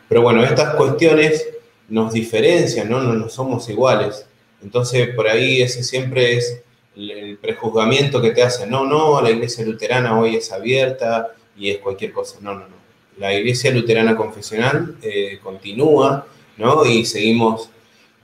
Pero 0.08 0.22
bueno, 0.22 0.42
estas 0.42 0.74
cuestiones 0.74 1.46
nos 1.88 2.12
diferencian. 2.12 2.88
No, 2.88 3.00
no 3.00 3.28
somos 3.28 3.68
iguales. 3.68 4.26
Entonces, 4.62 5.14
por 5.14 5.28
ahí 5.28 5.62
ese 5.62 5.82
siempre 5.82 6.36
es 6.36 6.62
el, 6.97 7.38
prejuzgamiento 7.38 8.20
que 8.20 8.30
te 8.30 8.43
hacen. 8.43 8.70
No, 8.70 8.84
no, 8.84 9.20
la 9.20 9.30
iglesia 9.30 9.64
luterana 9.64 10.18
hoy 10.18 10.36
es 10.36 10.53
abierta 10.53 11.32
y 11.57 11.70
es 11.70 11.78
cualquier 11.78 12.12
cosa. 12.12 12.38
No, 12.40 12.55
no, 12.55 12.61
no. 12.61 12.82
La 13.18 13.34
iglesia 13.34 13.70
luterana 13.70 14.16
confesional 14.16 14.97
eh, 15.03 15.38
continúa, 15.43 16.26
¿no? 16.57 16.84
Y 16.86 17.05
seguimos, 17.05 17.70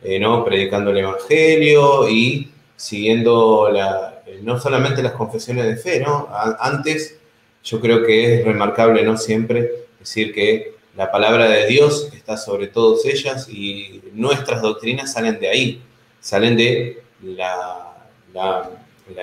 eh, 0.03 0.19
¿no? 0.19 0.45
Predicando 0.45 0.91
el 0.91 0.99
evangelio 0.99 2.09
y 2.09 2.51
siguiendo 2.77 3.71
la, 3.71 4.23
eh, 4.27 4.41
no 4.43 4.59
solamente 4.59 5.03
las 5.03 5.13
confesiones 5.13 5.67
de 5.67 5.77
fe, 5.77 6.01
¿no? 6.01 6.29
Antes 6.61 7.19
yo 7.65 7.81
creo 7.81 8.05
que 8.05 8.39
es 8.41 8.45
remarcable, 8.45 9.03
¿no? 9.03 9.17
Siempre 9.17 9.87
decir 9.99 10.33
que 10.33 10.79
la 10.97 11.11
palabra 11.11 11.49
de 11.49 11.67
Dios 11.67 12.09
está 12.15 12.37
sobre 12.37 12.67
todas 12.69 13.05
ellas 13.05 13.49
y 13.49 14.03
nuestras 14.15 14.63
doctrinas 14.63 15.13
salen 15.13 15.39
de 15.39 15.49
ahí, 15.49 15.83
salen 16.21 16.57
de 16.57 17.03
la, 17.23 17.98
la, 18.33 18.71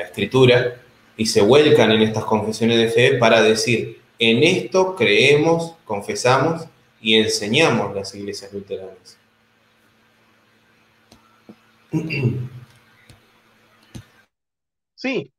escritura 0.02 0.82
y 1.16 1.28
se 1.28 1.42
vuelcan 1.42 1.92
en 1.92 2.02
estas 2.02 2.26
confesiones 2.26 2.78
de 2.78 2.90
fe 2.90 3.18
para 3.18 3.42
decir, 3.42 4.02
en 4.18 4.44
esto 4.44 4.96
creemos, 4.96 5.76
confesamos 5.86 6.66
y 7.00 7.16
enseñamos 7.16 7.94
las 7.96 8.14
iglesias 8.16 8.52
luteranas. 8.54 9.18
Sí, 14.98 15.32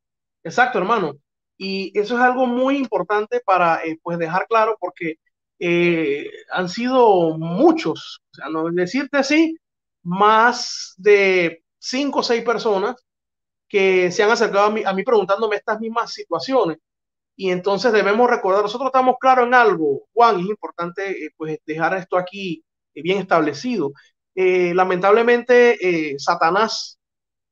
exacto, 0.44 0.78
hermano. 0.78 1.16
Y 1.58 1.98
eso 1.98 2.14
es 2.14 2.20
algo 2.20 2.46
muy 2.46 2.76
importante 2.76 3.40
para 3.44 3.82
eh, 3.84 3.98
pues 4.00 4.16
dejar 4.18 4.46
claro 4.46 4.76
porque 4.78 5.16
eh, 5.58 6.30
han 6.52 6.68
sido 6.68 7.36
muchos, 7.38 8.20
o 8.30 8.34
sea, 8.34 8.46
decirte 8.72 9.18
así, 9.18 9.56
más 10.02 10.94
de 10.98 11.64
cinco 11.78 12.20
o 12.20 12.22
seis 12.22 12.44
personas 12.44 13.05
que 13.68 14.10
se 14.10 14.22
han 14.22 14.30
acercado 14.30 14.66
a 14.66 14.70
mí, 14.70 14.82
a 14.84 14.92
mí 14.92 15.02
preguntándome 15.02 15.56
estas 15.56 15.80
mismas 15.80 16.12
situaciones. 16.12 16.78
Y 17.36 17.50
entonces 17.50 17.92
debemos 17.92 18.30
recordar, 18.30 18.62
nosotros 18.62 18.88
estamos 18.88 19.16
claros 19.20 19.46
en 19.46 19.54
algo, 19.54 20.06
Juan, 20.14 20.40
es 20.40 20.46
importante 20.46 21.26
eh, 21.26 21.30
pues 21.36 21.58
dejar 21.66 21.94
esto 21.96 22.16
aquí 22.16 22.64
bien 22.94 23.18
establecido. 23.18 23.92
lamentablemente, 24.34 26.16
Satanás, 26.18 26.98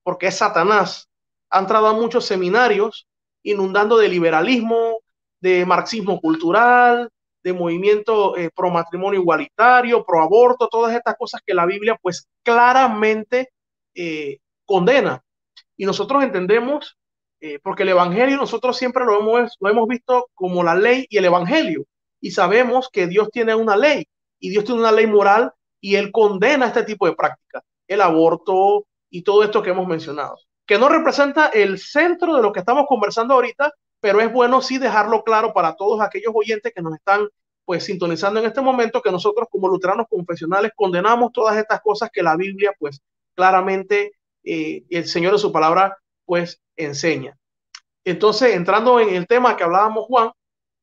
porque 0.03 0.29
es 0.29 0.37
Satanás, 0.37 1.09
ha 1.51 1.59
entrado 1.61 1.87
a 1.89 1.93
muchos 1.93 2.25
seminarios 2.27 3.07
inundando 3.43 3.97
de 3.99 4.09
liberalismo, 4.09 5.01
de 5.41 5.67
marxismo 5.67 6.21
cultural, 6.21 7.11
de 7.45 7.53
movimiento 7.53 8.37
eh, 8.37 8.51
pro 8.55 8.71
matrimonio 8.71 9.21
igualitario, 9.21 10.05
pro 10.05 10.23
aborto, 10.23 10.69
todas 10.69 10.95
estas 10.97 11.15
cosas 11.17 11.43
que 11.47 11.55
la 11.55 11.67
Biblia 11.67 11.97
pues 12.01 12.27
claramente 12.43 13.51
eh, 13.95 14.39
condena. 14.65 15.23
Y 15.77 15.87
nosotros 15.87 16.23
entendemos, 16.23 16.97
eh, 17.41 17.59
porque 17.63 17.83
el 17.83 17.91
Evangelio 17.91 18.37
nosotros 18.37 18.77
siempre 18.77 19.05
lo 19.05 19.19
hemos, 19.21 19.57
lo 19.61 19.71
hemos 19.71 19.89
visto 19.89 20.29
como 20.35 20.63
la 20.63 20.75
ley 20.75 21.07
y 21.09 21.19
el 21.19 21.25
Evangelio. 21.27 21.85
Y 22.21 22.31
sabemos 22.31 22.89
que 22.91 23.07
Dios 23.07 23.31
tiene 23.31 23.55
una 23.55 23.77
ley 23.77 24.07
y 24.39 24.51
Dios 24.51 24.65
tiene 24.65 24.81
una 24.81 24.93
ley 24.93 25.07
moral 25.07 25.53
y 25.81 25.97
Él 25.97 26.11
condena 26.13 26.67
este 26.67 26.85
tipo 26.85 27.07
de 27.07 27.15
prácticas, 27.15 27.63
el 27.87 28.01
aborto 28.01 28.87
y 29.11 29.23
todo 29.23 29.43
esto 29.43 29.63
que 29.63 29.71
hemos 29.71 29.87
mencionado 29.87 30.39
que 30.67 30.79
no 30.79 30.89
representa 30.89 31.49
el 31.49 31.79
centro 31.79 32.37
de 32.37 32.43
lo 32.43 32.53
que 32.53 32.61
estamos 32.61 32.87
conversando 32.89 33.35
ahorita, 33.35 33.73
pero 34.01 34.21
es 34.21 34.33
bueno 34.33 34.63
sí 34.63 34.79
dejarlo 34.79 35.23
claro 35.23 35.53
para 35.53 35.75
todos 35.75 36.01
aquellos 36.01 36.33
oyentes 36.35 36.73
que 36.75 36.83
nos 36.83 36.95
están 36.95 37.29
pues 37.65 37.85
sintonizando 37.85 38.41
en 38.41 38.47
este 38.47 38.61
momento 38.61 39.01
que 39.01 39.11
nosotros 39.11 39.49
como 39.51 39.69
luteranos 39.69 40.07
confesionales 40.09 40.73
condenamos 40.77 41.33
todas 41.33 41.57
estas 41.57 41.81
cosas 41.81 42.11
que 42.13 42.23
la 42.23 42.37
Biblia 42.37 42.75
pues 42.79 43.01
claramente 43.35 44.13
el 44.45 45.07
Señor 45.07 45.33
de 45.33 45.39
su 45.39 45.51
palabra 45.51 45.97
pues 46.25 46.61
enseña. 46.77 47.37
Entonces, 48.05 48.55
entrando 48.55 49.01
en 49.01 49.15
el 49.15 49.27
tema 49.27 49.57
que 49.57 49.65
hablábamos 49.65 50.07
Juan, 50.07 50.31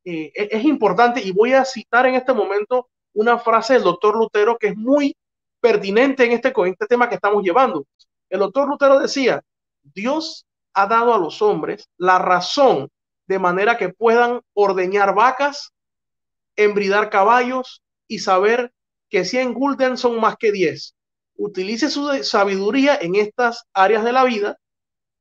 eh, 0.03 0.31
es 0.35 0.63
importante 0.63 1.21
y 1.21 1.31
voy 1.31 1.53
a 1.53 1.63
citar 1.63 2.07
en 2.07 2.15
este 2.15 2.33
momento 2.33 2.89
una 3.13 3.37
frase 3.37 3.73
del 3.73 3.83
doctor 3.83 4.15
Lutero 4.15 4.57
que 4.57 4.67
es 4.67 4.75
muy 4.75 5.15
pertinente 5.59 6.25
en 6.25 6.31
este, 6.31 6.51
en 6.55 6.67
este 6.67 6.87
tema 6.87 7.07
que 7.07 7.15
estamos 7.15 7.43
llevando. 7.43 7.85
El 8.29 8.39
doctor 8.39 8.67
Lutero 8.67 8.99
decía, 8.99 9.43
Dios 9.83 10.45
ha 10.73 10.87
dado 10.87 11.13
a 11.13 11.19
los 11.19 11.41
hombres 11.41 11.87
la 11.97 12.17
razón 12.17 12.89
de 13.27 13.39
manera 13.39 13.77
que 13.77 13.89
puedan 13.89 14.41
ordeñar 14.53 15.13
vacas, 15.13 15.71
embridar 16.55 17.09
caballos 17.09 17.81
y 18.07 18.19
saber 18.19 18.73
que 19.09 19.25
100 19.25 19.53
gulden 19.53 19.97
son 19.97 20.19
más 20.19 20.35
que 20.37 20.51
10. 20.51 20.95
Utilice 21.43 21.89
su 21.89 22.23
sabiduría 22.23 22.99
en 23.01 23.15
estas 23.15 23.65
áreas 23.73 24.03
de 24.03 24.11
la 24.11 24.23
vida, 24.25 24.59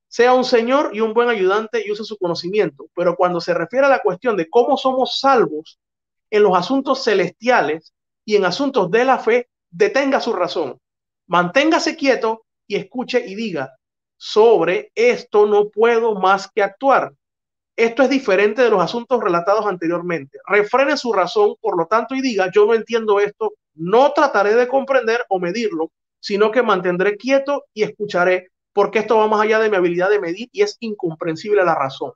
sea 0.07 0.35
un 0.35 0.45
señor 0.45 0.91
y 0.93 1.01
un 1.01 1.15
buen 1.15 1.31
ayudante 1.31 1.83
y 1.83 1.91
use 1.91 2.05
su 2.05 2.19
conocimiento. 2.19 2.89
Pero 2.95 3.17
cuando 3.17 3.41
se 3.41 3.55
refiere 3.55 3.87
a 3.87 3.89
la 3.89 4.01
cuestión 4.01 4.37
de 4.37 4.51
cómo 4.51 4.77
somos 4.77 5.19
salvos 5.19 5.81
en 6.29 6.43
los 6.43 6.55
asuntos 6.55 7.03
celestiales 7.05 7.95
y 8.27 8.37
en 8.37 8.45
asuntos 8.45 8.91
de 8.91 9.07
la 9.07 9.19
fe 9.19 9.49
detenga 9.71 10.21
su 10.21 10.35
razón. 10.35 10.79
Manténgase 11.27 11.97
quieto 11.97 12.45
y 12.67 12.77
escuche 12.77 13.27
y 13.27 13.35
diga, 13.35 13.75
sobre 14.19 14.93
esto 14.95 15.47
no 15.47 15.71
puedo 15.71 16.17
más 16.17 16.51
que 16.55 16.63
actuar. 16.63 17.15
Esto 17.77 18.03
es 18.03 18.11
diferente 18.11 18.61
de 18.61 18.69
los 18.69 18.83
asuntos 18.83 19.25
relatados 19.25 19.65
anteriormente. 19.65 20.39
Refrene 20.47 20.99
su 20.99 21.15
razón, 21.15 21.55
por 21.63 21.79
lo 21.79 21.87
tanto, 21.87 22.15
y 22.15 22.21
diga, 22.21 22.51
yo 22.55 22.67
no 22.67 22.75
entiendo 22.75 23.21
esto, 23.21 23.55
no 23.73 24.13
trataré 24.13 24.55
de 24.55 24.69
comprender 24.69 25.25
o 25.31 25.39
medirlo, 25.39 25.91
sino 26.21 26.51
que 26.51 26.63
mantendré 26.63 27.17
quieto 27.17 27.65
y 27.75 27.83
escucharé, 27.83 28.51
porque 28.73 29.01
esto 29.01 29.17
va 29.17 29.27
más 29.27 29.41
allá 29.41 29.59
de 29.59 29.71
mi 29.71 29.77
habilidad 29.77 30.11
de 30.11 30.21
medir 30.21 30.49
y 30.53 30.63
es 30.63 30.77
incomprensible 30.81 31.65
la 31.65 31.75
razón. 31.75 32.13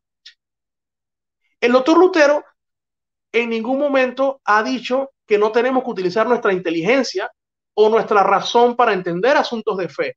El 1.61 1.73
doctor 1.73 1.99
Lutero 1.99 2.45
en 3.33 3.51
ningún 3.51 3.79
momento 3.79 4.41
ha 4.45 4.63
dicho 4.63 5.11
que 5.27 5.39
no 5.39 5.51
tenemos 5.51 5.83
que 5.83 5.91
utilizar 5.91 6.27
nuestra 6.27 6.53
inteligencia 6.53 7.33
o 7.75 7.89
nuestra 7.89 8.23
razón 8.23 8.77
para 8.77 8.93
entender 8.93 9.37
asuntos 9.37 9.77
de 9.79 9.89
fe. 9.89 10.17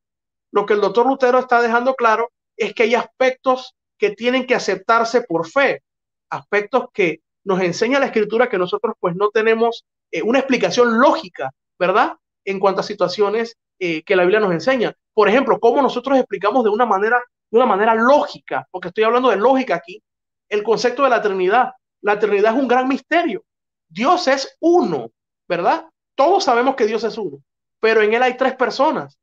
Lo 0.51 0.65
que 0.65 0.73
el 0.73 0.81
doctor 0.81 1.07
Lutero 1.07 1.39
está 1.39 1.61
dejando 1.61 1.95
claro 1.95 2.29
es 2.55 2.73
que 2.73 2.83
hay 2.83 2.95
aspectos 2.95 3.75
que 3.97 4.11
tienen 4.11 4.45
que 4.45 4.55
aceptarse 4.55 5.21
por 5.21 5.47
fe, 5.47 5.81
aspectos 6.29 6.85
que 6.93 7.21
nos 7.43 7.61
enseña 7.61 7.99
la 7.99 8.07
escritura 8.07 8.49
que 8.49 8.57
nosotros 8.57 8.95
pues 8.99 9.15
no 9.15 9.29
tenemos 9.29 9.85
eh, 10.11 10.21
una 10.21 10.39
explicación 10.39 10.99
lógica, 10.99 11.51
¿verdad? 11.79 12.17
En 12.45 12.59
cuanto 12.59 12.81
a 12.81 12.83
situaciones 12.83 13.55
eh, 13.79 14.03
que 14.03 14.15
la 14.15 14.23
Biblia 14.23 14.39
nos 14.39 14.51
enseña. 14.51 14.93
Por 15.13 15.29
ejemplo, 15.29 15.59
cómo 15.59 15.81
nosotros 15.81 16.17
explicamos 16.17 16.63
de 16.63 16.69
una 16.69 16.85
manera, 16.85 17.21
de 17.49 17.57
una 17.57 17.65
manera 17.65 17.95
lógica, 17.95 18.67
porque 18.71 18.89
estoy 18.89 19.03
hablando 19.03 19.29
de 19.29 19.37
lógica 19.37 19.75
aquí, 19.75 20.01
el 20.49 20.63
concepto 20.63 21.03
de 21.03 21.09
la 21.09 21.21
Trinidad. 21.21 21.71
La 22.01 22.19
Trinidad 22.19 22.53
es 22.53 22.59
un 22.59 22.67
gran 22.67 22.87
misterio. 22.87 23.43
Dios 23.89 24.27
es 24.27 24.57
uno, 24.59 25.11
¿verdad? 25.47 25.85
Todos 26.15 26.43
sabemos 26.43 26.75
que 26.75 26.85
Dios 26.85 27.03
es 27.03 27.17
uno, 27.17 27.37
pero 27.79 28.01
en 28.01 28.13
Él 28.13 28.23
hay 28.23 28.37
tres 28.37 28.55
personas. 28.55 29.17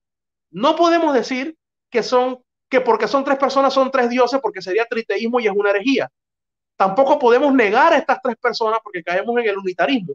No 0.50 0.76
podemos 0.76 1.14
decir 1.14 1.56
que 1.90 2.02
son, 2.02 2.42
que 2.68 2.80
porque 2.80 3.08
son 3.08 3.24
tres 3.24 3.38
personas 3.38 3.74
son 3.74 3.90
tres 3.90 4.08
dioses, 4.08 4.40
porque 4.40 4.62
sería 4.62 4.86
triteísmo 4.86 5.40
y 5.40 5.46
es 5.46 5.52
una 5.54 5.70
herejía. 5.70 6.08
Tampoco 6.76 7.18
podemos 7.18 7.52
negar 7.54 7.92
a 7.92 7.98
estas 7.98 8.20
tres 8.22 8.36
personas 8.36 8.80
porque 8.82 9.02
caemos 9.02 9.36
en 9.38 9.48
el 9.48 9.58
unitarismo. 9.58 10.14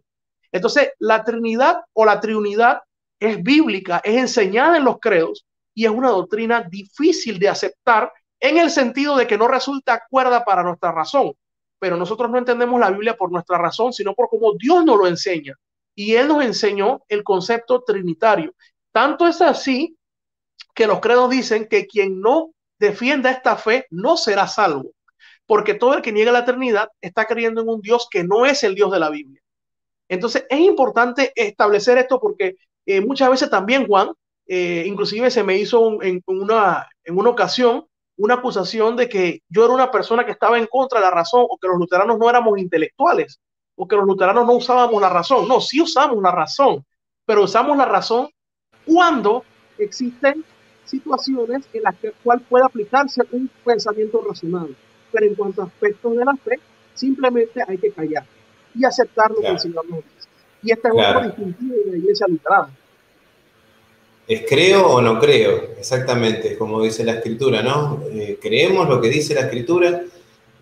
Entonces, 0.52 0.92
la 1.00 1.24
Trinidad 1.24 1.82
o 1.94 2.06
la 2.06 2.20
Triunidad 2.20 2.82
es 3.20 3.42
bíblica, 3.44 4.02
es 4.04 4.16
enseñada 4.16 4.78
en 4.78 4.86
los 4.86 5.00
credos 5.00 5.46
y 5.74 5.86
es 5.86 5.92
una 5.92 6.10
doctrina 6.10 6.62
difícil 6.62 7.40
de 7.40 7.50
aceptar 7.50 8.12
en 8.40 8.58
el 8.58 8.70
sentido 8.70 9.18
de 9.18 9.28
que 9.28 9.38
no 9.38 9.48
resulta 9.48 10.04
cuerda 10.10 10.44
para 10.44 10.64
nuestra 10.64 10.92
razón. 10.92 11.34
Pero 11.80 11.98
nosotros 11.98 12.30
no 12.30 12.38
entendemos 12.38 12.80
la 12.80 12.92
Biblia 12.92 13.16
por 13.16 13.32
nuestra 13.32 13.58
razón, 13.58 13.94
sino 13.94 14.14
por 14.14 14.30
cómo 14.30 14.54
Dios 14.58 14.84
nos 14.84 14.98
lo 14.98 15.08
enseña. 15.08 15.56
Y 15.96 16.16
Él 16.16 16.28
nos 16.28 16.44
enseñó 16.44 17.02
el 17.08 17.24
concepto 17.24 17.84
trinitario. 17.84 18.54
Tanto 18.92 19.28
es 19.28 19.42
así 19.42 19.98
que 20.74 20.88
los 20.88 21.00
credos 21.00 21.30
dicen 21.30 21.68
que 21.68 21.88
quien 21.88 22.22
no 22.22 22.52
defienda 22.80 23.32
esta 23.32 23.58
fe 23.58 23.86
no 23.90 24.18
será 24.18 24.48
salvo, 24.48 24.92
porque 25.46 25.74
todo 25.74 25.94
el 25.94 26.02
que 26.02 26.12
niega 26.12 26.32
la 26.32 26.40
eternidad 26.40 26.90
está 27.02 27.26
creyendo 27.26 27.62
en 27.62 27.70
un 27.70 27.82
Dios 27.82 28.08
que 28.10 28.24
no 28.24 28.46
es 28.46 28.64
el 28.64 28.76
Dios 28.76 28.92
de 28.92 29.00
la 29.00 29.10
Biblia. 29.10 29.42
Entonces 30.08 30.46
es 30.50 30.60
importante 30.60 31.32
establecer 31.36 31.98
esto 31.98 32.20
porque 32.20 32.56
eh, 32.90 33.02
muchas 33.02 33.30
veces 33.30 33.50
también, 33.50 33.86
Juan, 33.86 34.12
eh, 34.48 34.84
inclusive 34.88 35.30
se 35.30 35.44
me 35.44 35.58
hizo 35.58 36.02
en, 36.02 36.24
una, 36.26 36.90
en 37.04 37.18
una 37.18 37.30
ocasión 37.30 37.86
una 38.18 38.34
acusación 38.34 38.98
de 38.98 39.08
que 39.08 39.44
yo 39.48 39.64
era 39.64 39.74
una 39.74 39.92
persona 39.92 40.26
que 40.26 40.32
estaba 40.32 40.58
en 40.58 40.66
contra 40.66 41.00
de 41.00 41.06
la 41.06 41.12
razón 41.12 41.46
o 41.48 41.58
que 41.58 41.68
los 41.68 41.78
luteranos 41.78 42.18
no 42.18 42.30
éramos 42.30 42.58
intelectuales 42.60 43.40
o 43.76 43.88
que 43.88 43.96
los 43.96 44.06
luteranos 44.06 44.46
no 44.46 44.54
usábamos 44.54 45.00
la 45.02 45.08
razón. 45.08 45.48
No, 45.48 45.62
sí 45.62 45.80
usamos 45.80 46.22
la 46.22 46.32
razón, 46.32 46.84
pero 47.26 47.44
usamos 47.44 47.78
la 47.78 47.86
razón 47.86 48.28
cuando 48.86 49.46
existen 49.78 50.44
situaciones 50.84 51.70
en 51.72 51.84
las 51.84 51.96
que 51.96 52.12
cual 52.24 52.42
puede 52.42 52.66
aplicarse 52.66 53.22
un 53.32 53.50
pensamiento 53.64 54.22
racional. 54.28 54.76
Pero 55.12 55.26
en 55.28 55.36
cuanto 55.36 55.62
a 55.62 55.66
aspectos 55.66 56.18
de 56.18 56.26
la 56.26 56.36
fe, 56.36 56.60
simplemente 56.94 57.64
hay 57.66 57.78
que 57.78 57.92
callar 57.92 58.26
y 58.76 58.84
aceptar 58.84 59.32
lo 59.32 59.42
que 59.42 59.48
el 59.48 59.60
Señor 59.60 59.88
nos 59.88 60.00
dice. 60.00 60.28
Y 60.62 60.72
este 60.72 60.88
es 60.90 60.94
claro. 60.94 61.22
distintivo 61.22 61.76
de 61.86 61.92
la 61.92 61.98
iglesia 61.98 62.28
luterana. 62.28 62.70
Es 64.30 64.44
creo 64.48 64.86
o 64.86 65.02
no 65.02 65.20
creo, 65.20 65.72
exactamente, 65.80 66.56
como 66.56 66.84
dice 66.84 67.04
la 67.04 67.14
escritura, 67.14 67.64
¿no? 67.64 68.04
Eh, 68.14 68.38
creemos 68.40 68.88
lo 68.88 69.02
que 69.02 69.10
dice 69.10 69.34
la 69.34 69.42
escritura 69.42 70.04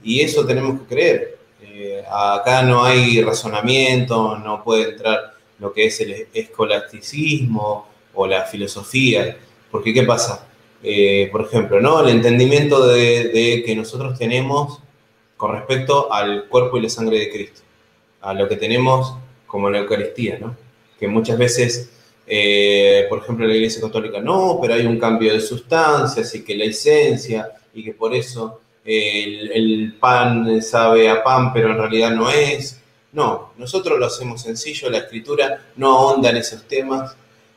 y 0.02 0.22
eso 0.22 0.46
tenemos 0.46 0.80
que 0.80 0.86
creer. 0.88 1.38
Eh, 1.62 2.02
acá 2.10 2.62
no 2.62 2.86
hay 2.86 3.22
razonamiento, 3.22 4.38
no 4.38 4.64
puede 4.64 4.92
entrar 4.92 5.34
lo 5.60 5.74
que 5.74 5.88
es 5.88 6.00
el 6.00 6.28
escolasticismo 6.34 7.90
o 8.14 8.26
la 8.26 8.44
filosofía, 8.44 9.38
porque 9.70 9.94
¿qué 9.94 10.04
pasa? 10.04 10.48
Eh, 10.82 11.28
por 11.30 11.42
ejemplo, 11.42 11.82
¿no? 11.82 12.00
El 12.00 12.08
entendimiento 12.08 12.88
de, 12.88 13.64
que 13.66 13.76
nosotros 13.76 14.18
tenemos 14.18 14.80
con 15.36 15.52
respecto 15.52 16.14
al 16.14 16.48
cuerpo 16.48 16.78
y 16.78 16.84
la 16.84 16.90
sangre 16.90 17.20
de 17.20 17.30
Cristo, 17.30 17.64
a 18.22 18.34
lo 18.34 18.48
que 18.48 18.56
tenemos 18.56 19.18
como 19.46 19.70
la 19.70 19.80
Eucaristía, 19.80 20.38
¿no? 20.40 20.56
Que 20.98 21.10
muchas 21.10 21.38
veces 21.38 21.97
eh, 22.30 23.06
por 23.08 23.20
ejemplo, 23.20 23.48
la 23.48 23.56
Iglesia 23.56 23.82
Católica, 23.82 24.20
no, 24.20 24.60
pero 24.62 24.74
hay 24.74 24.86
un 24.86 25.00
cambio 25.00 25.32
de 25.32 25.40
sustancias 25.40 26.36
y 26.36 26.44
que 26.44 26.58
la 26.58 26.66
esencia 26.66 27.50
y 27.74 27.84
que 27.84 27.94
por 27.94 28.14
eso 28.14 28.62
el, 28.84 29.96
pan 30.00 30.62
sabe 30.62 31.10
a 31.10 31.24
pan, 31.24 31.54
pero 31.54 31.72
en 31.72 31.78
realidad 31.78 32.12
no 32.12 32.30
es. 32.30 32.82
No, 33.14 33.54
nosotros 33.58 33.98
lo 33.98 34.06
hacemos 34.06 34.42
sencillo, 34.42 34.90
la 34.90 35.00
escritura 35.00 35.68
no 35.78 35.98
ahonda 35.98 36.30
en 36.30 36.38
esos 36.38 36.64
temas 36.68 37.16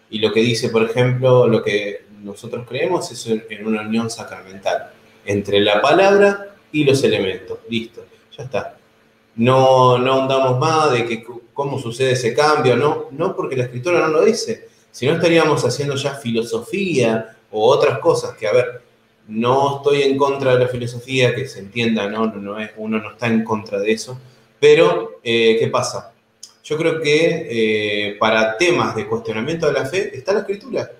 y 0.09 0.21
lo 0.21 0.33
que 0.33 0.41
dice, 0.41 0.69
por 0.71 0.85
ejemplo, 0.85 1.49
lo 1.49 1.63
que 1.63 2.05
nosotros 2.23 2.67
creemos 2.69 3.11
es 3.11 3.27
en 3.27 3.67
una 3.67 3.83
unión 3.83 4.09
sacramental 4.09 4.93
entre 5.27 5.61
la 5.61 5.81
palabra 5.81 6.55
y 6.73 6.85
los 6.85 7.03
elementos. 7.03 7.59
Listo, 7.69 8.05
ya 8.37 8.45
está. 8.45 8.77
No, 9.37 9.99
no 9.99 10.13
ahondamos 10.13 10.59
más 10.59 10.93
de 10.93 11.07
que 11.07 11.25
cómo 11.53 11.79
sucede 11.79 12.13
ese 12.13 12.35
cambio, 12.35 12.77
no, 12.77 13.07
no 13.11 13.35
porque 13.35 13.57
la 13.57 13.65
escritura 13.65 14.01
no 14.01 14.09
lo 14.09 14.25
dice, 14.25 14.69
si 14.91 15.07
no 15.07 15.15
estaríamos 15.15 15.65
haciendo 15.65 15.95
ya 15.95 16.15
filosofía 16.15 17.37
o 17.51 17.69
otras 17.69 17.99
cosas 17.99 18.37
que, 18.37 18.47
a 18.47 18.53
ver, 18.53 18.83
no 19.29 19.77
estoy 19.77 20.03
en 20.03 20.17
contra 20.17 20.55
de 20.55 20.65
la 20.65 20.69
filosofía, 20.69 21.35
que 21.35 21.47
se 21.47 21.61
entienda, 21.61 22.09
no, 22.09 22.27
no, 22.27 22.59
es, 22.59 22.71
uno 22.77 22.99
no 22.99 23.13
está 23.13 23.29
en 23.29 23.45
contra 23.45 23.79
de 23.79 23.93
eso, 23.93 24.19
pero 24.59 25.21
eh, 25.23 25.57
¿qué 25.59 25.69
pasa? 25.69 26.13
Yo 26.65 26.77
creo 26.77 27.01
que 27.01 27.47
eh, 27.51 28.17
para 28.19 28.57
temas 28.57 28.95
de 28.95 29.07
cuestionamiento 29.07 29.67
de 29.67 29.73
la 29.73 29.87
fe 29.87 30.17
está 30.17 30.33
la 30.33 30.41
escritura, 30.41 30.91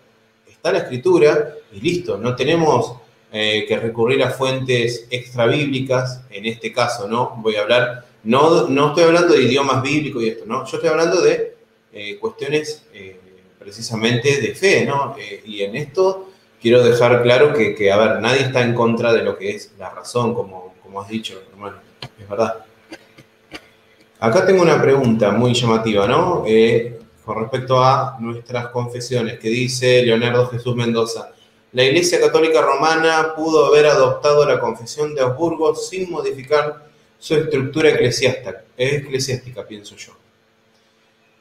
está 0.49 0.73
la 0.73 0.79
escritura 0.79 1.55
y 1.73 1.81
listo, 1.81 2.19
no 2.19 2.37
tenemos 2.37 2.95
eh, 3.33 3.65
que 3.67 3.77
recurrir 3.77 4.23
a 4.23 4.31
fuentes 4.31 5.07
extra 5.11 5.47
bíblicas, 5.47 6.23
en 6.31 6.47
este 6.47 6.73
caso, 6.73 7.09
¿no? 7.09 7.37
Voy 7.39 7.57
a 7.57 7.63
hablar 7.63 8.05
no, 8.25 8.69
no 8.69 8.89
estoy 8.89 9.05
hablando 9.05 9.35
de 9.35 9.43
idiomas 9.43 9.83
bíblicos 9.83 10.23
y 10.23 10.29
esto, 10.29 10.45
¿no? 10.47 10.65
Yo 10.67 10.77
estoy 10.77 10.91
hablando 10.91 11.21
de 11.21 11.57
eh, 11.93 12.19
cuestiones 12.19 12.85
eh, 12.93 13.19
precisamente 13.59 14.41
de 14.41 14.55
fe, 14.55 14.85
¿no? 14.85 15.17
Eh, 15.19 15.43
y 15.45 15.63
en 15.63 15.77
esto 15.77 16.29
quiero 16.61 16.83
dejar 16.83 17.23
claro 17.23 17.53
que, 17.55 17.91
a 17.91 17.97
ver, 17.97 18.21
nadie 18.21 18.43
está 18.43 18.63
en 18.63 18.75
contra 18.75 19.13
de 19.13 19.23
lo 19.23 19.39
que 19.39 19.57
es 19.57 19.73
la 19.79 19.91
razón, 19.91 20.35
como, 20.35 20.75
como 20.83 21.01
has 21.01 21.09
dicho, 21.09 21.41
hermano. 21.51 21.79
Es 22.19 22.29
verdad. 22.29 22.65
Acá 24.19 24.47
tengo 24.47 24.63
una 24.63 24.81
pregunta 24.81 25.31
muy 25.31 25.55
llamativa, 25.55 26.07
¿no? 26.07 26.45
con 27.25 27.39
respecto 27.39 27.83
a 27.83 28.17
nuestras 28.19 28.69
confesiones, 28.69 29.39
que 29.39 29.49
dice 29.49 30.03
Leonardo 30.03 30.49
Jesús 30.49 30.75
Mendoza. 30.75 31.31
La 31.73 31.85
Iglesia 31.85 32.21
Católica 32.21 32.61
Romana 32.61 33.35
pudo 33.37 33.67
haber 33.67 33.87
adoptado 33.87 34.45
la 34.45 34.59
confesión 34.59 35.15
de 35.15 35.21
Habsburgo 35.21 35.77
sin 35.77 36.11
modificar 36.11 36.90
su 37.21 37.35
estructura 37.35 37.91
eclesiástica, 37.91 38.65
eclesiástica 38.77 39.65
pienso 39.67 39.95
yo. 39.95 40.13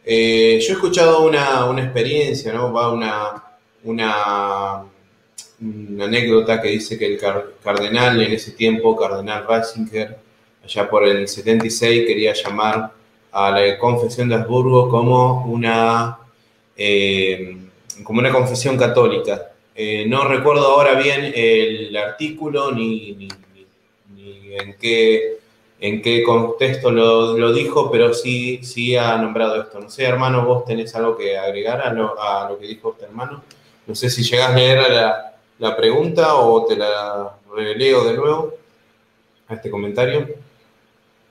Eh, 0.03 0.59
yo 0.61 0.73
he 0.73 0.75
escuchado 0.75 1.21
una, 1.21 1.81
experiencia, 1.81 2.51
¿no? 2.51 2.71
Va 2.73 2.91
una, 2.91 3.43
una, 3.83 4.83
anécdota 6.03 6.61
que 6.61 6.69
dice 6.69 6.97
que 6.97 7.05
el 7.05 7.19
cardenal 7.63 8.21
en 8.21 8.33
ese 8.33 8.51
tiempo, 8.51 8.95
cardenal 8.95 9.45
Ratzinger, 9.47 10.17
allá 10.63 10.89
por 10.89 11.07
el 11.07 11.27
76, 11.27 12.05
quería 12.05 12.33
llamar 12.33 12.91
a 13.31 13.51
la 13.51 13.77
confesión 13.77 14.27
de 14.29 14.35
Habsburgo 14.35 14.89
como 14.89 15.45
una, 15.45 16.17
eh, 16.75 17.57
como 18.03 18.19
una 18.19 18.31
confesión 18.31 18.77
católica. 18.77 19.51
Eh, 19.75 20.05
no 20.07 20.27
recuerdo 20.27 20.65
ahora 20.65 20.95
bien 20.95 21.31
el 21.33 21.95
artículo 21.95 22.71
ni, 22.71 23.13
ni 23.13 23.29
en 24.57 24.75
qué 24.77 25.39
en 25.81 26.01
qué 26.01 26.23
contexto 26.23 26.91
lo, 26.91 27.53
dijo, 27.53 27.89
pero 27.89 28.13
sí, 28.13 28.59
sí 28.63 28.95
ha 28.97 29.17
nombrado 29.17 29.61
esto. 29.61 29.79
No 29.79 29.89
sé, 29.89 30.03
hermano, 30.03 30.45
vos 30.45 30.65
tenés 30.65 30.93
algo 30.95 31.15
que 31.15 31.37
agregar 31.37 31.81
a 31.81 31.93
lo, 31.93 32.21
a 32.21 32.49
lo 32.49 32.59
que 32.59 32.67
dijo 32.67 32.91
este 32.91 33.05
hermano. 33.05 33.43
No 33.87 33.95
sé 33.95 34.09
si 34.09 34.23
llegás 34.23 34.51
a 34.51 34.55
leer 34.55 34.91
la, 34.91 35.35
la 35.57 35.75
pregunta 35.75 36.35
o 36.35 36.65
te 36.65 36.75
la 36.75 37.37
releo 37.55 38.03
de 38.03 38.17
nuevo 38.17 38.53
a 39.47 39.55
este 39.55 39.69
comentario. 39.69 40.27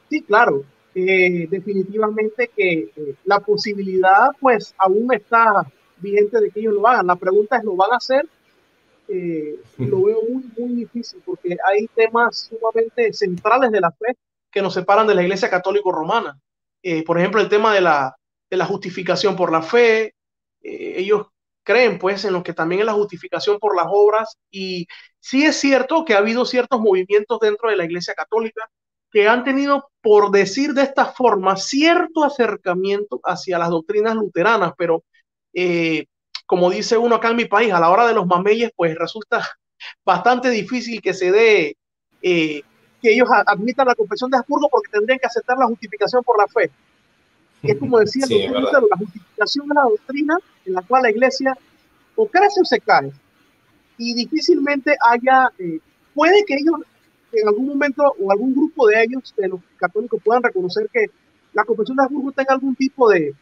Sí, 0.08 0.22
claro. 0.22 0.64
eh, 0.94 1.46
definitivamente 1.48 2.50
que 2.56 2.90
eh, 2.96 3.14
la 3.24 3.40
posibilidad 3.40 4.30
pues 4.40 4.74
aún 4.78 5.12
está 5.12 5.70
vigente 5.98 6.40
de 6.40 6.50
que 6.50 6.60
ellos 6.60 6.74
lo 6.74 6.88
hagan. 6.88 7.06
La 7.06 7.16
pregunta 7.16 7.58
es, 7.58 7.64
¿lo 7.64 7.76
van 7.76 7.92
a 7.92 7.96
hacer? 7.96 8.26
Eh, 9.08 9.60
lo 9.78 10.02
veo 10.04 10.22
muy, 10.22 10.44
muy 10.56 10.74
difícil 10.74 11.20
porque 11.24 11.56
hay 11.66 11.86
temas 11.94 12.48
sumamente 12.50 13.12
centrales 13.12 13.70
de 13.70 13.80
la 13.80 13.90
fe 13.90 14.16
que 14.58 14.62
nos 14.62 14.74
separan 14.74 15.06
de 15.06 15.14
la 15.14 15.22
Iglesia 15.22 15.48
Católica 15.48 15.88
Romana. 15.92 16.36
por 17.06 17.18
ejemplo, 17.18 17.40
el 17.40 17.48
tema 17.48 17.72
de 17.72 17.80
la, 17.80 18.16
de 18.50 18.56
la 18.56 18.66
justificación 18.66 19.36
por 19.36 19.52
la 19.52 19.62
fe. 19.62 20.14
ellos 20.60 21.28
creen 21.62 21.98
pues 21.98 22.24
en 22.24 22.32
lo 22.32 22.42
que 22.42 22.54
también 22.54 22.80
es 22.80 22.86
la 22.86 22.94
justificación 22.94 23.58
por 23.60 23.76
las 23.76 23.86
obras 23.88 24.36
y 24.50 24.88
sí 25.20 25.44
es 25.44 25.60
cierto 25.60 26.04
que 26.04 26.14
ha 26.14 26.18
habido 26.18 26.44
ciertos 26.44 26.80
movimientos 26.80 27.38
dentro 27.40 27.70
de 27.70 27.76
la 27.76 27.84
Iglesia 27.84 28.14
Católica 28.14 28.68
que 29.12 29.28
han 29.28 29.44
tenido, 29.44 29.90
por 30.00 30.32
decir 30.32 30.72
de 30.74 30.82
esta 30.82 31.06
forma, 31.06 31.56
cierto 31.56 32.24
acercamiento 32.24 33.20
hacia 33.22 33.58
las 33.58 33.70
doctrinas 33.70 34.16
luteranas, 34.16 34.72
pero 34.76 35.04
eh, 35.54 36.06
como 36.46 36.70
dice 36.70 36.96
uno 36.98 37.14
acá 37.16 37.30
en 37.30 37.36
mi 37.36 37.44
país, 37.44 37.72
a 37.72 37.80
la 37.80 37.90
hora 37.90 38.08
de 38.08 38.14
los 38.14 38.26
mameyes, 38.26 38.72
pues 38.74 38.96
resulta 38.96 39.46
bastante 40.04 40.50
difícil 40.50 41.00
que 41.00 41.14
se 41.14 41.30
dé, 41.30 41.76
eh, 42.22 42.62
que 43.00 43.12
ellos 43.12 43.28
admitan 43.46 43.86
la 43.86 43.94
confesión 43.94 44.30
de 44.30 44.38
Habsburgo 44.38 44.68
porque 44.68 44.90
tendrían 44.90 45.18
que 45.18 45.26
aceptar 45.26 45.56
la 45.56 45.66
justificación 45.66 46.22
por 46.24 46.38
la 46.38 46.46
fe. 46.48 46.70
Es 47.62 47.76
como 47.76 47.98
decía 48.00 48.24
la 48.28 48.96
justificación 48.96 49.68
de 49.68 49.74
la 49.74 49.82
doctrina 49.82 50.38
en 50.64 50.72
la 50.74 50.82
cual 50.82 51.02
la 51.02 51.10
iglesia 51.10 51.56
o 52.16 52.26
crece 52.26 52.60
o 52.60 52.64
se 52.64 52.80
cae. 52.80 53.12
Y 53.96 54.14
difícilmente 54.14 54.96
haya, 55.00 55.50
eh, 55.58 55.80
puede 56.14 56.44
que 56.44 56.54
ellos 56.54 56.76
en 57.32 57.48
algún 57.48 57.66
momento 57.66 58.14
o 58.18 58.32
algún 58.32 58.54
grupo 58.54 58.86
de 58.88 59.02
ellos, 59.02 59.34
de 59.36 59.48
los 59.48 59.60
católicos, 59.76 60.20
puedan 60.24 60.42
reconocer 60.42 60.88
que 60.92 61.06
la 61.52 61.64
confesión 61.64 61.96
de 61.96 62.04
Habsburgo 62.04 62.32
tenga 62.32 62.54
algún 62.54 62.74
tipo 62.74 63.08
de, 63.10 63.34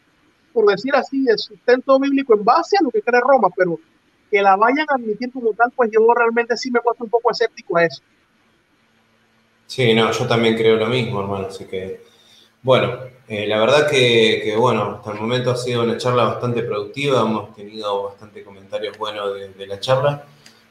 por 0.53 0.65
decir 0.65 0.95
así, 0.95 1.23
de 1.23 1.37
sustento 1.37 1.99
bíblico 1.99 2.33
en 2.35 2.43
base 2.43 2.77
a 2.77 2.83
lo 2.83 2.91
que 2.91 3.01
cree 3.01 3.21
Roma, 3.21 3.49
pero 3.55 3.79
que 4.29 4.41
la 4.41 4.55
vayan 4.55 4.85
a 4.89 4.95
admitir 4.95 5.31
como 5.31 5.53
tal, 5.53 5.71
pues 5.75 5.89
yo 5.91 5.99
realmente 6.13 6.57
sí 6.57 6.69
me 6.69 6.81
puesto 6.81 7.03
un 7.05 7.09
poco 7.09 7.31
escéptico 7.31 7.77
a 7.77 7.85
eso. 7.85 8.01
Sí, 9.67 9.93
no, 9.93 10.11
yo 10.11 10.25
también 10.27 10.55
creo 10.55 10.77
lo 10.77 10.87
mismo, 10.87 11.19
hermano, 11.19 11.47
así 11.47 11.65
que, 11.65 12.01
bueno, 12.63 12.99
eh, 13.27 13.45
la 13.47 13.59
verdad 13.59 13.89
que, 13.89 14.55
bueno, 14.57 14.95
hasta 14.97 15.11
el 15.11 15.19
momento 15.19 15.51
ha 15.51 15.57
sido 15.57 15.83
una 15.83 15.97
charla 15.97 16.23
bastante 16.23 16.63
productiva, 16.63 17.21
hemos 17.21 17.53
tenido 17.53 18.03
bastante 18.03 18.43
comentarios 18.43 18.97
buenos 18.97 19.33
de, 19.57 19.67
la 19.67 19.79
charla. 19.79 20.25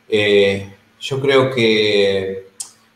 Eh, 0.09 0.73
yo 1.01 1.21
creo 1.21 1.51
que 1.51 2.49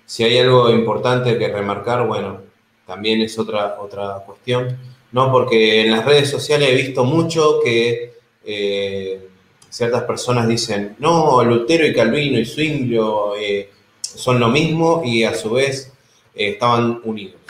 si 0.06 0.24
hay 0.24 0.38
algo 0.38 0.70
importante 0.70 1.38
que 1.38 1.48
remarcar, 1.48 2.06
bueno, 2.06 2.40
también 2.86 3.20
es 3.20 3.38
otra, 3.38 3.76
otra 3.80 4.22
cuestión, 4.26 4.78
¿no? 5.12 5.30
Porque 5.30 5.82
en 5.82 5.90
las 5.90 6.04
redes 6.04 6.30
sociales 6.30 6.70
he 6.70 6.74
visto 6.76 7.04
mucho 7.04 7.60
que 7.62 8.14
eh, 8.44 9.28
ciertas 9.68 10.04
personas 10.04 10.48
dicen, 10.48 10.96
no, 10.98 11.44
Lutero 11.44 11.86
y 11.86 11.92
Calvino 11.92 12.38
y 12.38 12.46
Zwinglio 12.46 13.36
son 14.16 14.40
lo 14.40 14.48
mismo 14.48 15.02
y 15.04 15.24
a 15.24 15.34
su 15.34 15.50
vez 15.50 15.92
eh, 16.34 16.50
estaban 16.50 17.00
unidos. 17.04 17.40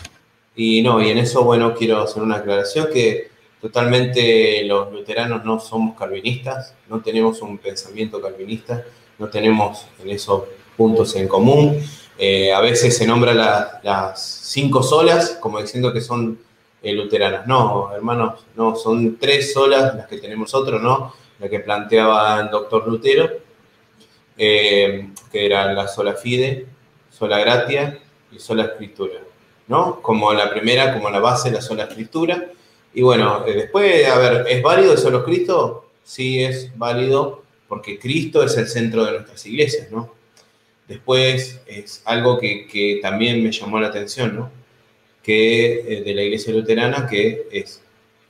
Y 0.56 0.82
no, 0.82 1.02
y 1.02 1.11
en 1.11 1.18
eso, 1.18 1.44
bueno, 1.44 1.74
quiero 1.74 2.00
hacer 2.02 2.22
una 2.22 2.36
aclaración 2.36 2.88
que 2.92 3.30
totalmente 3.61 4.64
los 4.64 4.92
luteranos 4.92 5.44
no 5.44 5.61
somos 5.61 5.96
calvinistas, 5.98 6.74
no 6.88 7.00
tenemos 7.00 7.40
un 7.42 7.58
pensamiento 7.58 8.20
calvinista, 8.20 8.84
no 9.18 9.28
tenemos 9.28 9.86
en 10.02 10.11
esos 10.11 10.44
puntos 10.76 11.14
en 11.16 11.28
común. 11.28 11.82
Eh, 12.18 12.52
a 12.52 12.61
veces 12.61 12.96
se 12.96 13.06
nombra 13.06 13.80
las 13.82 14.20
cinco 14.20 14.82
solas 14.82 15.38
como 15.40 15.61
diciendo 15.61 15.92
que 15.92 16.00
son 16.00 16.38
eh, 16.82 16.92
luteranas. 16.92 17.46
No, 17.46 17.92
hermanos, 17.94 18.40
no, 18.56 18.76
son 18.76 19.16
tres 19.18 19.52
solas 19.52 19.94
las 19.94 20.06
que 20.06 20.18
tenemos 20.18 20.52
nosotros, 20.52 20.82
¿no? 20.82 21.14
La 21.38 21.48
que 21.48 21.61
planteaba 21.61 22.40
el 22.40 22.50
doctor 22.50 22.86
Lutero, 22.86 23.30
eh, 24.43 25.11
que 25.30 25.45
era 25.45 25.70
la 25.74 25.86
sola 25.86 26.14
fide, 26.14 26.64
sola 27.11 27.38
gratia 27.41 27.99
y 28.32 28.38
sola 28.38 28.64
escritura, 28.64 29.20
¿no? 29.68 30.01
Como 30.01 30.32
la 30.32 30.49
primera, 30.49 30.95
como 30.95 31.11
la 31.11 31.20
base, 31.20 31.51
la 31.51 31.61
sola 31.61 31.84
escritura. 31.84 32.47
Y 32.95 33.03
bueno, 33.03 33.45
después, 33.45 34.09
a 34.09 34.18
ver, 34.18 34.47
¿es 34.49 34.62
válido 34.62 34.93
el 34.93 34.99
solo 34.99 35.22
Cristo? 35.26 35.91
Sí, 36.03 36.43
es 36.43 36.76
válido 36.78 37.43
porque 37.68 37.99
Cristo 37.99 38.43
es 38.43 38.57
el 38.57 38.66
centro 38.66 39.05
de 39.05 39.12
nuestras 39.12 39.45
iglesias, 39.45 39.91
¿no? 39.91 40.14
Después 40.88 41.61
es 41.66 42.01
algo 42.07 42.38
que, 42.38 42.99
también 43.03 43.45
me 43.45 43.53
llamó 43.53 43.78
la 43.78 43.88
atención, 43.88 44.36
¿no? 44.36 44.51
Que 45.22 45.80
eh, 45.80 46.03
de 46.03 46.14
la 46.14 46.22
iglesia 46.22 46.55
luterana, 46.55 47.07
que 47.07 47.47
es 47.53 47.82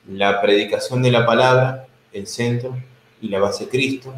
la 0.08 0.42
predicación 0.42 1.02
de 1.02 1.12
la 1.12 1.24
palabra, 1.24 1.86
el 2.12 2.26
centro 2.26 2.76
y 3.22 3.28
la 3.28 3.38
base 3.38 3.68
Cristo, 3.68 4.12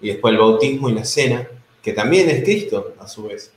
y 0.00 0.08
después 0.08 0.32
el 0.32 0.38
bautismo 0.38 0.88
y 0.88 0.94
la 0.94 1.04
cena, 1.04 1.48
que 1.82 1.92
también 1.92 2.28
es 2.30 2.42
Cristo 2.42 2.94
a 2.98 3.08
su 3.08 3.24
vez. 3.24 3.52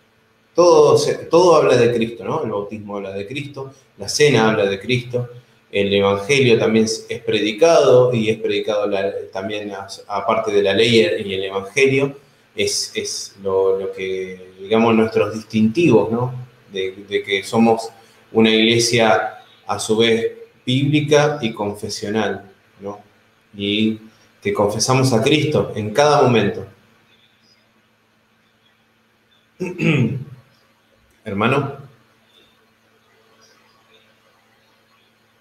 Todo, 0.54 0.98
todo 1.30 1.56
habla 1.56 1.78
de 1.78 1.94
Cristo, 1.94 2.24
¿no? 2.24 2.44
El 2.44 2.52
bautismo 2.52 2.98
habla 2.98 3.12
de 3.12 3.28
Cristo, 3.28 3.74
la 3.98 4.10
cena 4.10 4.50
habla 4.50 4.66
de 4.66 4.80
Cristo, 4.80 5.30
el 5.72 5.94
Evangelio 5.94 6.58
también 6.58 6.86
es 6.86 7.22
predicado 7.24 8.14
y 8.14 8.30
es 8.30 8.40
predicado 8.40 8.90
también 9.32 9.72
aparte 10.08 10.52
de 10.52 10.64
la 10.64 10.74
ley 10.74 11.08
y 11.24 11.34
el 11.34 11.44
Evangelio 11.44 12.16
es, 12.56 13.36
lo, 13.44 13.92
que, 13.96 14.54
digamos, 14.60 14.96
nuestros 14.96 15.34
distintivos, 15.34 16.12
¿no? 16.12 16.34
De, 16.72 17.24
que 17.24 17.44
somos 17.44 17.90
una 18.32 18.50
iglesia 18.50 19.36
a 19.66 19.80
su 19.80 19.98
vez 19.98 20.34
bíblica 20.66 21.40
y 21.42 21.54
confesional, 21.54 22.52
¿no? 22.80 23.00
Y 23.56 24.00
que 24.42 24.54
confesamos 24.54 25.12
a 25.14 25.22
Cristo 25.22 25.72
en 25.76 25.94
cada 25.94 26.22
momento. 26.22 26.66
Hermano. 31.26 31.78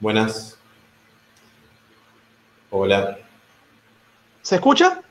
Buenas. 0.00 0.58
Hola. 2.70 3.18
¿Se 4.42 4.56
escucha? 4.56 5.02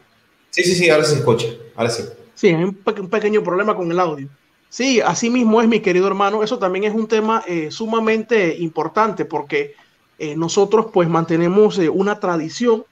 Sí, 0.50 0.64
sí, 0.64 0.76
sí, 0.76 0.90
ahora 0.90 1.04
se 1.04 1.16
escucha. 1.16 1.48
Ahora 1.76 1.90
sí. 1.90 2.04
Sí, 2.36 2.48
hay 2.48 2.64
un, 2.64 2.74
pequeño 2.74 3.44
problema 3.44 3.76
con 3.76 3.92
el 3.92 4.00
audio. 4.00 4.30
Sí, 4.70 5.02
así 5.02 5.30
mismo 5.30 5.62
es, 5.62 5.68
mi 5.68 5.80
querido 5.80 6.08
hermano. 6.08 6.44
Eso 6.44 6.60
también 6.60 6.86
es 6.86 6.94
un 6.94 7.08
tema 7.08 7.44
eh, 7.48 7.72
sumamente 7.72 8.58
importante 8.58 9.26
porque 9.26 9.74
eh, 10.20 10.36
nosotros 10.36 10.88
pues 10.94 11.08
mantenemos 11.08 11.80
eh, 11.80 11.90
una 11.90 12.20
tradición 12.20 12.86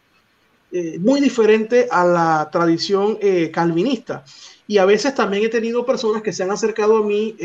muy 1.00 1.22
diferente 1.22 1.88
a 1.90 2.06
la 2.06 2.50
tradición 2.52 3.18
calvinista. 3.52 4.24
Y 4.68 4.78
a 4.78 4.86
veces 4.86 5.14
también 5.16 5.44
he 5.44 5.50
tenido 5.50 5.86
personas 5.86 6.22
que 6.22 6.34
se 6.34 6.44
han 6.44 6.52
acercado 6.52 6.98
a 6.98 7.04
mí 7.04 7.36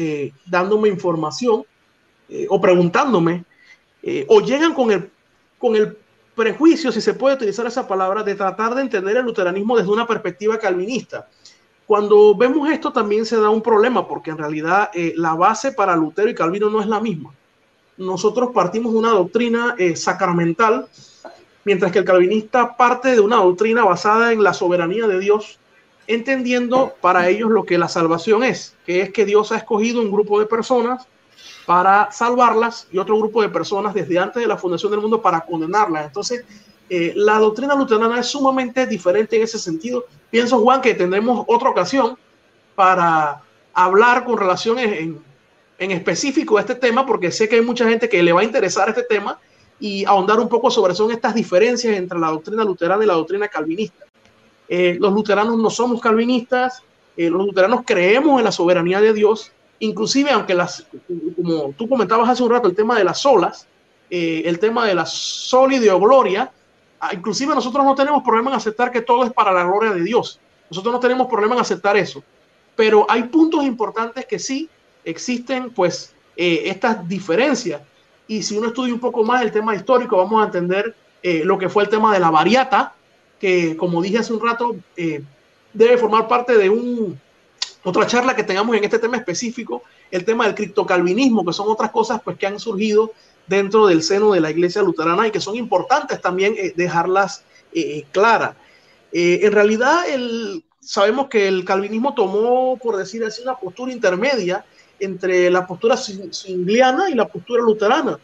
dándome 0.47 0.89
información 0.89 1.65
o 2.49 2.61
preguntándome 2.61 3.45
o 4.29 4.41
llegan 4.41 4.75
con 4.75 4.91
el, 4.91 5.11
con 5.59 5.77
el 5.77 5.97
prejuicio, 6.35 6.91
si 6.91 7.01
se 7.01 7.15
puede 7.15 7.37
utilizar 7.37 7.67
esa 7.67 7.87
palabra, 7.87 8.23
de 8.23 8.35
tratar 8.35 8.75
de 8.75 8.81
entender 8.81 9.17
el 9.17 9.25
luteranismo 9.25 9.77
desde 9.77 9.91
una 9.91 10.07
perspectiva 10.07 10.59
calvinista. 10.59 11.29
Cuando 11.87 12.37
vemos 12.37 12.71
esto 12.71 12.93
también 12.93 13.27
se 13.27 13.37
da 13.37 13.51
un 13.51 13.61
problema 13.61 14.07
porque 14.07 14.31
en 14.31 14.39
realidad 14.39 14.91
eh, 14.95 15.13
la 15.17 15.35
base 15.35 15.73
para 15.73 15.97
Lutero 15.97 16.31
y 16.31 16.35
Calvino 16.35 16.71
no 16.71 16.81
es 16.81 16.87
la 16.87 17.01
misma. 17.01 17.35
Nosotros 17.97 18.51
partimos 18.55 18.93
de 18.93 18.99
una 19.01 19.11
doctrina 19.11 19.75
eh, 19.77 19.97
sacramental, 19.97 20.87
mientras 21.65 21.93
que 21.93 22.01
el 22.01 22.05
calvinista 22.05 22.77
parte 22.77 23.13
de 23.13 23.21
una 23.21 23.37
doctrina 23.37 23.85
basada 23.85 24.33
en 24.33 24.43
la 24.43 24.55
soberanía 24.55 25.07
de 25.07 25.19
Dios, 25.19 25.59
entendiendo 26.07 26.95
para 27.01 27.29
ellos 27.29 27.51
lo 27.51 27.65
que 27.65 27.79
la 27.79 27.89
salvación 27.89 28.43
es, 28.43 28.77
que 28.85 29.01
es 29.03 29.13
que 29.13 29.25
Dios 29.25 29.53
ha 29.53 29.57
escogido 29.57 30.01
un 30.01 30.11
grupo 30.11 30.41
de 30.41 30.47
personas 30.47 31.07
para 31.67 32.11
salvarlas 32.11 32.89
y 32.91 32.99
otro 32.99 33.17
grupo 33.17 33.43
de 33.43 33.49
personas 33.49 33.95
desde 33.95 34.19
antes 34.19 34.43
de 34.43 34.49
la 34.49 34.57
fundación 34.57 34.91
del 34.91 35.01
mundo 35.01 35.23
para 35.23 35.41
condenarlas. 35.43 36.07
Entonces, 36.07 36.45
eh, 36.89 37.13
la 37.15 37.39
doctrina 37.39 37.77
luterana 37.77 38.19
es 38.19 38.27
sumamente 38.27 38.87
diferente 38.87 39.37
en 39.37 39.43
ese 39.43 39.59
sentido. 39.59 40.05
Pienso, 40.31 40.59
Juan, 40.59 40.81
que 40.81 40.95
tendremos 40.95 41.45
otra 41.47 41.71
ocasión 41.71 42.19
para 42.75 43.43
hablar 43.73 44.25
con 44.25 44.37
relación 44.37 44.79
en, 44.81 45.23
en 45.79 45.91
específico 45.93 46.59
a 46.59 46.63
este 46.63 46.75
tema, 46.75 47.07
porque 47.07 47.31
sé 47.31 47.49
que 47.49 47.57
hay 47.57 47.63
mucha 47.63 47.89
gente 47.89 48.09
que 48.09 48.23
le 48.23 48.33
va 48.33 48.41
a 48.41 48.45
interesar 48.45 48.89
este 48.89 49.05
tema 49.05 49.39
y 49.81 50.05
ahondar 50.05 50.39
un 50.39 50.49
poco 50.49 50.71
sobre 50.71 50.95
son 50.95 51.11
estas 51.11 51.35
diferencias 51.35 51.97
entre 51.97 52.19
la 52.19 52.29
doctrina 52.29 52.65
luterana 52.65 53.03
y 53.03 53.07
la 53.07 53.15
doctrina 53.15 53.49
calvinista. 53.49 54.05
Eh, 54.69 54.97
los 55.01 55.13
luteranos 55.13 55.59
no 55.59 55.71
somos 55.71 56.01
calvinistas, 56.01 56.83
eh, 57.17 57.29
los 57.29 57.45
luteranos 57.45 57.83
creemos 57.85 58.39
en 58.39 58.45
la 58.45 58.53
soberanía 58.53 59.01
de 59.01 59.13
Dios 59.13 59.53
inclusive 59.81 60.31
aunque 60.31 60.55
las, 60.55 60.87
como 61.37 61.73
tú 61.77 61.89
comentabas 61.89 62.29
hace 62.29 62.43
un 62.43 62.51
rato, 62.51 62.69
el 62.69 62.77
tema 62.77 62.97
de 62.97 63.05
las 63.05 63.19
solas, 63.19 63.67
eh, 64.09 64.43
el 64.45 64.59
tema 64.59 64.87
de 64.87 64.95
la 64.95 65.05
sol 65.05 65.73
y 65.73 65.79
gloria, 65.79 66.53
ah, 67.01 67.11
inclusive 67.13 67.55
nosotros 67.55 67.85
no 67.85 67.95
tenemos 67.95 68.23
problema 68.23 68.51
en 68.51 68.57
aceptar 68.57 68.93
que 68.93 69.01
todo 69.01 69.25
es 69.25 69.33
para 69.33 69.53
la 69.53 69.65
gloria 69.65 69.93
de 69.93 70.03
Dios. 70.03 70.39
Nosotros 70.71 70.95
no 70.95 71.01
tenemos 71.01 71.27
problema 71.27 71.55
en 71.57 71.63
aceptar 71.63 71.97
eso. 71.97 72.23
Pero 72.77 73.07
hay 73.09 73.25
puntos 73.25 73.65
importantes 73.65 74.27
que 74.27 74.39
sí 74.39 74.69
existen, 75.05 75.71
pues, 75.71 76.15
eh, 76.37 76.63
estas 76.67 77.07
diferencias. 77.09 77.83
Y 78.31 78.45
si 78.45 78.57
uno 78.57 78.69
estudia 78.69 78.95
un 78.95 79.01
poco 79.01 79.25
más 79.25 79.43
el 79.43 79.51
tema 79.51 79.75
histórico, 79.75 80.17
vamos 80.17 80.41
a 80.41 80.47
entender 80.47 80.95
eh, 81.21 81.43
lo 81.45 81.59
que 81.59 81.69
fue 81.69 81.83
el 81.83 81.89
tema 81.89 82.15
de 82.15 82.21
la 82.21 82.31
variata, 82.31 82.95
que 83.41 83.77
como 83.77 84.01
dije 84.01 84.19
hace 84.19 84.33
un 84.33 84.41
rato, 84.41 84.77
eh, 84.97 85.21
debe 85.73 85.99
formar 85.99 86.29
parte 86.29 86.57
de 86.57 86.71
un, 86.71 87.19
otra 87.83 88.07
charla 88.07 88.37
que 88.37 88.45
tengamos 88.45 88.77
en 88.77 88.85
este 88.85 89.01
tema 89.01 89.17
específico, 89.17 89.83
el 90.13 90.25
tema 90.25 90.45
del 90.45 90.55
criptocalvinismo, 90.55 91.45
que 91.45 91.53
son 91.53 91.69
otras 91.69 91.91
cosas 91.91 92.21
pues, 92.23 92.39
que 92.39 92.47
han 92.47 92.61
surgido 92.61 93.11
dentro 93.49 93.89
del 93.89 94.01
seno 94.01 94.31
de 94.31 94.39
la 94.39 94.53
iglesia 94.53 94.81
luterana 94.81 95.27
y 95.27 95.33
que 95.33 95.41
son 95.41 95.57
importantes 95.57 96.21
también 96.21 96.55
eh, 96.57 96.73
dejarlas 96.77 97.43
claras. 98.13 98.55
en 99.11 99.51
realidad, 99.51 100.09
el, 100.09 100.63
sabemos 100.79 101.27
que 101.27 101.49
el 101.49 101.65
calvinismo 101.65 102.15
tomó, 102.15 102.79
por 102.81 102.97
decir 102.97 103.25
así, 103.25 103.43
una 103.43 103.59
postura 103.59 103.91
intermedia 103.93 104.65
entre 105.01 105.51
la 105.51 105.67
postura 105.67 105.97
singliana 105.97 107.11
y 107.11 107.15
la 107.15 107.27
postura 107.27 107.63
luterana. 107.63 108.19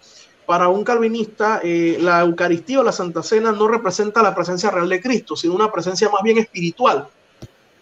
Para 0.46 0.68
un 0.68 0.84
calvinista, 0.84 1.60
eh, 1.64 1.98
la 2.00 2.20
Eucaristía 2.20 2.80
o 2.80 2.84
la 2.84 2.92
Santa 2.92 3.22
Cena 3.22 3.50
no 3.50 3.66
representa 3.66 4.22
la 4.22 4.32
presencia 4.32 4.70
real 4.70 4.88
de 4.88 5.00
Cristo, 5.00 5.34
sino 5.34 5.54
una 5.54 5.72
presencia 5.72 6.08
más 6.08 6.22
bien 6.22 6.38
espiritual. 6.38 7.08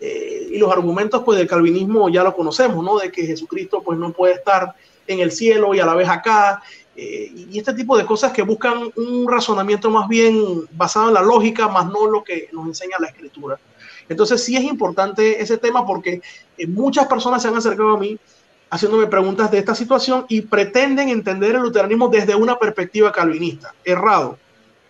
Eh, 0.00 0.48
y 0.52 0.58
los 0.58 0.72
argumentos 0.72 1.22
pues, 1.24 1.36
del 1.36 1.46
calvinismo 1.46 2.08
ya 2.08 2.22
lo 2.22 2.34
conocemos, 2.34 2.82
¿no? 2.82 2.98
De 2.98 3.12
que 3.12 3.26
Jesucristo 3.26 3.82
pues, 3.82 3.98
no 3.98 4.12
puede 4.12 4.34
estar 4.34 4.74
en 5.06 5.20
el 5.20 5.30
cielo 5.30 5.74
y 5.74 5.80
a 5.80 5.86
la 5.86 5.94
vez 5.94 6.08
acá. 6.08 6.62
Eh, 6.96 7.32
y 7.50 7.58
este 7.58 7.74
tipo 7.74 7.98
de 7.98 8.06
cosas 8.06 8.32
que 8.32 8.42
buscan 8.42 8.90
un 8.96 9.28
razonamiento 9.28 9.90
más 9.90 10.08
bien 10.08 10.66
basado 10.72 11.08
en 11.08 11.14
la 11.14 11.22
lógica, 11.22 11.68
más 11.68 11.86
no 11.86 12.06
lo 12.06 12.24
que 12.24 12.48
nos 12.52 12.66
enseña 12.66 12.96
la 12.98 13.08
Escritura. 13.08 13.58
Entonces 14.08 14.42
sí 14.42 14.56
es 14.56 14.64
importante 14.64 15.42
ese 15.42 15.58
tema 15.58 15.86
porque 15.86 16.22
muchas 16.68 17.06
personas 17.06 17.42
se 17.42 17.48
han 17.48 17.56
acercado 17.56 17.96
a 17.96 17.98
mí 17.98 18.18
haciéndome 18.74 19.06
preguntas 19.06 19.52
de 19.52 19.58
esta 19.58 19.72
situación 19.72 20.26
y 20.28 20.40
pretenden 20.40 21.08
entender 21.08 21.54
el 21.54 21.62
luteranismo 21.62 22.08
desde 22.08 22.34
una 22.34 22.58
perspectiva 22.58 23.12
calvinista. 23.12 23.72
Errado. 23.84 24.36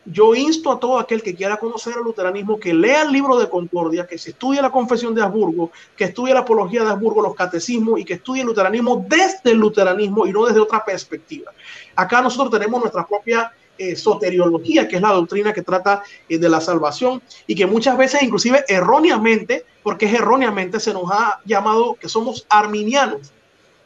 Yo 0.06 0.34
insto 0.34 0.72
a 0.72 0.80
todo 0.80 0.98
aquel 0.98 1.22
que 1.22 1.34
quiera 1.34 1.58
conocer 1.58 1.92
el 1.98 2.02
luteranismo 2.02 2.58
que 2.58 2.72
lea 2.72 3.02
el 3.02 3.12
libro 3.12 3.38
de 3.38 3.46
Concordia, 3.46 4.06
que 4.06 4.16
se 4.16 4.30
estudie 4.30 4.62
la 4.62 4.70
confesión 4.70 5.14
de 5.14 5.20
Habsburgo, 5.20 5.70
que 5.94 6.04
estudie 6.04 6.32
la 6.32 6.40
apología 6.40 6.82
de 6.82 6.92
Habsburgo, 6.92 7.20
los 7.20 7.34
catecismos 7.34 8.00
y 8.00 8.06
que 8.06 8.14
estudie 8.14 8.40
el 8.40 8.46
luteranismo 8.46 9.04
desde 9.06 9.50
el 9.50 9.58
luteranismo 9.58 10.26
y 10.26 10.32
no 10.32 10.46
desde 10.46 10.60
otra 10.60 10.82
perspectiva. 10.82 11.52
Acá 11.94 12.22
nosotros 12.22 12.50
tenemos 12.50 12.80
nuestra 12.80 13.06
propia 13.06 13.52
eh, 13.76 13.96
soteriología, 13.96 14.88
que 14.88 14.96
es 14.96 15.02
la 15.02 15.12
doctrina 15.12 15.52
que 15.52 15.62
trata 15.62 16.02
eh, 16.26 16.38
de 16.38 16.48
la 16.48 16.62
salvación 16.62 17.20
y 17.46 17.54
que 17.54 17.66
muchas 17.66 17.98
veces 17.98 18.22
inclusive 18.22 18.64
erróneamente, 18.66 19.66
porque 19.82 20.06
es 20.06 20.14
erróneamente 20.14 20.80
se 20.80 20.94
nos 20.94 21.10
ha 21.10 21.40
llamado 21.44 21.96
que 22.00 22.08
somos 22.08 22.46
arminianos 22.48 23.34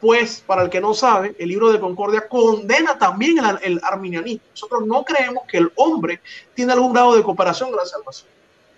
pues, 0.01 0.42
para 0.46 0.62
el 0.62 0.70
que 0.70 0.80
no 0.80 0.94
sabe, 0.94 1.34
el 1.38 1.49
libro 1.49 1.72
de 1.72 1.80
Concordia 1.80 2.28
condena 2.28 2.99
también 2.99 3.38
el, 3.62 3.80
arminianismo. 3.82 4.44
Nosotros 4.51 4.86
no 4.86 5.05
creemos 5.05 5.44
que 5.49 5.59
el 5.59 5.72
hombre 5.74 6.20
tiene 6.55 6.72
algún 6.72 6.92
grado 6.92 7.16
de 7.16 7.22
cooperación 7.22 7.70
con 7.70 7.78
la 7.78 7.84
salvación. 7.84 8.28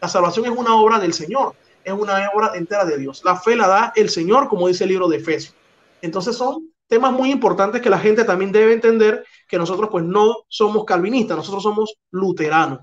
La 0.01 0.09
salvación 0.09 0.47
es 0.47 0.53
una 0.53 0.75
obra 0.77 0.99
del 0.99 1.12
Señor, 1.12 1.55
es 1.85 1.93
una 1.93 2.31
obra 2.35 2.53
entera 2.55 2.87
de 2.87 2.97
Dios. 2.97 3.23
La 3.23 3.37
fe 3.37 3.55
la 3.55 3.68
da 3.68 3.93
el 3.95 4.09
Señor, 4.09 4.49
como 4.49 4.68
dice 4.68 4.85
el 4.85 4.91
libro 4.91 5.09
de 5.09 5.18
Efesios. 5.18 5.55
Entonces 6.01 6.37
son 6.37 6.71
temas 6.89 7.12
muy 7.12 7.31
importantes 7.31 7.83
que 7.83 7.91
la 7.91 7.99
gente 7.99 8.25
también 8.25 8.51
debe 8.51 8.73
entender 8.73 9.25
que 9.47 9.59
nosotros 9.59 9.91
pues 9.93 10.05
no 10.05 10.45
somos 10.49 10.85
calvinistas, 10.87 11.37
nosotros 11.37 11.62
somos 11.62 11.95
luteranos. 12.11 12.81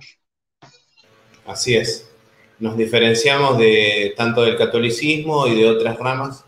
Así 1.45 1.75
es. 1.75 2.07
Nos 2.59 2.77
diferenciamos 2.77 3.57
de 3.57 4.13
tanto 4.15 4.43
del 4.43 4.57
catolicismo 4.57 5.47
y 5.47 5.55
de 5.55 5.69
otras 5.69 5.97
ramas 5.97 6.46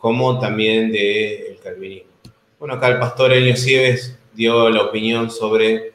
como 0.00 0.38
también 0.38 0.90
del 0.90 1.58
calvinismo. 1.62 2.10
Bueno, 2.58 2.74
acá 2.74 2.88
el 2.88 2.98
pastor 2.98 3.32
Elio 3.32 3.56
Sieves 3.56 4.16
dio 4.32 4.70
la 4.70 4.82
opinión 4.82 5.30
sobre 5.30 5.92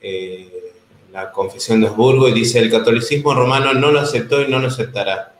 eh, 0.00 0.72
la 1.10 1.32
confesión 1.32 1.80
de 1.80 1.88
Habsburgo 1.88 2.28
y 2.28 2.32
dice, 2.32 2.58
el 2.58 2.70
catolicismo 2.70 3.34
romano 3.34 3.72
no 3.74 3.90
lo 3.90 4.00
aceptó 4.00 4.42
y 4.42 4.48
no 4.48 4.58
lo 4.58 4.68
aceptará. 4.68 5.34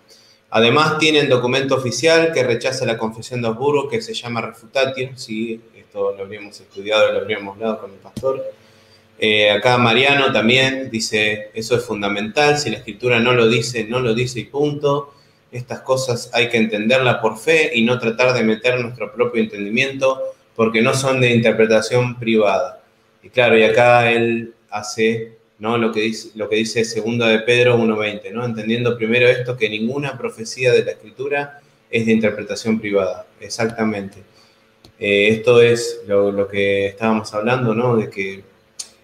Además, 0.51 0.99
tienen 0.99 1.29
documento 1.29 1.75
oficial 1.75 2.33
que 2.33 2.43
rechaza 2.43 2.85
la 2.87 2.99
confesión 2.99 3.43
de 3.43 3.49
Habsburgo, 3.49 3.89
que 3.89 4.01
se 4.01 4.15
llama 4.15 4.41
Refutatio, 4.41 5.11
sí, 5.15 5.61
esto 5.77 6.15
lo 6.17 6.25
habríamos 6.25 6.59
estudiado, 6.61 7.13
lo 7.13 7.21
habríamos 7.21 7.57
hablado 7.57 7.81
con 7.81 7.91
el 7.91 7.99
pastor. 7.99 8.43
Eh, 9.19 9.51
acá 9.51 9.79
Mariano 9.79 10.33
también 10.33 10.91
dice, 10.91 11.51
eso 11.55 11.77
es 11.77 11.85
fundamental, 11.85 12.59
si 12.59 12.71
la 12.71 12.79
escritura 12.79 13.21
no 13.21 13.35
lo 13.35 13.49
dice, 13.49 13.85
no 13.85 14.01
lo 14.01 14.15
dice 14.15 14.41
y 14.41 14.45
punto. 14.45 15.15
Estas 15.53 15.81
cosas 15.81 16.31
hay 16.33 16.49
que 16.49 16.57
entenderlas 16.57 17.19
por 17.19 17.39
fe 17.39 17.71
y 17.75 17.85
no 17.85 17.99
tratar 17.99 18.33
de 18.33 18.43
meter 18.43 18.81
nuestro 18.81 19.13
propio 19.13 19.43
entendimiento 19.43 20.35
porque 20.57 20.83
no 20.83 20.95
son 20.95 21.21
de 21.21 21.31
interpretación 21.31 22.19
privada. 22.19 22.83
Y 23.23 23.29
claro, 23.29 23.57
y 23.57 23.63
acá 23.63 24.11
él 24.11 24.55
hace 24.71 25.37
¿no? 25.59 25.79
lo, 25.79 25.93
que 25.93 26.01
dice, 26.01 26.31
lo 26.35 26.49
que 26.49 26.57
dice 26.57 26.85
segunda 26.85 27.29
de 27.29 27.41
Pedro 27.41 27.79
1.20, 27.79 28.33
¿no? 28.33 28.45
entendiendo 28.45 28.97
primero 28.97 29.29
esto 29.29 29.57
que 29.57 29.69
ninguna 29.69 30.19
profecía 30.19 30.73
de 30.73 30.85
la 30.85 30.93
escritura 30.93 31.61
es 31.91 32.07
de 32.07 32.13
interpretación 32.13 32.81
privada. 32.81 33.27
Exactamente. 33.41 34.19
Eh, 34.99 35.29
esto 35.29 35.61
es 35.61 36.01
lo, 36.07 36.33
lo, 36.33 36.49
que 36.49 36.87
estábamos 36.87 37.33
hablando, 37.35 37.75
¿no? 37.75 37.97
de 37.97 38.09
que 38.09 38.43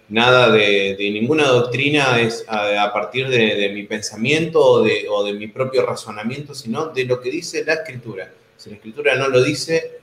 nada 0.08 0.50
de, 0.50 0.96
ninguna 0.98 1.48
doctrina 1.48 2.20
es 2.20 2.44
a, 2.48 2.92
partir 2.92 3.28
de, 3.28 3.70
mi 3.74 3.84
pensamiento 3.84 4.60
o 4.60 5.24
de, 5.24 5.32
mi 5.34 5.48
propio 5.48 5.84
razonamiento, 5.84 6.54
sino 6.54 6.86
de 6.86 7.04
lo 7.04 7.20
que 7.20 7.30
dice 7.30 7.64
la 7.64 7.74
escritura. 7.74 8.32
Si 8.56 8.70
la 8.70 8.76
escritura 8.76 9.14
no 9.16 9.28
lo 9.28 9.42
dice, 9.42 10.00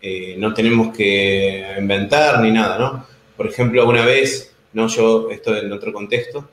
eh, 0.00 0.34
no 0.38 0.54
tenemos 0.54 0.96
que 0.96 1.74
inventar 1.78 2.40
ni 2.40 2.50
nada, 2.50 2.78
¿no? 2.78 3.06
Por 3.36 3.46
ejemplo, 3.46 3.88
una 3.88 4.04
vez, 4.04 4.54
no 4.74 4.86
yo, 4.88 5.30
esto 5.30 5.56
en 5.56 5.72
otro 5.72 5.92
contexto, 5.92 6.50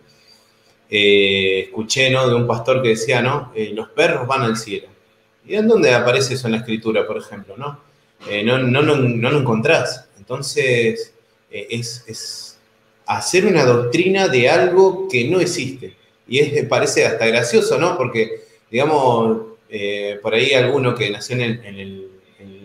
eh, 0.90 1.66
escuché, 1.66 2.10
¿no? 2.10 2.28
De 2.28 2.36
un 2.36 2.48
pastor 2.48 2.82
que 2.82 2.90
decía, 2.90 3.22
¿no? 3.22 3.52
Eh, 3.56 3.72
los 3.74 3.90
perros 3.90 4.26
van 4.26 4.44
al 4.44 4.58
cielo. 4.58 4.88
¿Y 5.46 5.56
en 5.56 5.68
dónde 5.68 5.94
aparece 5.94 6.34
eso 6.34 6.48
en 6.48 6.54
la 6.54 6.60
escritura, 6.60 7.06
por 7.06 7.18
ejemplo, 7.18 7.56
no? 7.58 7.86
no, 8.44 8.58
no, 8.58 8.82
no, 8.82 9.30
lo 9.32 9.40
encontrás. 9.40 10.10
Entonces, 10.18 11.14
es, 11.52 12.04
es 12.08 12.47
hacer 13.08 13.46
una 13.46 13.64
doctrina 13.64 14.28
de 14.28 14.50
algo 14.50 15.08
que 15.08 15.28
no 15.30 15.40
existe. 15.40 15.96
Y 16.28 16.40
es, 16.40 16.66
parece 16.66 17.06
hasta 17.06 17.26
gracioso, 17.26 17.78
¿no? 17.78 17.98
Porque, 17.98 18.42
digamos, 18.70 19.40
eh, 19.70 20.20
por 20.22 20.34
ahí 20.34 20.54
alguno 20.54 20.94
que 20.94 21.10
nació 21.10 21.38
en 21.38 21.42
el, 21.66 22.04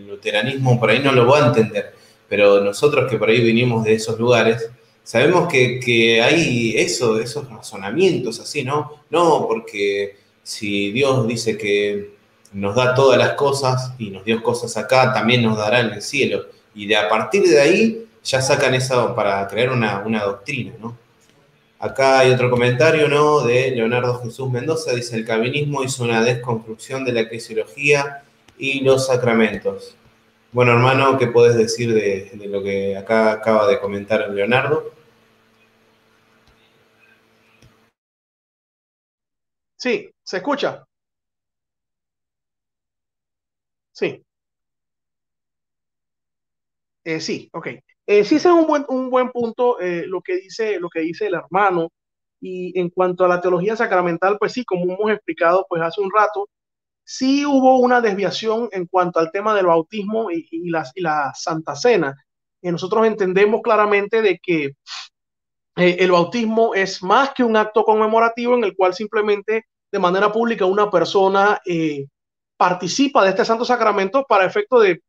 luteranismo, 0.07 0.78
por 0.78 0.90
ahí 0.90 0.99
no 0.99 1.11
lo 1.12 1.26
va 1.26 1.43
a 1.43 1.47
entender. 1.49 1.95
Pero 2.28 2.61
nosotros 2.62 3.11
que 3.11 3.16
por 3.16 3.30
ahí 3.30 3.40
vinimos 3.40 3.84
de 3.84 3.95
esos 3.95 4.18
lugares, 4.18 4.70
sabemos 5.03 5.49
que, 5.49 6.20
hay 6.22 6.74
eso, 6.76 7.18
esos 7.18 7.49
razonamientos 7.49 8.38
así, 8.40 8.62
¿no? 8.62 9.05
No, 9.11 9.47
porque 9.49 10.16
si 10.43 10.90
Dios 10.93 11.26
dice 11.26 11.57
que 11.57 12.11
nos 12.53 12.74
da 12.74 12.95
todas 12.95 13.18
las 13.18 13.34
cosas 13.34 13.95
y 13.99 14.11
nos 14.11 14.24
dio 14.24 14.43
cosas 14.43 14.76
acá, 14.76 15.12
también 15.12 15.43
nos 15.43 15.57
dará 15.57 15.80
en 15.80 15.93
el 15.93 16.03
cielo. 16.03 16.47
Y 16.74 16.86
de 16.86 16.97
a 16.97 17.09
partir 17.09 17.45
de 17.45 17.61
ahí 17.61 18.07
ya 18.25 18.41
sacan 18.43 18.75
eso 18.75 19.14
para 19.14 19.47
crear 19.49 19.70
una, 19.70 20.03
doctrina, 20.25 20.75
¿no? 20.81 20.97
Acá 21.79 22.20
hay 22.20 22.31
otro 22.33 22.51
comentario, 22.51 23.09
¿no? 23.09 23.41
De 23.43 23.73
Leonardo 23.73 24.20
Jesús 24.23 24.51
Mendoza, 24.51 24.93
dice, 24.95 25.16
el 25.16 25.27
calvinismo 25.27 25.83
hizo 25.83 26.05
una 26.05 26.23
desconstrucción 26.23 27.05
de 27.05 27.12
la 27.12 27.20
eclesiología 27.23 28.23
y 28.59 28.81
los 28.83 29.07
sacramentos. 29.07 29.97
Bueno, 30.53 30.73
hermano, 30.73 31.18
¿qué 31.18 31.27
puedes 31.29 31.57
decir 31.57 31.93
de, 31.95 32.31
de 32.35 32.47
lo 32.47 32.62
que 32.62 32.97
acá 32.97 33.33
acaba 33.33 33.66
de 33.68 33.81
comentar 33.81 34.29
Leonardo? 34.31 34.93
Sí, 39.77 40.11
¿se 40.23 40.37
escucha? 40.39 40.87
Sí. 43.93 44.23
Eh, 47.05 47.20
sí, 47.20 47.49
ok. 47.53 47.68
Eh, 48.12 48.24
sí, 48.24 48.34
ese 48.36 48.48
es 48.48 48.54
un 48.54 48.66
buen, 48.66 48.84
un 48.88 49.08
buen 49.08 49.30
punto 49.30 49.80
eh, 49.80 50.04
lo, 50.06 50.20
que 50.20 50.36
dice, 50.36 50.78
lo 50.78 50.90
que 50.90 51.00
dice 51.00 51.28
el 51.28 51.34
hermano. 51.34 51.88
Y 52.42 52.78
en 52.78 52.90
cuanto 52.90 53.24
a 53.24 53.28
la 53.28 53.40
teología 53.40 53.74
sacramental, 53.74 54.36
pues 54.38 54.52
sí, 54.52 54.64
como 54.66 54.84
hemos 54.84 55.10
explicado 55.12 55.64
pues 55.66 55.80
hace 55.80 56.02
un 56.02 56.10
rato, 56.10 56.48
sí 57.04 57.46
hubo 57.46 57.78
una 57.78 58.02
desviación 58.02 58.68
en 58.72 58.86
cuanto 58.86 59.18
al 59.18 59.30
tema 59.32 59.54
del 59.54 59.66
bautismo 59.66 60.30
y, 60.30 60.46
y, 60.50 60.68
la, 60.68 60.84
y 60.94 61.00
la 61.00 61.32
Santa 61.34 61.74
Cena. 61.74 62.14
Y 62.60 62.70
nosotros 62.70 63.06
entendemos 63.06 63.62
claramente 63.62 64.20
de 64.20 64.38
que 64.42 64.72
el 65.76 66.10
bautismo 66.12 66.74
es 66.74 67.02
más 67.02 67.32
que 67.32 67.44
un 67.44 67.56
acto 67.56 67.82
conmemorativo 67.84 68.54
en 68.54 68.64
el 68.64 68.76
cual 68.76 68.92
simplemente 68.92 69.64
de 69.90 69.98
manera 69.98 70.30
pública 70.30 70.66
una 70.66 70.90
persona 70.90 71.60
participa 72.58 73.24
de 73.24 73.30
este 73.30 73.46
santo 73.46 73.64
sacramento 73.64 74.26
para 74.28 74.44
efecto 74.44 74.80
de 74.80 75.00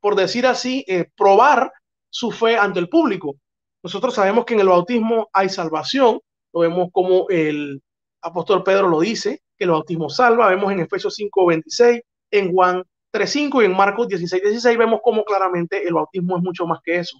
por 0.00 0.14
decir 0.14 0.46
así, 0.46 0.84
eh, 0.86 1.06
probar 1.16 1.72
su 2.10 2.30
fe 2.30 2.56
ante 2.56 2.78
el 2.78 2.88
público. 2.88 3.36
Nosotros 3.82 4.14
sabemos 4.14 4.44
que 4.44 4.54
en 4.54 4.60
el 4.60 4.68
bautismo 4.68 5.28
hay 5.32 5.48
salvación, 5.48 6.20
lo 6.52 6.60
vemos 6.60 6.88
como 6.92 7.26
el 7.28 7.82
apóstol 8.22 8.62
Pedro 8.62 8.88
lo 8.88 9.00
dice, 9.00 9.42
que 9.56 9.64
el 9.64 9.70
bautismo 9.70 10.08
salva, 10.08 10.48
vemos 10.48 10.72
en 10.72 10.80
Efesios 10.80 11.14
5:26, 11.16 12.00
en 12.30 12.52
Juan 12.52 12.82
3.5 13.12 13.62
y 13.62 13.66
en 13.66 13.76
Marcos 13.76 14.08
16, 14.08 14.42
16 14.42 14.76
vemos 14.76 15.00
cómo 15.02 15.24
claramente 15.24 15.86
el 15.86 15.94
bautismo 15.94 16.36
es 16.36 16.42
mucho 16.42 16.66
más 16.66 16.80
que 16.82 16.98
eso. 16.98 17.18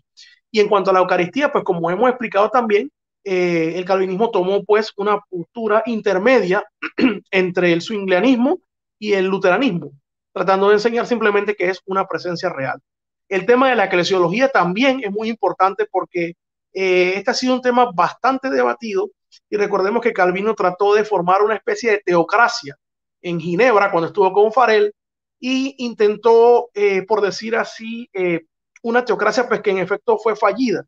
Y 0.50 0.60
en 0.60 0.68
cuanto 0.68 0.90
a 0.90 0.92
la 0.92 1.00
Eucaristía, 1.00 1.52
pues 1.52 1.64
como 1.64 1.90
hemos 1.90 2.08
explicado 2.08 2.50
también, 2.50 2.90
eh, 3.24 3.72
el 3.76 3.84
calvinismo 3.84 4.30
tomó 4.30 4.62
pues 4.64 4.92
una 4.96 5.18
postura 5.28 5.82
intermedia 5.86 6.64
entre 7.30 7.72
el 7.72 7.82
swinglianismo 7.82 8.60
y 8.98 9.14
el 9.14 9.26
luteranismo, 9.26 9.90
tratando 10.32 10.68
de 10.68 10.74
enseñar 10.74 11.06
simplemente 11.06 11.54
que 11.54 11.70
es 11.70 11.80
una 11.86 12.06
presencia 12.06 12.50
real. 12.50 12.80
El 13.28 13.46
tema 13.46 13.68
de 13.70 13.76
la 13.76 13.86
eclesiología 13.86 14.48
también 14.48 15.00
es 15.02 15.10
muy 15.10 15.28
importante 15.28 15.86
porque 15.90 16.34
eh, 16.72 17.14
este 17.16 17.30
ha 17.30 17.34
sido 17.34 17.54
un 17.54 17.62
tema 17.62 17.90
bastante 17.92 18.50
debatido 18.50 19.10
y 19.50 19.56
recordemos 19.56 20.02
que 20.02 20.12
Calvino 20.12 20.54
trató 20.54 20.94
de 20.94 21.04
formar 21.04 21.42
una 21.42 21.54
especie 21.54 21.92
de 21.92 22.02
teocracia 22.04 22.76
en 23.22 23.40
Ginebra 23.40 23.90
cuando 23.90 24.08
estuvo 24.08 24.32
con 24.32 24.52
Farel 24.52 24.94
y 25.40 25.74
intentó, 25.78 26.68
eh, 26.74 27.02
por 27.02 27.20
decir 27.20 27.56
así, 27.56 28.08
eh, 28.12 28.42
una 28.82 29.04
teocracia 29.04 29.48
pues 29.48 29.60
que 29.60 29.70
en 29.70 29.78
efecto 29.78 30.18
fue 30.18 30.36
fallida. 30.36 30.84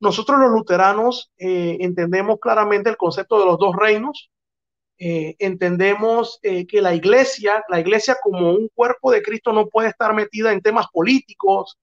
Nosotros 0.00 0.38
los 0.38 0.50
luteranos 0.50 1.32
entendemos 1.36 2.38
claramente 2.40 2.88
el 2.88 2.96
concepto 2.96 3.40
de 3.40 3.46
los 3.46 3.58
dos 3.58 3.74
reinos, 3.74 4.30
entendemos 4.98 6.40
que 6.42 6.80
la 6.80 6.94
iglesia, 6.94 7.64
la 7.68 7.78
iglesia 7.78 8.16
como 8.20 8.50
un 8.50 8.68
cuerpo 8.74 9.12
de 9.12 9.22
Cristo 9.22 9.52
no 9.52 9.68
puede 9.68 9.88
estar 9.88 10.12
metida 10.12 10.52
en 10.52 10.60
temas 10.60 10.86
políticos, 10.92 11.78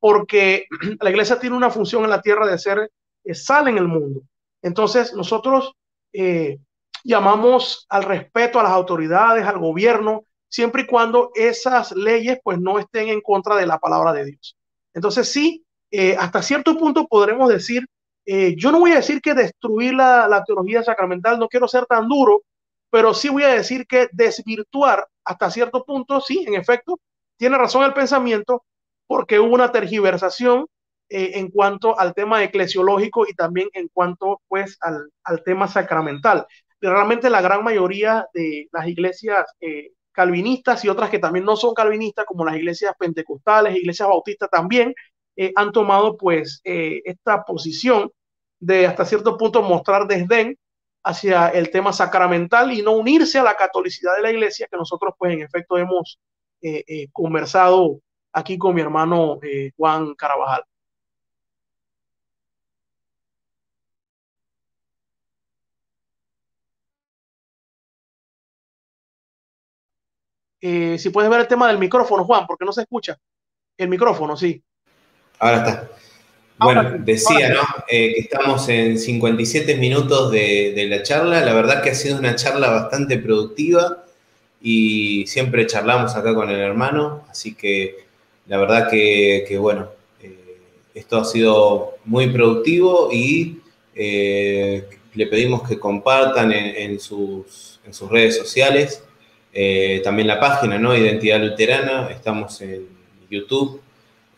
porque 0.00 0.66
la 1.00 1.10
iglesia 1.10 1.38
tiene 1.38 1.56
una 1.56 1.70
función 1.70 2.02
en 2.02 2.10
la 2.10 2.22
tierra 2.22 2.46
de 2.46 2.58
ser 2.58 2.90
eh, 3.24 3.34
sal 3.34 3.68
en 3.68 3.78
el 3.78 3.86
mundo. 3.86 4.22
Entonces, 4.62 5.14
nosotros 5.14 5.74
eh, 6.12 6.58
llamamos 7.04 7.86
al 7.88 8.02
respeto 8.02 8.58
a 8.58 8.64
las 8.64 8.72
autoridades, 8.72 9.46
al 9.46 9.58
gobierno, 9.58 10.24
siempre 10.48 10.82
y 10.82 10.86
cuando 10.86 11.30
esas 11.34 11.92
leyes 11.92 12.40
pues 12.42 12.58
no 12.58 12.78
estén 12.78 13.08
en 13.08 13.20
contra 13.20 13.54
de 13.54 13.66
la 13.66 13.78
palabra 13.78 14.12
de 14.12 14.24
Dios. 14.24 14.56
Entonces, 14.92 15.30
sí, 15.30 15.64
eh, 15.92 16.16
hasta 16.18 16.42
cierto 16.42 16.76
punto 16.76 17.06
podremos 17.06 17.48
decir, 17.48 17.86
yo 18.26 18.70
no 18.70 18.80
voy 18.80 18.92
a 18.92 18.96
decir 18.96 19.20
que 19.20 19.34
destruir 19.34 19.94
la, 19.94 20.28
la 20.28 20.44
teología 20.44 20.82
sacramental, 20.82 21.38
no 21.38 21.48
quiero 21.48 21.66
ser 21.66 21.86
tan 21.86 22.08
duro, 22.08 22.42
pero 22.90 23.14
sí 23.14 23.28
voy 23.28 23.44
a 23.44 23.54
decir 23.54 23.86
que 23.86 24.08
desvirtuar 24.12 25.06
hasta 25.24 25.50
cierto 25.50 25.84
punto, 25.84 26.20
sí, 26.20 26.44
en 26.46 26.54
efecto, 26.54 26.98
tiene 27.36 27.56
razón 27.56 27.84
el 27.84 27.94
pensamiento, 27.94 28.64
porque 29.06 29.40
hubo 29.40 29.54
una 29.54 29.72
tergiversación 29.72 30.66
eh, 31.08 31.32
en 31.34 31.50
cuanto 31.50 31.98
al 31.98 32.14
tema 32.14 32.42
eclesiológico 32.44 33.26
y 33.28 33.34
también 33.34 33.68
en 33.72 33.88
cuanto 33.88 34.40
pues 34.46 34.76
al, 34.80 35.10
al 35.24 35.42
tema 35.42 35.66
sacramental. 35.66 36.46
Realmente 36.80 37.30
la 37.30 37.40
gran 37.40 37.64
mayoría 37.64 38.26
de 38.32 38.68
las 38.72 38.86
iglesias 38.86 39.46
eh, 39.60 39.90
calvinistas 40.12 40.84
y 40.84 40.88
otras 40.88 41.10
que 41.10 41.18
también 41.18 41.44
no 41.44 41.56
son 41.56 41.74
calvinistas, 41.74 42.26
como 42.26 42.44
las 42.44 42.56
iglesias 42.56 42.94
pentecostales, 42.98 43.76
iglesias 43.76 44.08
bautistas 44.08 44.50
también, 44.50 44.94
eh, 45.36 45.52
han 45.56 45.72
tomado 45.72 46.16
pues 46.16 46.60
esta 46.64 47.44
posición 47.44 48.10
de 48.60 48.86
hasta 48.86 49.04
cierto 49.04 49.36
punto 49.38 49.62
mostrar 49.62 50.06
desdén 50.06 50.56
hacia 51.02 51.48
el 51.48 51.70
tema 51.70 51.92
sacramental 51.92 52.72
y 52.72 52.82
no 52.82 52.92
unirse 52.92 53.38
a 53.38 53.42
la 53.42 53.54
catolicidad 53.56 54.16
de 54.16 54.22
la 54.22 54.30
iglesia 54.32 54.68
que 54.70 54.76
nosotros 54.76 55.14
pues 55.18 55.32
en 55.32 55.42
efecto 55.42 55.78
hemos 55.78 56.18
conversado 57.12 58.00
aquí 58.32 58.58
con 58.58 58.74
mi 58.74 58.80
hermano 58.80 59.38
eh, 59.42 59.72
Juan 59.76 60.14
Carabajal. 60.14 60.64
Eh, 70.62 70.98
si 70.98 71.10
puedes 71.10 71.30
ver 71.30 71.40
el 71.40 71.48
tema 71.48 71.68
del 71.68 71.78
micrófono, 71.78 72.24
Juan, 72.24 72.46
porque 72.46 72.64
no 72.64 72.72
se 72.72 72.82
escucha. 72.82 73.16
El 73.78 73.88
micrófono, 73.88 74.36
sí. 74.36 74.62
Ahora 75.40 75.56
está. 75.56 75.90
Bueno, 76.58 76.96
decía, 76.98 77.48
¿no? 77.48 77.62
Eh, 77.88 78.12
que 78.14 78.20
estamos 78.20 78.68
en 78.68 78.98
57 78.98 79.76
minutos 79.76 80.30
de, 80.30 80.74
de, 80.76 80.86
la 80.86 81.02
charla. 81.02 81.42
La 81.42 81.54
verdad 81.54 81.82
que 81.82 81.90
ha 81.90 81.94
sido 81.94 82.18
una 82.18 82.34
charla 82.34 82.68
bastante 82.68 83.16
productiva 83.16 84.04
y 84.60 85.26
siempre 85.26 85.66
charlamos 85.66 86.14
acá 86.14 86.34
con 86.34 86.50
el 86.50 86.60
hermano, 86.60 87.24
así 87.30 87.54
que 87.54 88.04
la 88.46 88.58
verdad 88.58 88.90
que, 88.90 89.56
bueno, 89.58 89.88
eh, 90.22 90.58
esto 90.94 91.16
ha 91.16 91.24
sido 91.24 91.94
muy 92.04 92.28
productivo 92.28 93.08
y 93.10 93.60
eh, 93.94 94.84
le 95.14 95.26
pedimos 95.28 95.66
que 95.66 95.78
compartan 95.78 96.52
en, 96.52 97.00
sus, 97.00 97.80
redes 98.10 98.36
sociales, 98.36 99.02
también 100.04 100.28
la 100.28 100.38
página, 100.38 100.78
¿no? 100.78 100.94
Identidad 100.94 101.40
Luterana, 101.40 102.08
estamos 102.10 102.60
en 102.60 102.86
YouTube, 103.30 103.80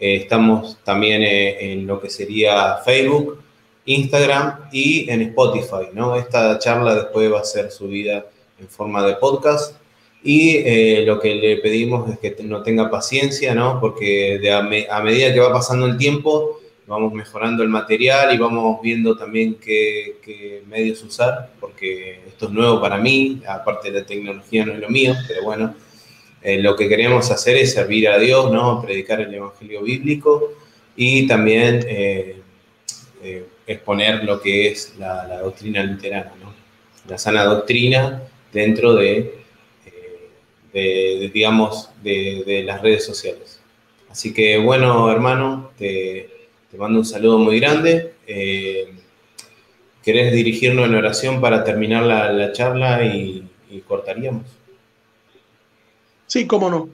estamos 0.03 0.78
también 0.82 1.22
en 1.22 1.86
lo 1.86 2.00
que 2.00 2.11
sería 2.11 2.78
Facebook, 2.84 3.40
Instagram 3.84 4.68
y 4.72 5.09
en 5.11 5.22
Spotify, 5.22 5.90
¿no? 5.92 6.16
Esta 6.16 6.59
charla 6.59 6.94
después 6.94 7.32
va 7.32 7.40
a 7.40 7.44
ser 7.44 7.70
subida 7.70 8.26
en 8.61 8.68
forma 8.68 9.07
de 9.07 9.14
podcast 9.14 9.76
y 10.24 10.57
eh, 10.59 11.05
lo 11.05 11.18
que 11.18 11.34
le 11.34 11.57
pedimos 11.57 12.09
es 12.11 12.18
que 12.18 12.42
no 12.44 12.62
tenga 12.62 12.90
paciencia, 12.90 13.55
¿no? 13.55 13.80
Porque 13.80 14.38
de 14.40 14.53
a, 14.53 14.62
medida 14.62 15.32
que 15.32 15.40
va 15.40 15.53
pasando 15.53 15.86
el 15.86 15.96
tiempo, 15.96 16.61
vamos 16.86 17.12
mejorando 17.12 17.62
el 17.62 17.68
material 17.68 18.32
y 18.32 18.38
vamos 18.38 18.80
viendo 18.82 19.16
también 19.16 19.57
qué, 19.57 20.62
medios 20.68 21.03
usar, 21.03 21.50
porque 21.59 22.20
esto 22.26 22.46
es 22.46 22.53
nuevo 22.53 22.80
para 22.80 22.98
mí, 22.98 23.42
aparte 23.48 23.90
la 23.90 24.07
tecnología 24.07 24.64
no 24.64 24.74
es 24.74 24.78
lo 24.78 24.88
mío, 24.88 25.14
pero 25.26 25.42
bueno, 25.42 25.74
eh, 26.43 26.61
lo 26.61 26.76
que 26.76 26.88
queremos 26.88 27.30
hacer 27.30 27.57
es 27.57 27.72
servir 27.72 28.09
a 28.09 28.18
Dios, 28.18 28.51
¿no? 28.51 28.82
Predicar 28.82 29.20
el 29.20 29.32
Evangelio 29.32 29.82
bíblico 29.82 30.53
y 30.97 31.26
también 31.26 31.84
eh, 31.88 32.36
exponer 33.66 34.24
lo 34.24 34.40
que 34.40 34.68
es 34.68 34.95
la, 34.99 35.38
doctrina 35.38 35.82
luterana, 35.84 36.32
¿no? 36.43 36.53
La 37.09 37.18
sana 37.18 37.45
doctrina 37.45 38.22
dentro 38.53 38.95
de 38.95 39.43
digamos, 41.32 41.90
de, 42.03 42.62
las 42.64 42.80
redes 42.82 43.05
sociales. 43.05 43.61
Así 44.11 44.32
que 44.34 44.59
bueno, 44.59 45.11
hermano, 45.11 45.70
te, 45.78 46.28
mando 46.76 46.99
un 46.99 47.05
saludo 47.05 47.38
muy 47.38 47.61
grande. 47.61 48.14
Eh, 48.26 48.93
¿Querés 50.03 50.32
dirigirnos 50.32 50.86
en 50.86 50.95
oración 50.97 51.40
para 51.40 51.64
terminar 51.64 52.03
la, 52.05 52.53
charla 52.53 53.05
y, 53.05 53.49
cortaríamos? 53.86 54.45
Sí, 56.33 56.47
cómo 56.47 56.70
no. 56.70 56.89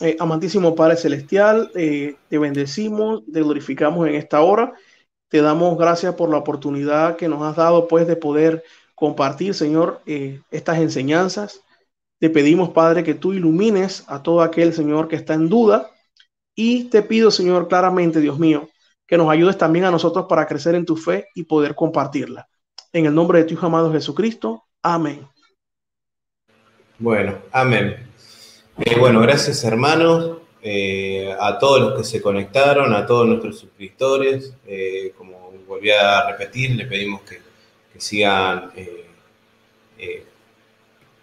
Eh, 0.00 0.16
amantísimo 0.18 0.74
Padre 0.74 0.96
Celestial, 0.96 1.70
eh, 1.76 2.16
te 2.28 2.38
bendecimos, 2.38 3.22
te 3.32 3.40
glorificamos 3.40 4.08
en 4.08 4.16
esta 4.16 4.40
hora. 4.40 4.72
Te 5.28 5.40
damos 5.42 5.78
gracias 5.78 6.16
por 6.16 6.28
la 6.28 6.38
oportunidad 6.38 7.14
que 7.14 7.28
nos 7.28 7.40
has 7.44 7.54
dado, 7.54 7.86
pues, 7.86 8.08
de 8.08 8.16
poder 8.16 8.64
compartir, 8.96 9.54
Señor, 9.54 10.02
estas 10.50 10.78
enseñanzas. 10.78 11.62
Te 12.18 12.30
pedimos, 12.30 12.70
Padre, 12.70 13.04
que 13.04 13.14
tú 13.14 13.32
ilumines 13.32 14.02
a 14.08 14.24
todo 14.24 14.42
aquel, 14.42 14.72
Señor, 14.72 15.06
que 15.06 15.14
está 15.14 15.34
en 15.34 15.48
duda. 15.48 15.92
Y 16.56 16.86
te 16.86 17.02
pido, 17.02 17.30
Señor, 17.30 17.68
claramente, 17.68 18.20
Dios 18.20 18.40
mío, 18.40 18.70
que 19.06 19.16
nos 19.16 19.30
ayudes 19.30 19.56
también 19.56 19.84
a 19.84 19.92
nosotros 19.92 20.26
para 20.28 20.48
crecer 20.48 20.74
en 20.74 20.84
tu 20.84 20.96
fe 20.96 21.28
y 21.36 21.44
poder 21.44 21.76
compartirla. 21.76 22.48
En 22.92 23.06
el 23.06 23.14
nombre 23.14 23.38
de 23.38 23.44
tu 23.44 23.64
amado 23.64 23.92
Jesucristo. 23.92 24.64
Amén. 24.82 25.28
Bueno, 26.98 27.38
amén. 27.52 28.13
Eh, 28.76 28.98
bueno, 28.98 29.20
gracias 29.20 29.62
hermanos, 29.62 30.38
eh, 30.60 31.32
a 31.38 31.60
todos 31.60 31.80
los 31.80 31.94
que 31.96 32.02
se 32.02 32.20
conectaron, 32.20 32.92
a 32.92 33.06
todos 33.06 33.24
nuestros 33.28 33.56
suscriptores. 33.60 34.52
Eh, 34.66 35.12
como 35.16 35.52
volví 35.68 35.92
a 35.92 36.28
repetir, 36.28 36.74
le 36.74 36.84
pedimos 36.86 37.22
que, 37.22 37.42
sigan 37.96 38.72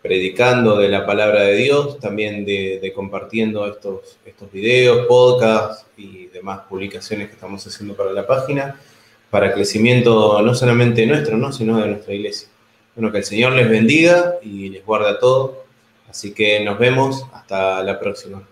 predicando 0.01 0.77
de 0.77 0.87
la 0.87 1.05
palabra 1.05 1.43
de 1.43 1.55
Dios, 1.55 1.99
también 1.99 2.45
de, 2.45 2.91
compartiendo 2.95 3.67
estos, 3.67 4.17
estos 4.25 4.49
videos, 4.49 5.05
podcasts 5.05 5.85
y 5.97 6.27
demás 6.27 6.61
publicaciones 6.69 7.27
que 7.27 7.33
estamos 7.33 7.67
haciendo 7.67 7.93
para 7.95 8.13
la 8.13 8.25
página, 8.25 8.79
para 9.29 9.53
crecimiento 9.53 10.41
no 10.41 10.55
solamente 10.55 11.05
nuestro, 11.05 11.35
¿no? 11.35 11.51
sino 11.51 11.77
de 11.81 11.87
nuestra 11.87 12.13
iglesia. 12.13 12.47
Bueno, 12.95 13.11
que 13.11 13.19
el 13.19 13.25
Señor 13.25 13.51
les 13.51 13.69
bendiga 13.69 14.35
y 14.41 14.69
les 14.69 14.85
guarda 14.85 15.19
todo. 15.19 15.60
Así 16.11 16.33
que 16.33 16.59
nos 16.59 16.77
vemos 16.77 17.25
hasta 17.31 17.81
la 17.83 17.97
próxima. 17.97 18.43